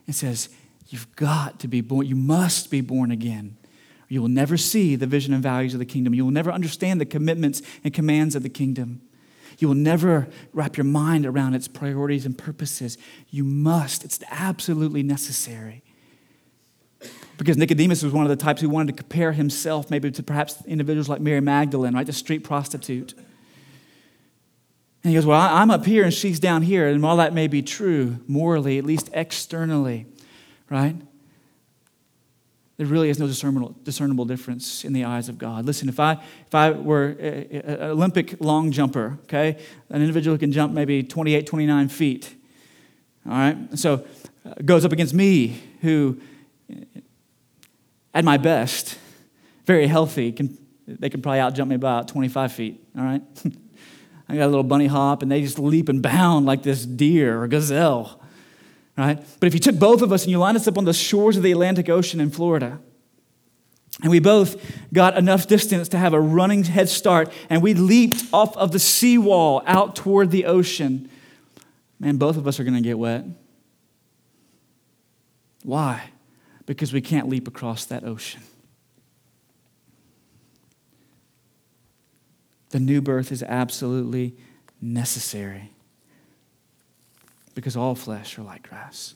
and 0.05 0.15
says, 0.15 0.49
You've 0.89 1.13
got 1.15 1.59
to 1.59 1.67
be 1.67 1.81
born, 1.81 2.05
you 2.05 2.15
must 2.15 2.71
be 2.71 2.79
born 2.79 3.11
again. 3.11 3.57
You 4.07 4.21
will 4.21 4.29
never 4.29 4.55
see 4.55 4.95
the 4.95 5.07
vision 5.07 5.33
and 5.33 5.43
values 5.43 5.73
of 5.73 5.79
the 5.79 5.85
kingdom. 5.85 6.13
You 6.13 6.23
will 6.23 6.31
never 6.31 6.51
understand 6.51 7.01
the 7.01 7.05
commitments 7.05 7.61
and 7.83 7.93
commands 7.93 8.35
of 8.35 8.43
the 8.43 8.49
kingdom. 8.49 9.01
You 9.59 9.67
will 9.67 9.75
never 9.75 10.27
wrap 10.53 10.77
your 10.77 10.85
mind 10.85 11.25
around 11.25 11.55
its 11.55 11.67
priorities 11.67 12.25
and 12.25 12.37
purposes. 12.37 12.97
You 13.29 13.43
must, 13.43 14.05
it's 14.05 14.19
absolutely 14.29 15.03
necessary. 15.03 15.83
Because 17.37 17.57
Nicodemus 17.57 18.01
was 18.01 18.13
one 18.13 18.25
of 18.25 18.29
the 18.29 18.35
types 18.35 18.61
who 18.61 18.69
wanted 18.69 18.95
to 18.95 19.03
compare 19.03 19.31
himself 19.31 19.91
maybe 19.91 20.09
to 20.09 20.23
perhaps 20.23 20.63
individuals 20.65 21.09
like 21.09 21.21
Mary 21.21 21.41
Magdalene, 21.41 21.93
right? 21.93 22.05
The 22.05 22.13
street 22.13 22.43
prostitute. 22.43 23.13
And 25.07 25.13
he 25.13 25.15
goes, 25.15 25.25
Well, 25.25 25.39
I'm 25.39 25.71
up 25.71 25.85
here 25.85 26.03
and 26.03 26.13
she's 26.13 26.37
down 26.37 26.63
here. 26.63 26.85
And 26.89 27.01
while 27.01 27.15
that 27.15 27.33
may 27.33 27.47
be 27.47 27.61
true, 27.61 28.19
morally, 28.27 28.77
at 28.77 28.83
least 28.83 29.09
externally, 29.13 30.05
right? 30.69 30.97
there 32.75 32.85
really 32.85 33.09
is 33.09 33.17
no 33.17 33.25
discernible, 33.25 33.73
discernible 33.83 34.25
difference 34.25 34.83
in 34.83 34.91
the 34.91 35.05
eyes 35.05 35.29
of 35.29 35.37
God. 35.37 35.65
Listen, 35.65 35.87
if 35.87 35.97
I, 35.97 36.21
if 36.45 36.53
I 36.53 36.71
were 36.71 37.05
an 37.07 37.81
Olympic 37.81 38.35
long 38.41 38.69
jumper, 38.69 39.17
okay, 39.23 39.57
an 39.89 40.01
individual 40.01 40.35
who 40.35 40.39
can 40.39 40.51
jump 40.51 40.73
maybe 40.73 41.03
28, 41.03 41.47
29 41.47 41.87
feet, 41.87 42.35
all 43.25 43.31
right, 43.31 43.57
so 43.79 44.05
uh, 44.45 44.53
goes 44.65 44.83
up 44.83 44.91
against 44.91 45.13
me, 45.13 45.59
who, 45.81 46.19
at 48.13 48.25
my 48.25 48.35
best, 48.35 48.99
very 49.65 49.87
healthy, 49.87 50.33
can, 50.33 50.57
they 50.85 51.09
could 51.09 51.23
probably 51.23 51.39
outjump 51.39 51.69
me 51.69 51.75
about 51.75 52.09
25 52.09 52.51
feet, 52.51 52.83
all 52.97 53.05
right? 53.05 53.23
I 54.29 54.35
got 54.35 54.45
a 54.45 54.47
little 54.47 54.63
bunny 54.63 54.87
hop, 54.87 55.21
and 55.21 55.31
they 55.31 55.41
just 55.41 55.59
leap 55.59 55.89
and 55.89 56.01
bound 56.01 56.45
like 56.45 56.63
this 56.63 56.85
deer 56.85 57.41
or 57.41 57.47
gazelle 57.47 58.21
right? 58.97 59.23
But 59.39 59.47
if 59.47 59.53
you 59.53 59.59
took 59.59 59.77
both 59.77 60.01
of 60.01 60.11
us 60.11 60.23
and 60.23 60.31
you 60.31 60.39
lined 60.39 60.57
us 60.57 60.67
up 60.67 60.77
on 60.77 60.85
the 60.85 60.93
shores 60.93 61.37
of 61.37 61.43
the 61.43 61.51
Atlantic 61.51 61.87
Ocean 61.87 62.19
in 62.19 62.31
Florida, 62.31 62.79
and 64.01 64.11
we 64.11 64.19
both 64.19 64.61
got 64.91 65.17
enough 65.17 65.47
distance 65.47 65.87
to 65.89 65.97
have 65.97 66.13
a 66.13 66.19
running 66.19 66.63
head 66.63 66.89
start, 66.89 67.31
and 67.49 67.61
we 67.61 67.73
leaped 67.73 68.23
off 68.33 68.57
of 68.57 68.71
the 68.71 68.79
seawall 68.79 69.63
out 69.65 69.95
toward 69.95 70.31
the 70.31 70.45
ocean, 70.45 71.09
man, 71.99 72.17
both 72.17 72.37
of 72.37 72.47
us 72.47 72.59
are 72.59 72.63
going 72.63 72.75
to 72.75 72.81
get 72.81 72.97
wet. 72.99 73.25
Why? 75.63 76.09
Because 76.65 76.93
we 76.93 77.01
can't 77.01 77.29
leap 77.29 77.47
across 77.47 77.85
that 77.85 78.03
ocean. 78.03 78.41
The 82.69 82.79
new 82.79 83.01
birth 83.01 83.31
is 83.31 83.43
absolutely 83.43 84.35
necessary 84.81 85.71
because 87.55 87.75
all 87.75 87.95
flesh 87.95 88.37
are 88.37 88.43
like 88.43 88.67
grass. 88.67 89.15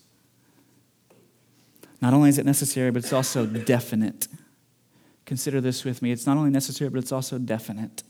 Not 2.02 2.14
only 2.14 2.30
is 2.30 2.40
it 2.40 2.46
necessary, 2.46 2.90
but 2.92 3.04
it's 3.04 3.14
also 3.14 3.46
definite. 3.46 4.28
Consider 5.26 5.62
this 5.62 5.86
with 5.86 6.02
me. 6.02 6.12
It's 6.12 6.26
not 6.26 6.38
only 6.38 6.50
necessary, 6.50 6.90
but 6.90 7.00
it's 7.00 7.12
also 7.12 7.38
definite. 7.38 8.04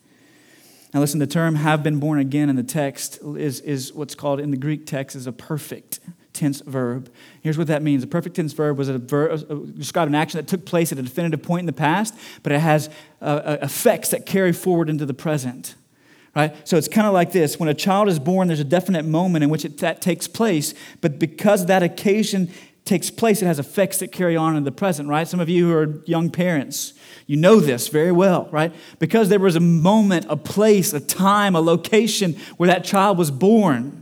Now, 0.94 1.00
listen, 1.00 1.20
the 1.20 1.28
term 1.28 1.56
have 1.56 1.84
been 1.84 2.00
born 2.00 2.20
again 2.20 2.50
in 2.50 2.56
the 2.56 2.64
text 2.64 3.20
is, 3.38 3.60
is 3.62 3.94
what's 3.94 4.16
called 4.16 4.40
in 4.40 4.52
the 4.52 4.58
Greek 4.58 4.86
text 4.86 5.16
is 5.16 5.28
a 5.28 5.32
perfect 5.32 6.00
tense 6.34 6.62
verb. 6.62 7.12
Here's 7.42 7.58
what 7.58 7.68
that 7.68 7.82
means. 7.82 8.04
A 8.04 8.08
perfect 8.08 8.36
tense 8.36 8.54
verb 8.54 8.78
was 8.78 8.90
a 8.90 8.98
verb, 8.98 9.78
describe 9.78 10.08
an 10.08 10.16
action 10.16 10.38
that 10.38 10.48
took 10.48 10.66
place 10.66 10.92
at 10.92 10.98
a 10.98 11.02
definitive 11.02 11.44
point 11.44 11.62
in 11.62 11.66
the 11.66 11.74
past, 11.74 12.16
but 12.44 12.52
it 12.52 12.60
has 12.60 12.90
uh, 13.22 13.26
uh 13.26 13.58
effects 13.62 14.10
that 14.10 14.26
carry 14.26 14.54
forward 14.54 14.90
into 14.90 15.06
the 15.06 15.14
present 15.14 15.76
right? 16.36 16.66
So 16.68 16.78
it's 16.78 16.88
kind 16.88 17.08
of 17.08 17.14
like 17.14 17.32
this 17.32 17.60
when 17.60 17.70
a 17.70 17.74
child 17.74 18.08
is 18.08 18.20
born, 18.20 18.48
there's 18.48 18.60
a 18.60 18.64
definite 18.64 19.04
moment 19.04 19.44
in 19.44 19.50
which 19.50 19.66
it, 19.66 19.80
that 19.80 20.02
takes 20.02 20.28
place, 20.28 20.74
but 21.02 21.20
because 21.20 21.66
that 21.66 21.84
occasion 21.84 22.50
takes 22.86 23.12
place, 23.12 23.42
it 23.42 23.46
has 23.46 23.60
effects 23.60 24.00
that 24.00 24.12
carry 24.12 24.36
on 24.36 24.56
in 24.56 24.64
the 24.64 24.72
present, 24.72 25.08
right? 25.08 25.28
Some 25.28 25.40
of 25.40 25.50
you 25.50 25.68
who 25.68 25.74
are 25.74 26.04
young 26.06 26.30
parents, 26.30 26.94
you 27.28 27.38
know 27.38 27.60
this 27.60 27.90
very 27.90 28.12
well, 28.12 28.50
right? 28.52 28.74
Because 29.00 29.30
there 29.30 29.40
was 29.40 29.56
a 29.56 29.62
moment, 29.62 30.26
a 30.30 30.36
place, 30.36 30.92
a 30.94 31.00
time, 31.00 31.56
a 31.56 31.62
location 31.62 32.36
where 32.58 32.68
that 32.68 32.84
child 32.84 33.18
was 33.18 33.30
born. 33.30 34.01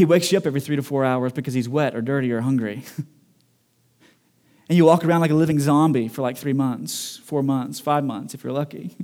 He 0.00 0.06
wakes 0.06 0.32
you 0.32 0.38
up 0.38 0.46
every 0.46 0.62
three 0.62 0.76
to 0.76 0.82
four 0.82 1.04
hours 1.04 1.30
because 1.34 1.52
he's 1.52 1.68
wet 1.68 1.94
or 1.94 2.00
dirty 2.00 2.32
or 2.32 2.40
hungry. 2.40 2.84
and 2.96 4.78
you 4.78 4.86
walk 4.86 5.04
around 5.04 5.20
like 5.20 5.30
a 5.30 5.34
living 5.34 5.60
zombie 5.60 6.08
for 6.08 6.22
like 6.22 6.38
three 6.38 6.54
months, 6.54 7.18
four 7.18 7.42
months, 7.42 7.80
five 7.80 8.02
months 8.02 8.32
if 8.32 8.42
you're 8.42 8.54
lucky. 8.54 8.96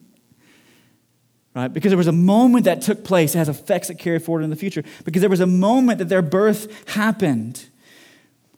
right? 1.54 1.68
Because 1.68 1.90
there 1.90 1.98
was 1.98 2.06
a 2.06 2.12
moment 2.12 2.64
that 2.64 2.80
took 2.80 3.05
place, 3.05 3.34
it 3.34 3.38
has 3.38 3.51
effects 3.51 3.88
that 3.88 3.99
carry 3.99 4.18
forward 4.18 4.42
in 4.42 4.49
the 4.49 4.57
future. 4.57 4.82
Because 5.05 5.20
there 5.20 5.28
was 5.28 5.40
a 5.40 5.47
moment 5.47 5.99
that 5.99 6.09
their 6.09 6.22
birth 6.22 6.88
happened. 6.94 7.66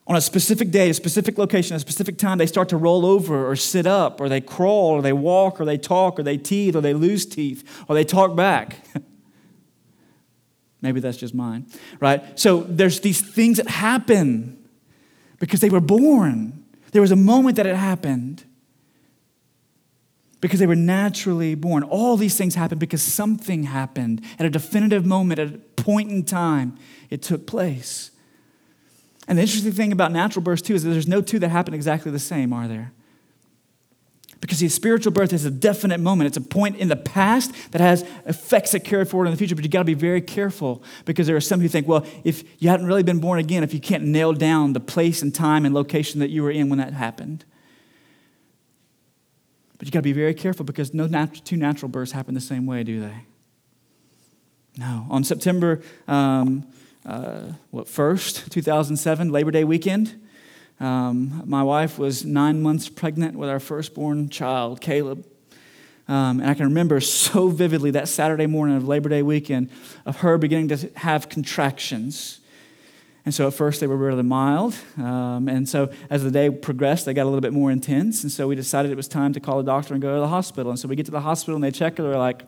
On 0.07 0.15
a 0.15 0.21
specific 0.21 0.71
day, 0.71 0.91
a 0.91 0.95
specific 0.95 1.39
location, 1.39 1.75
a 1.75 1.81
specific 1.81 2.19
time, 2.19 2.39
they 2.39 2.47
start 2.47 2.69
to 2.69 2.77
roll 2.77 3.05
over 3.05 3.51
or 3.51 3.57
sit 3.57 3.85
up 3.85 4.21
or 4.21 4.29
they 4.29 4.41
crawl 4.41 4.91
or 4.91 5.03
they 5.03 5.13
walk 5.13 5.61
or 5.61 5.65
they 5.65 5.77
talk 5.77 6.21
or 6.21 6.23
they 6.23 6.37
teeth 6.37 6.77
or 6.77 6.83
they 6.83 6.95
lose 6.95 7.27
teeth 7.27 7.69
or 7.89 7.97
they 7.97 8.05
talk 8.05 8.37
back. 8.37 8.77
Maybe 10.81 11.01
that's 11.01 11.19
just 11.19 11.35
mine, 11.35 11.67
right? 12.01 12.39
So 12.39 12.61
there's 12.63 13.01
these 13.01 13.21
things 13.21 13.57
that 13.57 13.69
happen 13.69 14.69
because 15.41 15.61
they 15.61 15.71
were 15.71 15.81
born. 15.81 16.65
There 16.93 17.03
was 17.03 17.11
a 17.11 17.17
moment 17.17 17.57
that 17.57 17.67
it 17.67 17.77
happened 17.77 18.45
because 20.41 20.61
they 20.61 20.67
were 20.67 20.77
naturally 20.77 21.55
born. 21.55 21.83
All 21.83 22.17
these 22.17 22.37
things 22.37 22.55
happened 22.55 22.81
because 22.81 23.03
something 23.03 23.65
happened 23.65 24.23
at 24.39 24.47
a 24.47 24.51
definitive 24.51 25.05
moment, 25.05 25.41
at 25.41 25.49
a 25.49 25.59
point 25.83 26.11
in 26.11 26.25
time, 26.25 26.79
it 27.11 27.23
took 27.23 27.47
place. 27.47 28.13
And 29.27 29.37
the 29.37 29.43
interesting 29.43 29.73
thing 29.73 29.93
about 29.93 30.13
natural 30.13 30.43
births, 30.43 30.63
too, 30.63 30.75
is 30.75 30.85
that 30.85 30.91
there's 30.91 31.09
no 31.09 31.21
two 31.21 31.39
that 31.41 31.49
happen 31.49 31.75
exactly 31.75 32.13
the 32.13 32.19
same, 32.19 32.53
are 32.53 32.69
there? 32.69 32.93
Because 34.41 34.61
the 34.61 34.69
spiritual 34.69 35.13
birth 35.13 35.33
is 35.33 35.45
a 35.45 35.51
definite 35.51 35.99
moment. 35.99 36.29
It's 36.29 36.37
a 36.37 36.41
point 36.41 36.77
in 36.77 36.89
the 36.89 36.97
past 36.97 37.53
that 37.73 37.81
has 37.81 38.05
effects 38.25 38.71
that 38.71 38.81
carry 38.85 39.05
forward 39.05 39.27
in 39.27 39.33
the 39.33 39.37
future, 39.37 39.57
but 39.57 39.65
you 39.65 39.71
got 39.71 39.81
to 39.81 39.85
be 39.85 39.95
very 39.95 40.21
careful 40.21 40.83
because 41.05 41.27
there 41.27 41.35
are 41.35 41.41
some 41.41 41.61
who 41.61 41.67
think, 41.67 41.89
well, 41.89 42.07
if 42.23 42.45
you 42.63 42.69
hadn't 42.69 42.87
really 42.87 43.03
been 43.03 43.19
born 43.19 43.41
again, 43.41 43.65
if 43.65 43.75
you 43.75 43.81
can't 43.81 44.05
nail 44.05 44.33
down 44.33 44.75
the 44.75 44.81
place 44.81 45.23
and 45.23 45.35
time 45.35 45.65
and 45.65 45.75
location 45.75 46.21
that 46.21 46.31
you 46.31 46.45
were 46.45 46.53
in 46.53 46.69
when 46.69 46.79
that 46.79 46.93
happened. 46.93 47.45
But 49.77 49.87
you 49.87 49.93
got 49.93 50.01
to 50.01 50.03
be 50.03 50.13
very 50.13 50.35
careful 50.35 50.65
because 50.65 50.95
no 50.95 51.07
nat- 51.07 51.45
two 51.45 51.57
natural 51.57 51.89
births 51.89 52.13
happen 52.13 52.35
the 52.35 52.41
same 52.41 52.67
way, 52.67 52.85
do 52.85 53.01
they? 53.01 53.25
No. 54.77 55.07
On 55.11 55.25
September, 55.25 55.83
um, 56.07 56.65
uh, 57.05 57.53
what, 57.71 57.87
1st, 57.87 58.51
2007, 58.51 59.31
Labor 59.31 59.51
Day 59.51 59.65
weekend, 59.65 60.21
um, 60.81 61.43
my 61.45 61.63
wife 61.63 61.99
was 61.99 62.25
nine 62.25 62.63
months 62.63 62.89
pregnant 62.89 63.37
with 63.37 63.49
our 63.49 63.61
firstborn 63.61 64.29
child, 64.29 64.81
Caleb. 64.81 65.25
Um, 66.07 66.41
and 66.41 66.49
I 66.49 66.55
can 66.55 66.65
remember 66.65 67.01
so 67.01 67.49
vividly 67.49 67.91
that 67.93 68.09
Saturday 68.09 68.47
morning 68.47 68.77
of 68.77 68.87
Labor 68.87 69.09
Day 69.09 69.23
weekend 69.23 69.71
of 70.07 70.19
her 70.19 70.39
beginning 70.39 70.69
to 70.69 70.91
have 70.97 71.29
contractions. 71.29 72.41
And 73.27 73.35
so 73.35 73.47
at 73.47 73.53
first 73.53 73.81
they 73.81 73.87
were 73.87 73.97
really 73.97 74.23
mild. 74.23 74.75
Um, 74.97 75.49
and 75.49 75.69
so 75.69 75.93
as 76.09 76.25
the 76.25 76.31
day 76.31 76.49
progressed, 76.49 77.05
they 77.05 77.13
got 77.13 77.25
a 77.25 77.31
little 77.31 77.43
bit 77.43 77.53
more 77.53 77.71
intense. 77.71 78.23
And 78.23 78.33
so 78.33 78.49
we 78.49 78.55
decided 78.55 78.91
it 78.91 78.97
was 78.97 79.09
time 79.09 79.35
to 79.35 79.41
call 79.41 79.59
the 79.59 79.65
doctor 79.65 79.93
and 79.93 80.01
go 80.01 80.15
to 80.15 80.21
the 80.21 80.29
hospital. 80.29 80.71
And 80.71 80.79
so 80.79 80.89
we 80.89 80.97
get 80.97 81.05
to 81.07 81.13
the 81.13 81.21
hospital 81.21 81.57
and 81.57 81.63
they 81.63 81.71
check 81.71 81.99
her. 81.99 82.05
They're 82.05 82.17
like, 82.17 82.43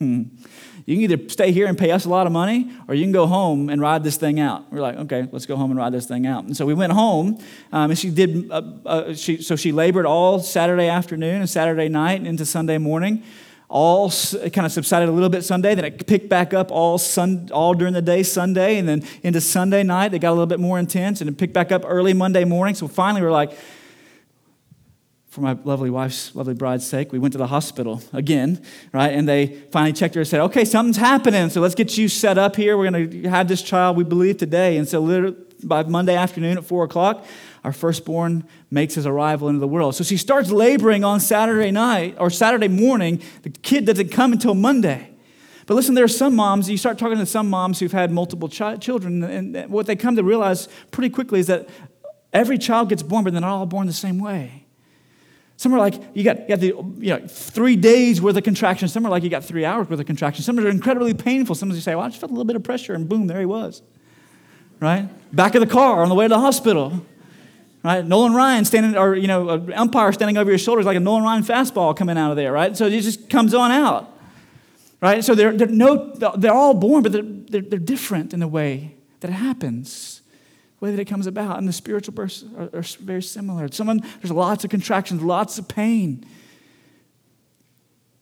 you 0.00 0.96
can 0.96 1.12
either 1.12 1.28
stay 1.28 1.50
here 1.50 1.66
and 1.66 1.76
pay 1.76 1.90
us 1.90 2.04
a 2.04 2.08
lot 2.08 2.26
of 2.26 2.32
money 2.32 2.70
or 2.86 2.94
you 2.94 3.04
can 3.04 3.12
go 3.12 3.26
home 3.26 3.68
and 3.68 3.80
ride 3.80 4.04
this 4.04 4.16
thing 4.16 4.38
out. 4.38 4.70
We're 4.72 4.80
like, 4.80 4.96
okay, 4.96 5.28
let's 5.32 5.46
go 5.46 5.56
home 5.56 5.70
and 5.70 5.78
ride 5.78 5.92
this 5.92 6.06
thing 6.06 6.26
out. 6.26 6.44
And 6.44 6.56
so 6.56 6.66
we 6.66 6.74
went 6.74 6.92
home 6.92 7.38
um, 7.72 7.90
and 7.90 7.98
she 7.98 8.10
did, 8.10 8.50
uh, 8.50 8.62
uh, 8.86 9.14
she, 9.14 9.42
so 9.42 9.56
she 9.56 9.72
labored 9.72 10.06
all 10.06 10.38
Saturday 10.40 10.88
afternoon 10.88 11.40
and 11.40 11.50
Saturday 11.50 11.88
night 11.88 12.20
and 12.20 12.26
into 12.26 12.46
Sunday 12.46 12.78
morning 12.78 13.24
all 13.68 14.10
kind 14.10 14.64
of 14.64 14.72
subsided 14.72 15.08
a 15.08 15.12
little 15.12 15.28
bit 15.28 15.44
Sunday, 15.44 15.74
then 15.74 15.84
it 15.84 16.06
picked 16.06 16.28
back 16.28 16.54
up 16.54 16.70
all, 16.70 16.96
sun, 16.96 17.50
all 17.52 17.74
during 17.74 17.92
the 17.92 18.00
day 18.00 18.22
Sunday, 18.22 18.78
and 18.78 18.88
then 18.88 19.02
into 19.22 19.40
Sunday 19.42 19.82
night, 19.82 20.08
they 20.08 20.18
got 20.18 20.30
a 20.30 20.32
little 20.32 20.46
bit 20.46 20.58
more 20.60 20.78
intense, 20.78 21.20
and 21.20 21.28
it 21.28 21.36
picked 21.36 21.52
back 21.52 21.70
up 21.70 21.82
early 21.86 22.14
Monday 22.14 22.44
morning. 22.44 22.74
So 22.74 22.88
finally, 22.88 23.20
we 23.20 23.26
are 23.26 23.30
like, 23.30 23.52
for 25.38 25.42
my 25.42 25.56
lovely 25.64 25.90
wife's 25.90 26.34
lovely 26.34 26.54
bride's 26.54 26.86
sake, 26.86 27.12
we 27.12 27.18
went 27.18 27.32
to 27.32 27.38
the 27.38 27.46
hospital 27.46 28.02
again, 28.12 28.60
right? 28.92 29.12
And 29.12 29.28
they 29.28 29.46
finally 29.70 29.92
checked 29.92 30.14
her 30.16 30.20
and 30.20 30.28
said, 30.28 30.40
okay, 30.40 30.64
something's 30.64 30.96
happening, 30.96 31.48
so 31.48 31.60
let's 31.60 31.74
get 31.74 31.96
you 31.96 32.08
set 32.08 32.38
up 32.38 32.56
here. 32.56 32.76
We're 32.76 32.90
going 32.90 33.10
to 33.22 33.28
have 33.28 33.46
this 33.46 33.62
child, 33.62 33.96
we 33.96 34.04
believe, 34.04 34.38
today. 34.38 34.76
And 34.76 34.88
so 34.88 35.36
by 35.62 35.84
Monday 35.84 36.16
afternoon 36.16 36.58
at 36.58 36.64
4 36.64 36.84
o'clock, 36.84 37.24
our 37.62 37.72
firstborn 37.72 38.44
makes 38.70 38.94
his 38.94 39.06
arrival 39.06 39.48
into 39.48 39.60
the 39.60 39.68
world. 39.68 39.94
So 39.94 40.04
she 40.04 40.16
starts 40.16 40.50
laboring 40.50 41.04
on 41.04 41.20
Saturday 41.20 41.70
night 41.70 42.16
or 42.18 42.30
Saturday 42.30 42.68
morning. 42.68 43.22
The 43.42 43.50
kid 43.50 43.86
doesn't 43.86 44.10
come 44.10 44.32
until 44.32 44.54
Monday. 44.54 45.10
But 45.66 45.74
listen, 45.74 45.94
there 45.94 46.04
are 46.04 46.08
some 46.08 46.34
moms, 46.34 46.68
you 46.68 46.78
start 46.78 46.98
talking 46.98 47.18
to 47.18 47.26
some 47.26 47.50
moms 47.50 47.78
who've 47.78 47.92
had 47.92 48.10
multiple 48.10 48.48
chi- 48.48 48.76
children, 48.76 49.22
and 49.22 49.70
what 49.70 49.86
they 49.86 49.96
come 49.96 50.16
to 50.16 50.24
realize 50.24 50.68
pretty 50.90 51.10
quickly 51.10 51.40
is 51.40 51.46
that 51.46 51.68
every 52.32 52.58
child 52.58 52.88
gets 52.88 53.02
born, 53.02 53.22
but 53.22 53.32
they're 53.32 53.42
not 53.42 53.50
all 53.50 53.66
born 53.66 53.86
the 53.86 53.92
same 53.92 54.18
way. 54.18 54.64
Some 55.58 55.74
are 55.74 55.78
like, 55.78 56.00
you 56.14 56.22
got, 56.22 56.42
you 56.42 56.48
got 56.48 56.60
the, 56.60 56.68
you 57.04 57.18
know, 57.18 57.26
three 57.26 57.74
days 57.74 58.22
worth 58.22 58.36
of 58.36 58.44
contractions. 58.44 58.92
Some 58.92 59.04
are 59.04 59.08
like, 59.08 59.24
you 59.24 59.28
got 59.28 59.42
three 59.42 59.64
hours 59.64 59.90
worth 59.90 59.98
of 59.98 60.06
contractions. 60.06 60.46
Some 60.46 60.56
are 60.56 60.68
incredibly 60.68 61.14
painful. 61.14 61.56
Some 61.56 61.68
of 61.68 61.74
you 61.74 61.82
say, 61.82 61.96
well, 61.96 62.04
I 62.04 62.08
just 62.08 62.20
felt 62.20 62.30
a 62.30 62.32
little 62.32 62.44
bit 62.44 62.54
of 62.54 62.62
pressure, 62.62 62.94
and 62.94 63.08
boom, 63.08 63.26
there 63.26 63.40
he 63.40 63.44
was. 63.44 63.82
Right? 64.78 65.08
Back 65.34 65.56
of 65.56 65.60
the 65.60 65.66
car 65.66 66.04
on 66.04 66.08
the 66.10 66.14
way 66.14 66.26
to 66.26 66.28
the 66.28 66.38
hospital. 66.38 67.04
Right? 67.82 68.06
Nolan 68.06 68.34
Ryan 68.34 68.64
standing, 68.66 68.96
or, 68.96 69.16
you 69.16 69.26
know, 69.26 69.48
an 69.48 69.72
umpire 69.72 70.12
standing 70.12 70.36
over 70.36 70.48
your 70.48 70.58
shoulders 70.58 70.86
like 70.86 70.96
a 70.96 71.00
Nolan 71.00 71.24
Ryan 71.24 71.42
fastball 71.42 71.96
coming 71.96 72.16
out 72.16 72.30
of 72.30 72.36
there, 72.36 72.52
right? 72.52 72.76
So 72.76 72.86
it 72.86 73.00
just 73.00 73.28
comes 73.28 73.52
on 73.52 73.72
out. 73.72 74.16
Right? 75.00 75.24
So 75.24 75.34
they're, 75.34 75.56
they're, 75.56 75.66
no, 75.66 76.14
they're 76.14 76.54
all 76.54 76.74
born, 76.74 77.02
but 77.02 77.10
they're, 77.10 77.22
they're, 77.22 77.62
they're 77.62 77.78
different 77.80 78.32
in 78.32 78.38
the 78.38 78.46
way 78.46 78.94
that 79.18 79.30
it 79.30 79.34
happens 79.34 80.22
way 80.80 80.90
that 80.90 81.00
it 81.00 81.06
comes 81.06 81.26
about. 81.26 81.58
And 81.58 81.66
the 81.66 81.72
spiritual 81.72 82.14
births 82.14 82.44
are, 82.56 82.70
are 82.72 82.82
very 83.00 83.22
similar. 83.22 83.68
Someone, 83.70 84.02
there's 84.20 84.30
lots 84.30 84.64
of 84.64 84.70
contractions, 84.70 85.22
lots 85.22 85.58
of 85.58 85.68
pain. 85.68 86.24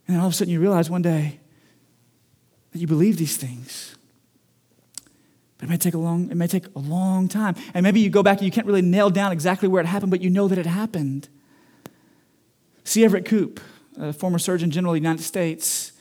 And 0.09 0.19
all 0.19 0.27
of 0.27 0.33
a 0.33 0.37
sudden 0.37 0.53
you 0.53 0.61
realize 0.61 0.89
one 0.89 1.03
day 1.03 1.41
that 2.73 2.79
you 2.79 2.87
believe 2.87 3.17
these 3.17 3.37
things. 3.37 3.97
But 5.59 5.69
it 5.69 5.71
may 5.71 5.79
take 5.79 5.95
a 5.95 5.99
long, 5.99 6.31
it 6.31 6.37
may 6.37 6.47
take 6.47 6.67
a 6.75 6.79
long 6.79 7.29
time. 7.29 7.57
And 7.75 7.83
maybe 7.83 8.01
you 8.01 8.11
go 8.11 8.23
back 8.23 8.39
and 8.39 8.45
you 8.45 8.53
can't 8.53 8.67
really 8.67 8.83
nail 8.83 9.11
down 9.11 9.33
exactly 9.33 9.69
where 9.69 9.83
it 9.83 9.87
happened, 9.87 10.11
but 10.11 10.21
you 10.21 10.31
know 10.31 10.49
that 10.49 10.59
it 10.59 10.67
happened. 10.67 11.29
C. 12.85 13.05
Everett 13.05 13.25
Koop, 13.25 13.61
a 13.99 14.13
former 14.13 14.39
Surgeon 14.39 14.71
General 14.71 14.93
of 14.93 14.97
the 14.97 15.03
United 15.03 15.23
States, 15.23 15.93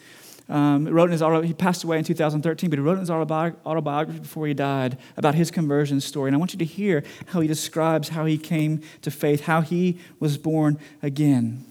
um, 0.48 0.88
wrote 0.88 1.12
in 1.12 1.20
his 1.20 1.48
he 1.48 1.54
passed 1.54 1.84
away 1.84 1.98
in 1.98 2.04
2013, 2.04 2.70
but 2.70 2.78
he 2.78 2.84
wrote 2.84 2.94
in 2.94 3.00
his 3.00 3.10
autobiography 3.10 4.20
before 4.20 4.48
he 4.48 4.54
died 4.54 4.98
about 5.18 5.36
his 5.36 5.52
conversion 5.52 6.00
story. 6.00 6.30
And 6.30 6.36
I 6.36 6.40
want 6.40 6.54
you 6.54 6.60
to 6.60 6.66
hear 6.66 7.04
how 7.28 7.42
he 7.42 7.48
describes 7.48 8.10
how 8.10 8.26
he 8.26 8.38
came 8.38 8.82
to 9.02 9.12
faith, 9.12 9.42
how 9.42 9.62
he 9.62 10.00
was 10.20 10.38
born 10.38 10.78
again. 11.02 11.66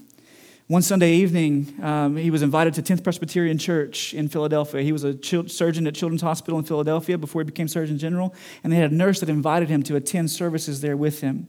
One 0.66 0.81
Sunday 0.81 1.12
evening, 1.12 1.79
um, 1.83 2.16
he 2.16 2.31
was 2.31 2.41
invited 2.41 2.72
to 2.75 2.83
10th 2.83 3.05
Presbyterian 3.05 3.59
Church 3.59 4.14
in 4.14 4.31
Philadelphia. 4.31 4.81
He 4.81 4.93
was 4.93 5.05
a 5.05 5.14
surgeon 5.47 5.87
at 5.87 5.95
Children's 5.95 6.22
Hospital 6.22 6.59
in 6.59 6.64
Philadelphia 6.64 7.18
before 7.18 7.43
he 7.43 7.45
became 7.45 7.68
Surgeon 7.68 7.99
General, 7.99 8.35
and 8.62 8.72
they 8.72 8.79
had 8.79 8.91
a 8.91 8.95
nurse 8.95 9.20
that 9.20 9.29
invited 9.29 9.68
him 9.68 9.83
to 9.83 9.97
attend 9.97 10.31
services 10.31 10.81
there 10.81 10.97
with 10.97 11.20
him. 11.20 11.49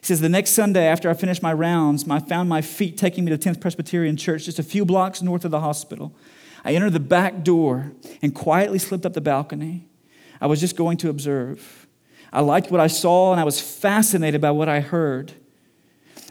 He 0.00 0.06
says, 0.06 0.20
The 0.20 0.28
next 0.28 0.50
Sunday, 0.50 0.86
after 0.86 1.10
I 1.10 1.14
finished 1.14 1.42
my 1.42 1.52
rounds, 1.52 2.08
I 2.08 2.20
found 2.20 2.48
my 2.48 2.62
feet 2.62 2.96
taking 2.96 3.24
me 3.24 3.36
to 3.36 3.38
10th 3.38 3.60
Presbyterian 3.60 4.16
Church, 4.16 4.44
just 4.44 4.60
a 4.60 4.62
few 4.62 4.84
blocks 4.84 5.20
north 5.20 5.44
of 5.44 5.50
the 5.50 5.60
hospital. 5.60 6.14
I 6.64 6.72
entered 6.74 6.92
the 6.92 7.00
back 7.00 7.44
door 7.44 7.92
and 8.22 8.34
quietly 8.34 8.78
slipped 8.78 9.04
up 9.04 9.12
the 9.12 9.20
balcony. 9.20 9.86
I 10.40 10.46
was 10.46 10.60
just 10.60 10.76
going 10.76 10.96
to 10.98 11.10
observe. 11.10 11.86
I 12.32 12.40
liked 12.40 12.70
what 12.70 12.80
I 12.80 12.86
saw 12.86 13.32
and 13.32 13.40
I 13.40 13.44
was 13.44 13.60
fascinated 13.60 14.40
by 14.40 14.50
what 14.50 14.68
I 14.68 14.80
heard. 14.80 15.32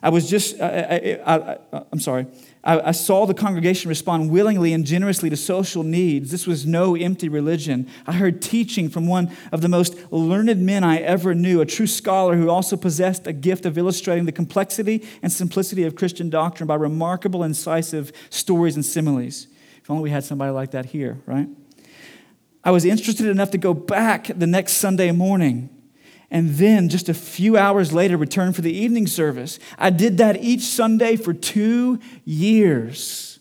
I 0.01 0.09
was 0.09 0.29
just, 0.29 0.59
I, 0.59 1.59
am 1.93 1.99
sorry, 2.01 2.27
I, 2.61 2.89
I 2.89 2.91
saw 2.91 3.25
the 3.25 3.34
congregation 3.34 3.88
respond 3.88 4.31
willingly 4.31 4.73
and 4.73 4.86
generously 4.86 5.29
to 5.29 5.38
social 5.38 5.81
needs. 5.81 6.29
This 6.29 6.45
was 6.45 6.65
no 6.65 6.93
empty 6.93 7.29
religion. 7.29 7.88
I 8.05 8.11
heard 8.11 8.41
teaching 8.41 8.89
from 8.89 9.07
one 9.07 9.31
of 9.53 9.61
the 9.61 9.69
most 9.69 9.95
learned 10.11 10.59
men 10.59 10.84
I 10.84 10.97
ever 10.97 11.34
knew, 11.34 11.61
a 11.61 11.65
true 11.65 11.88
scholar 11.88 12.36
who 12.36 12.49
also 12.49 12.75
possessed 12.75 13.27
a 13.27 13.31
gift 13.31 13.65
of 13.65 13.77
illustrating 13.77 14.25
the 14.25 14.34
complexity 14.34 15.07
and 15.21 15.31
simplicity 15.31 15.86
of 15.86 15.95
Christian 15.95 16.29
doctrine 16.29 16.67
by 16.67 16.75
remarkable, 16.75 17.41
incisive 17.41 18.11
stories 18.29 18.75
and 18.75 18.84
similes. 18.86 19.47
If 19.84 19.91
only 19.91 20.03
we 20.03 20.11
had 20.11 20.23
somebody 20.23 20.51
like 20.51 20.71
that 20.71 20.86
here, 20.86 21.21
right? 21.25 21.49
I 22.63 22.71
was 22.71 22.86
interested 22.86 23.27
enough 23.27 23.51
to 23.51 23.57
go 23.57 23.73
back 23.73 24.27
the 24.34 24.47
next 24.47 24.73
Sunday 24.73 25.11
morning 25.11 25.69
and 26.31 26.51
then 26.51 26.88
just 26.88 27.09
a 27.09 27.13
few 27.13 27.57
hours 27.57 27.91
later 27.91 28.15
return 28.15 28.53
for 28.53 28.61
the 28.61 28.71
evening 28.71 29.07
service. 29.07 29.59
I 29.77 29.89
did 29.89 30.17
that 30.17 30.41
each 30.41 30.61
Sunday 30.61 31.17
for 31.17 31.34
two 31.34 31.99
years. 32.23 33.39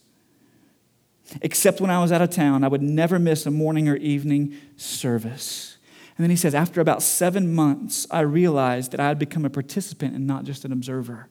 Except 1.41 1.81
when 1.81 1.91
I 1.91 2.01
was 2.01 2.11
out 2.11 2.21
of 2.21 2.31
town, 2.31 2.65
I 2.65 2.69
would 2.69 2.83
never 2.83 3.19
miss 3.21 3.47
a 3.47 3.51
morning 3.51 3.89
or 3.89 3.97
evening 3.97 4.57
service. 4.77 5.79
And 6.19 6.25
then 6.25 6.31
he 6.31 6.37
says, 6.37 6.55
after 6.55 6.81
about 6.81 7.03
seven 7.03 7.55
months, 7.55 8.07
I 8.11 8.21
realized 8.21 8.91
that 8.91 9.01
I 9.01 9.09
had 9.09 9.19
become 9.19 9.45
a 9.45 9.51
participant 9.51 10.15
and 10.15 10.27
not 10.27 10.45
just 10.45 10.65
an 10.65 10.73
observer. 10.73 11.29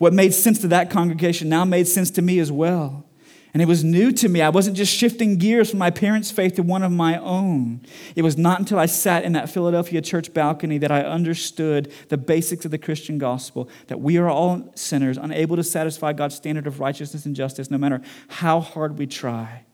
What 0.00 0.14
made 0.14 0.32
sense 0.32 0.58
to 0.60 0.68
that 0.68 0.88
congregation 0.88 1.50
now 1.50 1.66
made 1.66 1.86
sense 1.86 2.10
to 2.12 2.22
me 2.22 2.38
as 2.38 2.50
well. 2.50 3.04
And 3.52 3.62
it 3.62 3.66
was 3.66 3.84
new 3.84 4.12
to 4.12 4.30
me. 4.30 4.40
I 4.40 4.48
wasn't 4.48 4.78
just 4.78 4.96
shifting 4.96 5.36
gears 5.36 5.68
from 5.68 5.78
my 5.78 5.90
parents' 5.90 6.30
faith 6.30 6.54
to 6.54 6.62
one 6.62 6.82
of 6.82 6.90
my 6.90 7.18
own. 7.18 7.82
It 8.16 8.22
was 8.22 8.38
not 8.38 8.60
until 8.60 8.78
I 8.78 8.86
sat 8.86 9.24
in 9.24 9.34
that 9.34 9.50
Philadelphia 9.50 10.00
church 10.00 10.32
balcony 10.32 10.78
that 10.78 10.90
I 10.90 11.02
understood 11.02 11.92
the 12.08 12.16
basics 12.16 12.64
of 12.64 12.70
the 12.70 12.78
Christian 12.78 13.18
gospel 13.18 13.68
that 13.88 14.00
we 14.00 14.16
are 14.16 14.30
all 14.30 14.72
sinners, 14.74 15.18
unable 15.18 15.56
to 15.56 15.62
satisfy 15.62 16.14
God's 16.14 16.34
standard 16.34 16.66
of 16.66 16.80
righteousness 16.80 17.26
and 17.26 17.36
justice, 17.36 17.70
no 17.70 17.76
matter 17.76 18.00
how 18.28 18.60
hard 18.60 18.96
we 18.96 19.06
try. 19.06 19.64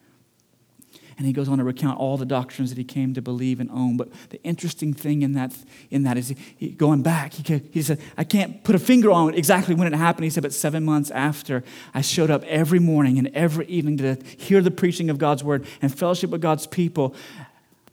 And 1.19 1.27
he 1.27 1.33
goes 1.33 1.49
on 1.49 1.57
to 1.59 1.65
recount 1.65 1.99
all 1.99 2.19
the 2.19 2.27
doctrines 2.27 2.71
that 2.71 2.77
he 2.77 2.85
came 2.85 3.15
to 3.15 3.23
believe 3.23 3.59
and 3.59 3.71
own. 3.71 3.97
But 3.97 4.11
the 4.29 4.43
interesting 4.43 4.93
thing 4.93 5.23
in 5.23 5.33
that, 5.33 5.57
in 5.91 6.03
that 6.03 6.19
is 6.19 6.35
he, 6.57 6.69
going 6.71 7.03
back, 7.03 7.33
he, 7.33 7.63
he 7.71 7.81
said, 7.81 8.01
I 8.19 8.25
can't 8.25 8.63
put 8.65 8.75
a 8.75 8.79
finger 8.79 9.11
on 9.11 9.33
exactly 9.33 9.75
when 9.75 9.91
it 9.91 9.97
happened. 9.97 10.25
He 10.25 10.31
said, 10.31 10.43
but 10.43 10.53
seven 10.53 10.85
months 10.85 11.11
after, 11.11 11.65
I 11.95 12.03
showed 12.03 12.31
up 12.31 12.45
every 12.45 12.79
morning 12.79 13.19
and 13.19 13.29
every 13.29 13.67
evening 13.67 13.97
to 13.99 14.19
hear 14.37 14.61
the 14.61 14.71
preaching 14.71 15.09
of 15.09 15.17
God's 15.17 15.43
word 15.43 15.67
and 15.81 15.97
fellowship 15.97 16.29
with 16.29 16.43
God's 16.43 16.67
people. 16.67 17.15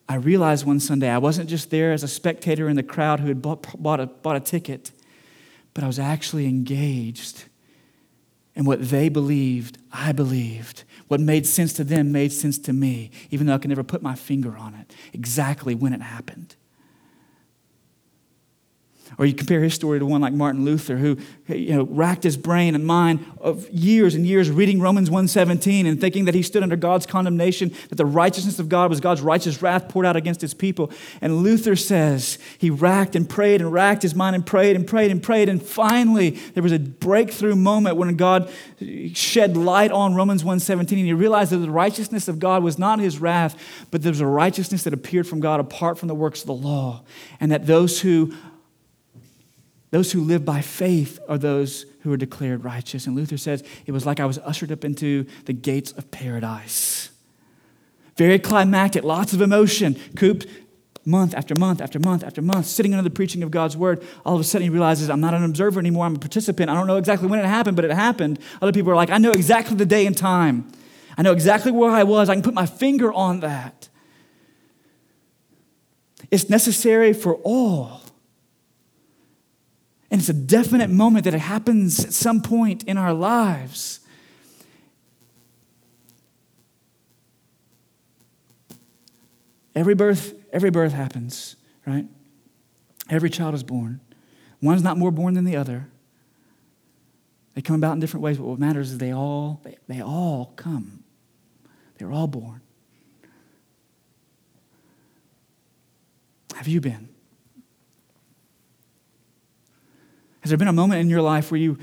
I 0.10 0.16
realized 0.16 0.66
one 0.66 0.82
Sunday 0.82 1.10
I 1.10 1.18
wasn't 1.18 1.50
just 1.50 1.70
there 1.70 1.94
as 1.94 2.04
a 2.04 2.10
spectator 2.10 2.68
in 2.68 2.76
the 2.76 2.84
crowd 2.84 3.22
who 3.22 3.28
had 3.28 3.42
bought, 3.42 3.82
bought, 3.82 4.02
a, 4.02 4.08
bought 4.08 4.36
a 4.36 4.42
ticket, 4.42 4.92
but 5.74 5.84
I 5.84 5.88
was 5.88 5.98
actually 5.98 6.46
engaged 6.46 7.46
in 8.54 8.66
what 8.66 8.90
they 8.90 9.10
believed, 9.10 9.78
I 9.92 10.12
believed. 10.12 10.84
What 11.14 11.22
made 11.22 11.46
sense 11.46 11.74
to 11.74 11.84
them 11.84 12.12
made 12.12 12.34
sense 12.34 12.58
to 12.58 12.74
me, 12.74 13.12
even 13.30 13.46
though 13.46 13.54
I 13.54 13.60
could 13.60 13.70
never 13.70 13.84
put 13.84 14.02
my 14.02 14.16
finger 14.16 14.58
on 14.58 14.74
it, 14.74 14.96
exactly 15.14 15.76
when 15.76 15.94
it 15.94 16.02
happened. 16.02 16.56
Or 19.18 19.26
you 19.26 19.34
compare 19.34 19.62
his 19.62 19.74
story 19.74 20.00
to 20.00 20.06
one 20.06 20.22
like 20.22 20.34
Martin 20.34 20.66
Luther, 20.66 20.98
who 20.98 21.18
you 21.48 21.76
know, 21.76 21.84
racked 21.84 22.24
his 22.24 22.38
brain 22.38 22.76
and 22.76 22.86
mind 22.86 23.26
of 23.40 23.70
years 23.70 24.16
and 24.16 24.26
years 24.26 24.50
reading 24.50 24.80
Romans 24.80 25.10
1.17 25.10 25.86
and 25.88 26.00
thinking 26.00 26.26
that 26.26 26.36
he 26.36 26.42
stood 26.42 26.64
under 26.64 26.76
God's 26.76 27.06
condemnation, 27.06 27.74
that 27.90 27.96
the 27.96 28.06
righteousness 28.06 28.60
of 28.60 28.70
God 28.70 28.90
was 28.90 29.00
God's 29.00 29.22
righteous 29.22 29.62
wrath 29.62 29.90
poured 29.90 30.06
out 30.06 30.16
against 30.16 30.42
his 30.42 30.54
people. 30.54 30.92
And 31.22 31.44
Luther 31.44 31.76
says 31.76 32.40
he 32.58 32.70
racked 32.70 33.16
and 33.16 33.30
prayed 33.30 33.62
and 33.62 33.72
racked 33.72 34.02
his 34.02 34.16
mind 34.16 34.36
and 34.36 34.46
prayed 34.46 34.76
and 34.76 34.88
prayed 34.88 35.12
and 35.12 35.22
prayed. 35.22 35.50
And 35.50 35.62
finally, 35.62 36.32
there 36.54 36.64
was 36.64 36.72
a 36.72 36.80
breakthrough 36.80 37.56
moment 37.56 37.98
when 37.98 38.16
God 38.16 38.52
shed 39.14 39.56
light 39.58 39.92
on 39.92 40.16
Romans 40.16 40.44
1.17 40.44 40.80
and 40.80 40.90
he 40.90 41.14
realized 41.14 41.52
that 41.52 41.58
the 41.58 41.70
righteousness 41.70 42.28
of 42.28 42.40
God 42.40 42.64
was 42.64 42.80
not 42.80 43.00
his 43.00 43.20
wrath, 43.20 43.56
but 43.92 44.02
there 44.02 44.12
was 44.12 44.22
a 44.22 44.28
righteousness 44.28 44.84
that 44.84 44.94
appeared 44.94 45.28
from 45.28 45.40
God 45.40 45.60
apart 45.60 45.98
from 45.98 46.08
the 46.08 46.16
works 46.16 46.42
of 46.42 46.48
the 46.48 46.54
law. 46.54 47.04
And 47.40 47.52
that 47.52 47.66
those 47.66 48.02
who 48.02 48.34
those 49.94 50.12
who 50.12 50.22
live 50.22 50.44
by 50.44 50.60
faith 50.60 51.20
are 51.30 51.38
those 51.38 51.86
who 52.02 52.12
are 52.12 52.18
declared 52.18 52.64
righteous. 52.64 53.06
And 53.06 53.16
Luther 53.16 53.38
says 53.38 53.64
it 53.86 53.92
was 53.92 54.08
like 54.08 54.20
I 54.20 54.26
was 54.26 54.40
ushered 54.40 54.72
up 54.72 54.84
into 54.84 55.28
the 55.46 55.54
gates 55.54 55.92
of 55.92 56.10
paradise. 56.10 57.12
Very 58.18 58.40
climactic, 58.40 59.04
lots 59.04 59.34
of 59.34 59.42
emotion, 59.42 59.96
cooped 60.16 60.48
month 61.06 61.36
after 61.36 61.54
month 61.54 61.80
after 61.80 62.00
month 62.00 62.24
after 62.24 62.42
month, 62.42 62.66
sitting 62.66 62.96
under 62.96 63.08
the 63.08 63.14
preaching 63.14 63.44
of 63.44 63.52
God's 63.52 63.78
word. 63.78 64.04
All 64.26 64.34
of 64.34 64.42
a 64.42 64.44
sudden, 64.44 64.64
he 64.64 64.72
realizes 64.72 65.12
I'm 65.12 65.22
not 65.22 65.36
an 65.36 65.44
observer 65.44 65.80
anymore, 65.80 66.08
I'm 66.08 66.16
a 66.16 66.20
participant. 66.20 66.72
I 66.72 66.74
don't 66.74 66.88
know 66.88 66.98
exactly 66.98 67.28
when 67.28 67.38
it 67.38 67.46
happened, 67.46 67.76
but 67.76 67.86
it 67.86 67.92
happened. 67.92 68.40
Other 68.64 68.72
people 68.72 68.92
are 68.92 68.96
like, 68.96 69.12
I 69.12 69.20
know 69.20 69.32
exactly 69.32 69.76
the 69.76 69.86
day 69.86 70.08
and 70.08 70.18
time. 70.18 70.72
I 71.20 71.22
know 71.22 71.34
exactly 71.34 71.72
where 71.72 71.92
I 71.92 72.02
was. 72.02 72.30
I 72.30 72.34
can 72.34 72.42
put 72.42 72.56
my 72.56 72.66
finger 72.66 73.14
on 73.14 73.42
that. 73.42 73.90
It's 76.32 76.50
necessary 76.50 77.14
for 77.14 77.36
all 77.44 78.02
and 80.14 80.22
it's 80.22 80.30
a 80.30 80.34
definite 80.34 80.92
moment 80.92 81.26
that 81.26 81.34
it 81.34 81.40
happens 81.40 82.06
at 82.06 82.14
some 82.14 82.40
point 82.40 82.84
in 82.84 83.00
our 83.00 83.16
lives. 83.16 84.00
Every 89.74 89.96
birth, 89.96 90.36
every 90.54 90.70
birth 90.70 90.94
happens, 90.94 91.56
right? 91.88 92.06
Every 93.10 93.32
child 93.32 93.56
is 93.56 93.64
born. 93.64 94.02
One's 94.62 94.84
not 94.84 95.00
more 95.00 95.10
born 95.10 95.34
than 95.34 95.46
the 95.46 95.56
other. 95.56 95.88
They 97.56 97.64
come 97.64 97.78
about 97.78 97.94
in 97.94 98.00
different 98.00 98.24
ways, 98.24 98.38
but 98.38 98.46
what 98.46 98.60
matters 98.60 98.92
is 98.92 99.00
they 99.00 99.12
all, 99.12 99.62
they, 99.64 99.78
they 99.88 100.02
all 100.04 100.54
come. 100.58 101.04
They're 101.98 102.12
all 102.12 102.28
born. 102.28 102.62
Have 106.54 106.68
you 106.68 106.82
been? 106.82 107.13
Has 110.44 110.50
there 110.50 110.58
been 110.58 110.68
a 110.68 110.74
moment 110.74 111.00
in 111.00 111.10
your 111.10 111.22
life 111.22 111.52
where 111.52 111.58
you 111.58 111.78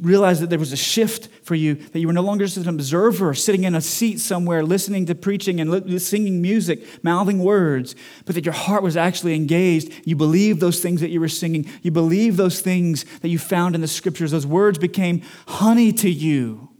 realized 0.00 0.40
that 0.40 0.48
there 0.48 0.58
was 0.58 0.72
a 0.72 0.78
shift 0.78 1.28
for 1.42 1.54
you, 1.54 1.74
that 1.74 1.98
you 1.98 2.06
were 2.06 2.14
no 2.14 2.22
longer 2.22 2.46
just 2.46 2.56
an 2.56 2.66
observer 2.66 3.34
sitting 3.34 3.64
in 3.64 3.74
a 3.74 3.82
seat 3.82 4.18
somewhere 4.18 4.64
listening 4.64 5.04
to 5.06 5.14
preaching 5.14 5.60
and 5.60 6.00
singing 6.00 6.40
music, 6.40 7.04
mouthing 7.04 7.40
words, 7.40 7.94
but 8.24 8.34
that 8.34 8.46
your 8.46 8.54
heart 8.54 8.82
was 8.82 8.96
actually 8.96 9.34
engaged? 9.34 9.92
You 10.06 10.16
believed 10.16 10.60
those 10.60 10.80
things 10.80 11.02
that 11.02 11.10
you 11.10 11.20
were 11.20 11.28
singing. 11.28 11.68
You 11.82 11.90
believed 11.90 12.38
those 12.38 12.62
things 12.62 13.04
that 13.18 13.28
you 13.28 13.38
found 13.38 13.74
in 13.74 13.82
the 13.82 13.86
scriptures. 13.86 14.30
Those 14.30 14.46
words 14.46 14.78
became 14.78 15.20
honey 15.46 15.92
to 15.92 16.08
you. 16.08 16.70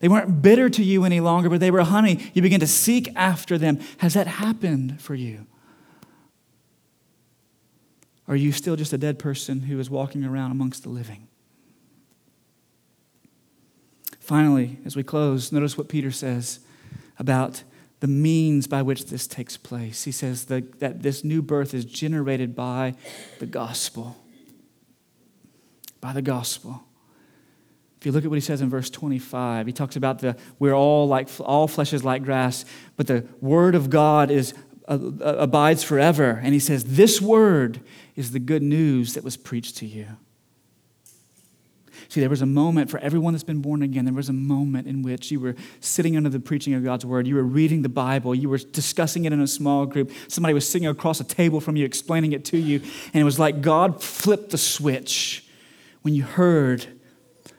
They 0.00 0.08
weren't 0.08 0.40
bitter 0.40 0.70
to 0.70 0.82
you 0.82 1.04
any 1.04 1.20
longer, 1.20 1.50
but 1.50 1.60
they 1.60 1.70
were 1.70 1.82
honey. 1.82 2.30
You 2.32 2.40
began 2.40 2.60
to 2.60 2.66
seek 2.66 3.12
after 3.14 3.58
them. 3.58 3.78
Has 3.98 4.14
that 4.14 4.26
happened 4.26 5.02
for 5.02 5.14
you? 5.14 5.46
Are 8.28 8.36
you 8.36 8.52
still 8.52 8.76
just 8.76 8.92
a 8.92 8.98
dead 8.98 9.18
person 9.18 9.62
who 9.62 9.78
is 9.80 9.90
walking 9.90 10.24
around 10.24 10.52
amongst 10.52 10.82
the 10.82 10.88
living? 10.88 11.28
Finally, 14.20 14.78
as 14.84 14.94
we 14.94 15.02
close, 15.02 15.50
notice 15.50 15.76
what 15.76 15.88
Peter 15.88 16.10
says 16.10 16.60
about 17.18 17.64
the 18.00 18.06
means 18.06 18.66
by 18.66 18.82
which 18.82 19.06
this 19.06 19.26
takes 19.26 19.56
place. 19.56 20.04
He 20.04 20.12
says 20.12 20.46
that, 20.46 20.80
that 20.80 21.02
this 21.02 21.22
new 21.22 21.42
birth 21.42 21.74
is 21.74 21.84
generated 21.84 22.54
by 22.54 22.94
the 23.38 23.46
gospel. 23.46 24.16
By 26.00 26.12
the 26.12 26.22
gospel. 26.22 26.82
If 28.00 28.06
you 28.06 28.10
look 28.10 28.24
at 28.24 28.30
what 28.30 28.36
he 28.36 28.40
says 28.40 28.60
in 28.60 28.68
verse 28.68 28.90
25, 28.90 29.66
he 29.68 29.72
talks 29.72 29.94
about 29.94 30.18
the 30.18 30.36
we're 30.58 30.74
all 30.74 31.06
like 31.06 31.28
all 31.38 31.68
flesh 31.68 31.92
is 31.92 32.02
like 32.02 32.24
grass, 32.24 32.64
but 32.96 33.06
the 33.06 33.24
word 33.40 33.76
of 33.76 33.90
God 33.90 34.28
is 34.28 34.54
abides 34.88 35.82
forever. 35.82 36.40
And 36.42 36.52
he 36.52 36.60
says, 36.60 36.84
This 36.84 37.20
word 37.20 37.80
is 38.16 38.32
the 38.32 38.38
good 38.38 38.62
news 38.62 39.14
that 39.14 39.24
was 39.24 39.36
preached 39.36 39.76
to 39.78 39.86
you. 39.86 40.06
See, 42.08 42.20
there 42.20 42.28
was 42.28 42.42
a 42.42 42.46
moment 42.46 42.90
for 42.90 42.98
everyone 42.98 43.32
that's 43.32 43.44
been 43.44 43.62
born 43.62 43.82
again, 43.82 44.04
there 44.04 44.12
was 44.12 44.28
a 44.28 44.34
moment 44.34 44.86
in 44.86 45.02
which 45.02 45.30
you 45.30 45.40
were 45.40 45.54
sitting 45.80 46.14
under 46.16 46.28
the 46.28 46.40
preaching 46.40 46.74
of 46.74 46.84
God's 46.84 47.06
word. 47.06 47.26
You 47.26 47.36
were 47.36 47.42
reading 47.42 47.80
the 47.80 47.88
Bible. 47.88 48.34
You 48.34 48.50
were 48.50 48.58
discussing 48.58 49.24
it 49.24 49.32
in 49.32 49.40
a 49.40 49.46
small 49.46 49.86
group. 49.86 50.10
Somebody 50.28 50.52
was 50.52 50.68
sitting 50.68 50.86
across 50.86 51.20
a 51.20 51.24
table 51.24 51.58
from 51.58 51.76
you, 51.76 51.86
explaining 51.86 52.32
it 52.32 52.44
to 52.46 52.58
you. 52.58 52.80
And 53.14 53.20
it 53.22 53.24
was 53.24 53.38
like 53.38 53.62
God 53.62 54.02
flipped 54.02 54.50
the 54.50 54.58
switch 54.58 55.46
when 56.02 56.14
you 56.14 56.22
heard 56.22 56.86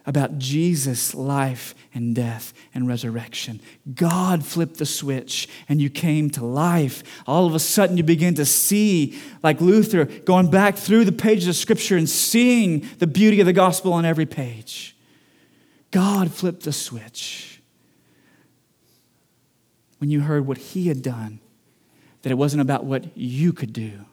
about 0.06 0.38
Jesus' 0.38 1.14
life 1.16 1.74
and 1.94 2.14
death 2.14 2.54
and 2.74 2.88
resurrection. 2.88 3.62
God 3.94 4.46
flipped 4.46 4.78
the 4.78 4.86
switch 4.86 5.48
and 5.70 5.82
you 5.82 5.90
came 5.90 6.30
to 6.32 6.46
life. 6.46 7.04
All 7.26 7.48
of 7.48 7.56
a 7.56 7.60
sudden, 7.60 7.98
you 7.98 8.04
begin 8.04 8.36
to 8.36 8.46
see, 8.46 9.18
like 9.42 9.62
Luther, 9.62 10.06
going 10.06 10.50
back 10.50 10.76
through 10.76 11.06
the 11.06 11.12
pages 11.12 11.48
of 11.48 11.56
Scripture 11.56 11.98
and 11.98 12.10
seeing 12.10 12.88
the 13.00 13.08
beauty 13.08 13.40
of 13.40 13.46
the 13.46 13.54
gospel 13.54 13.94
on 13.94 14.06
every 14.06 14.26
page. 14.26 14.96
God 15.92 16.32
flipped 16.32 16.64
the 16.64 16.74
switch 16.74 17.62
when 20.00 20.10
you 20.10 20.22
heard 20.22 20.46
what 20.46 20.58
He 20.58 20.90
had 20.90 21.02
done, 21.02 21.40
that 22.24 22.32
it 22.32 22.36
wasn't 22.36 22.62
about 22.62 22.84
what 22.84 23.16
you 23.16 23.54
could 23.54 23.72
do. 23.72 24.06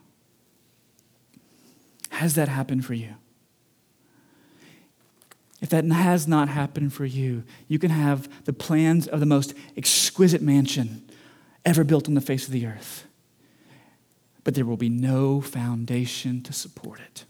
Has 2.11 2.35
that 2.35 2.49
happened 2.49 2.85
for 2.85 2.95
you? 2.95 3.15
If 5.61 5.69
that 5.71 5.85
has 5.85 6.27
not 6.27 6.49
happened 6.49 6.93
for 6.93 7.05
you, 7.05 7.45
you 7.69 7.79
can 7.79 7.91
have 7.91 8.29
the 8.45 8.53
plans 8.53 9.07
of 9.07 9.21
the 9.21 9.27
most 9.27 9.55
exquisite 9.77 10.41
mansion 10.41 11.09
ever 11.65 11.85
built 11.85 12.09
on 12.09 12.15
the 12.15 12.21
face 12.21 12.47
of 12.47 12.53
the 12.53 12.67
earth, 12.67 13.05
but 14.43 14.55
there 14.55 14.65
will 14.65 14.79
be 14.79 14.89
no 14.89 15.41
foundation 15.41 16.41
to 16.43 16.53
support 16.53 17.01
it. 17.01 17.25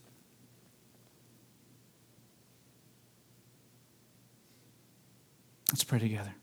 Let's 5.72 5.85
pray 5.85 5.99
together. 5.99 6.35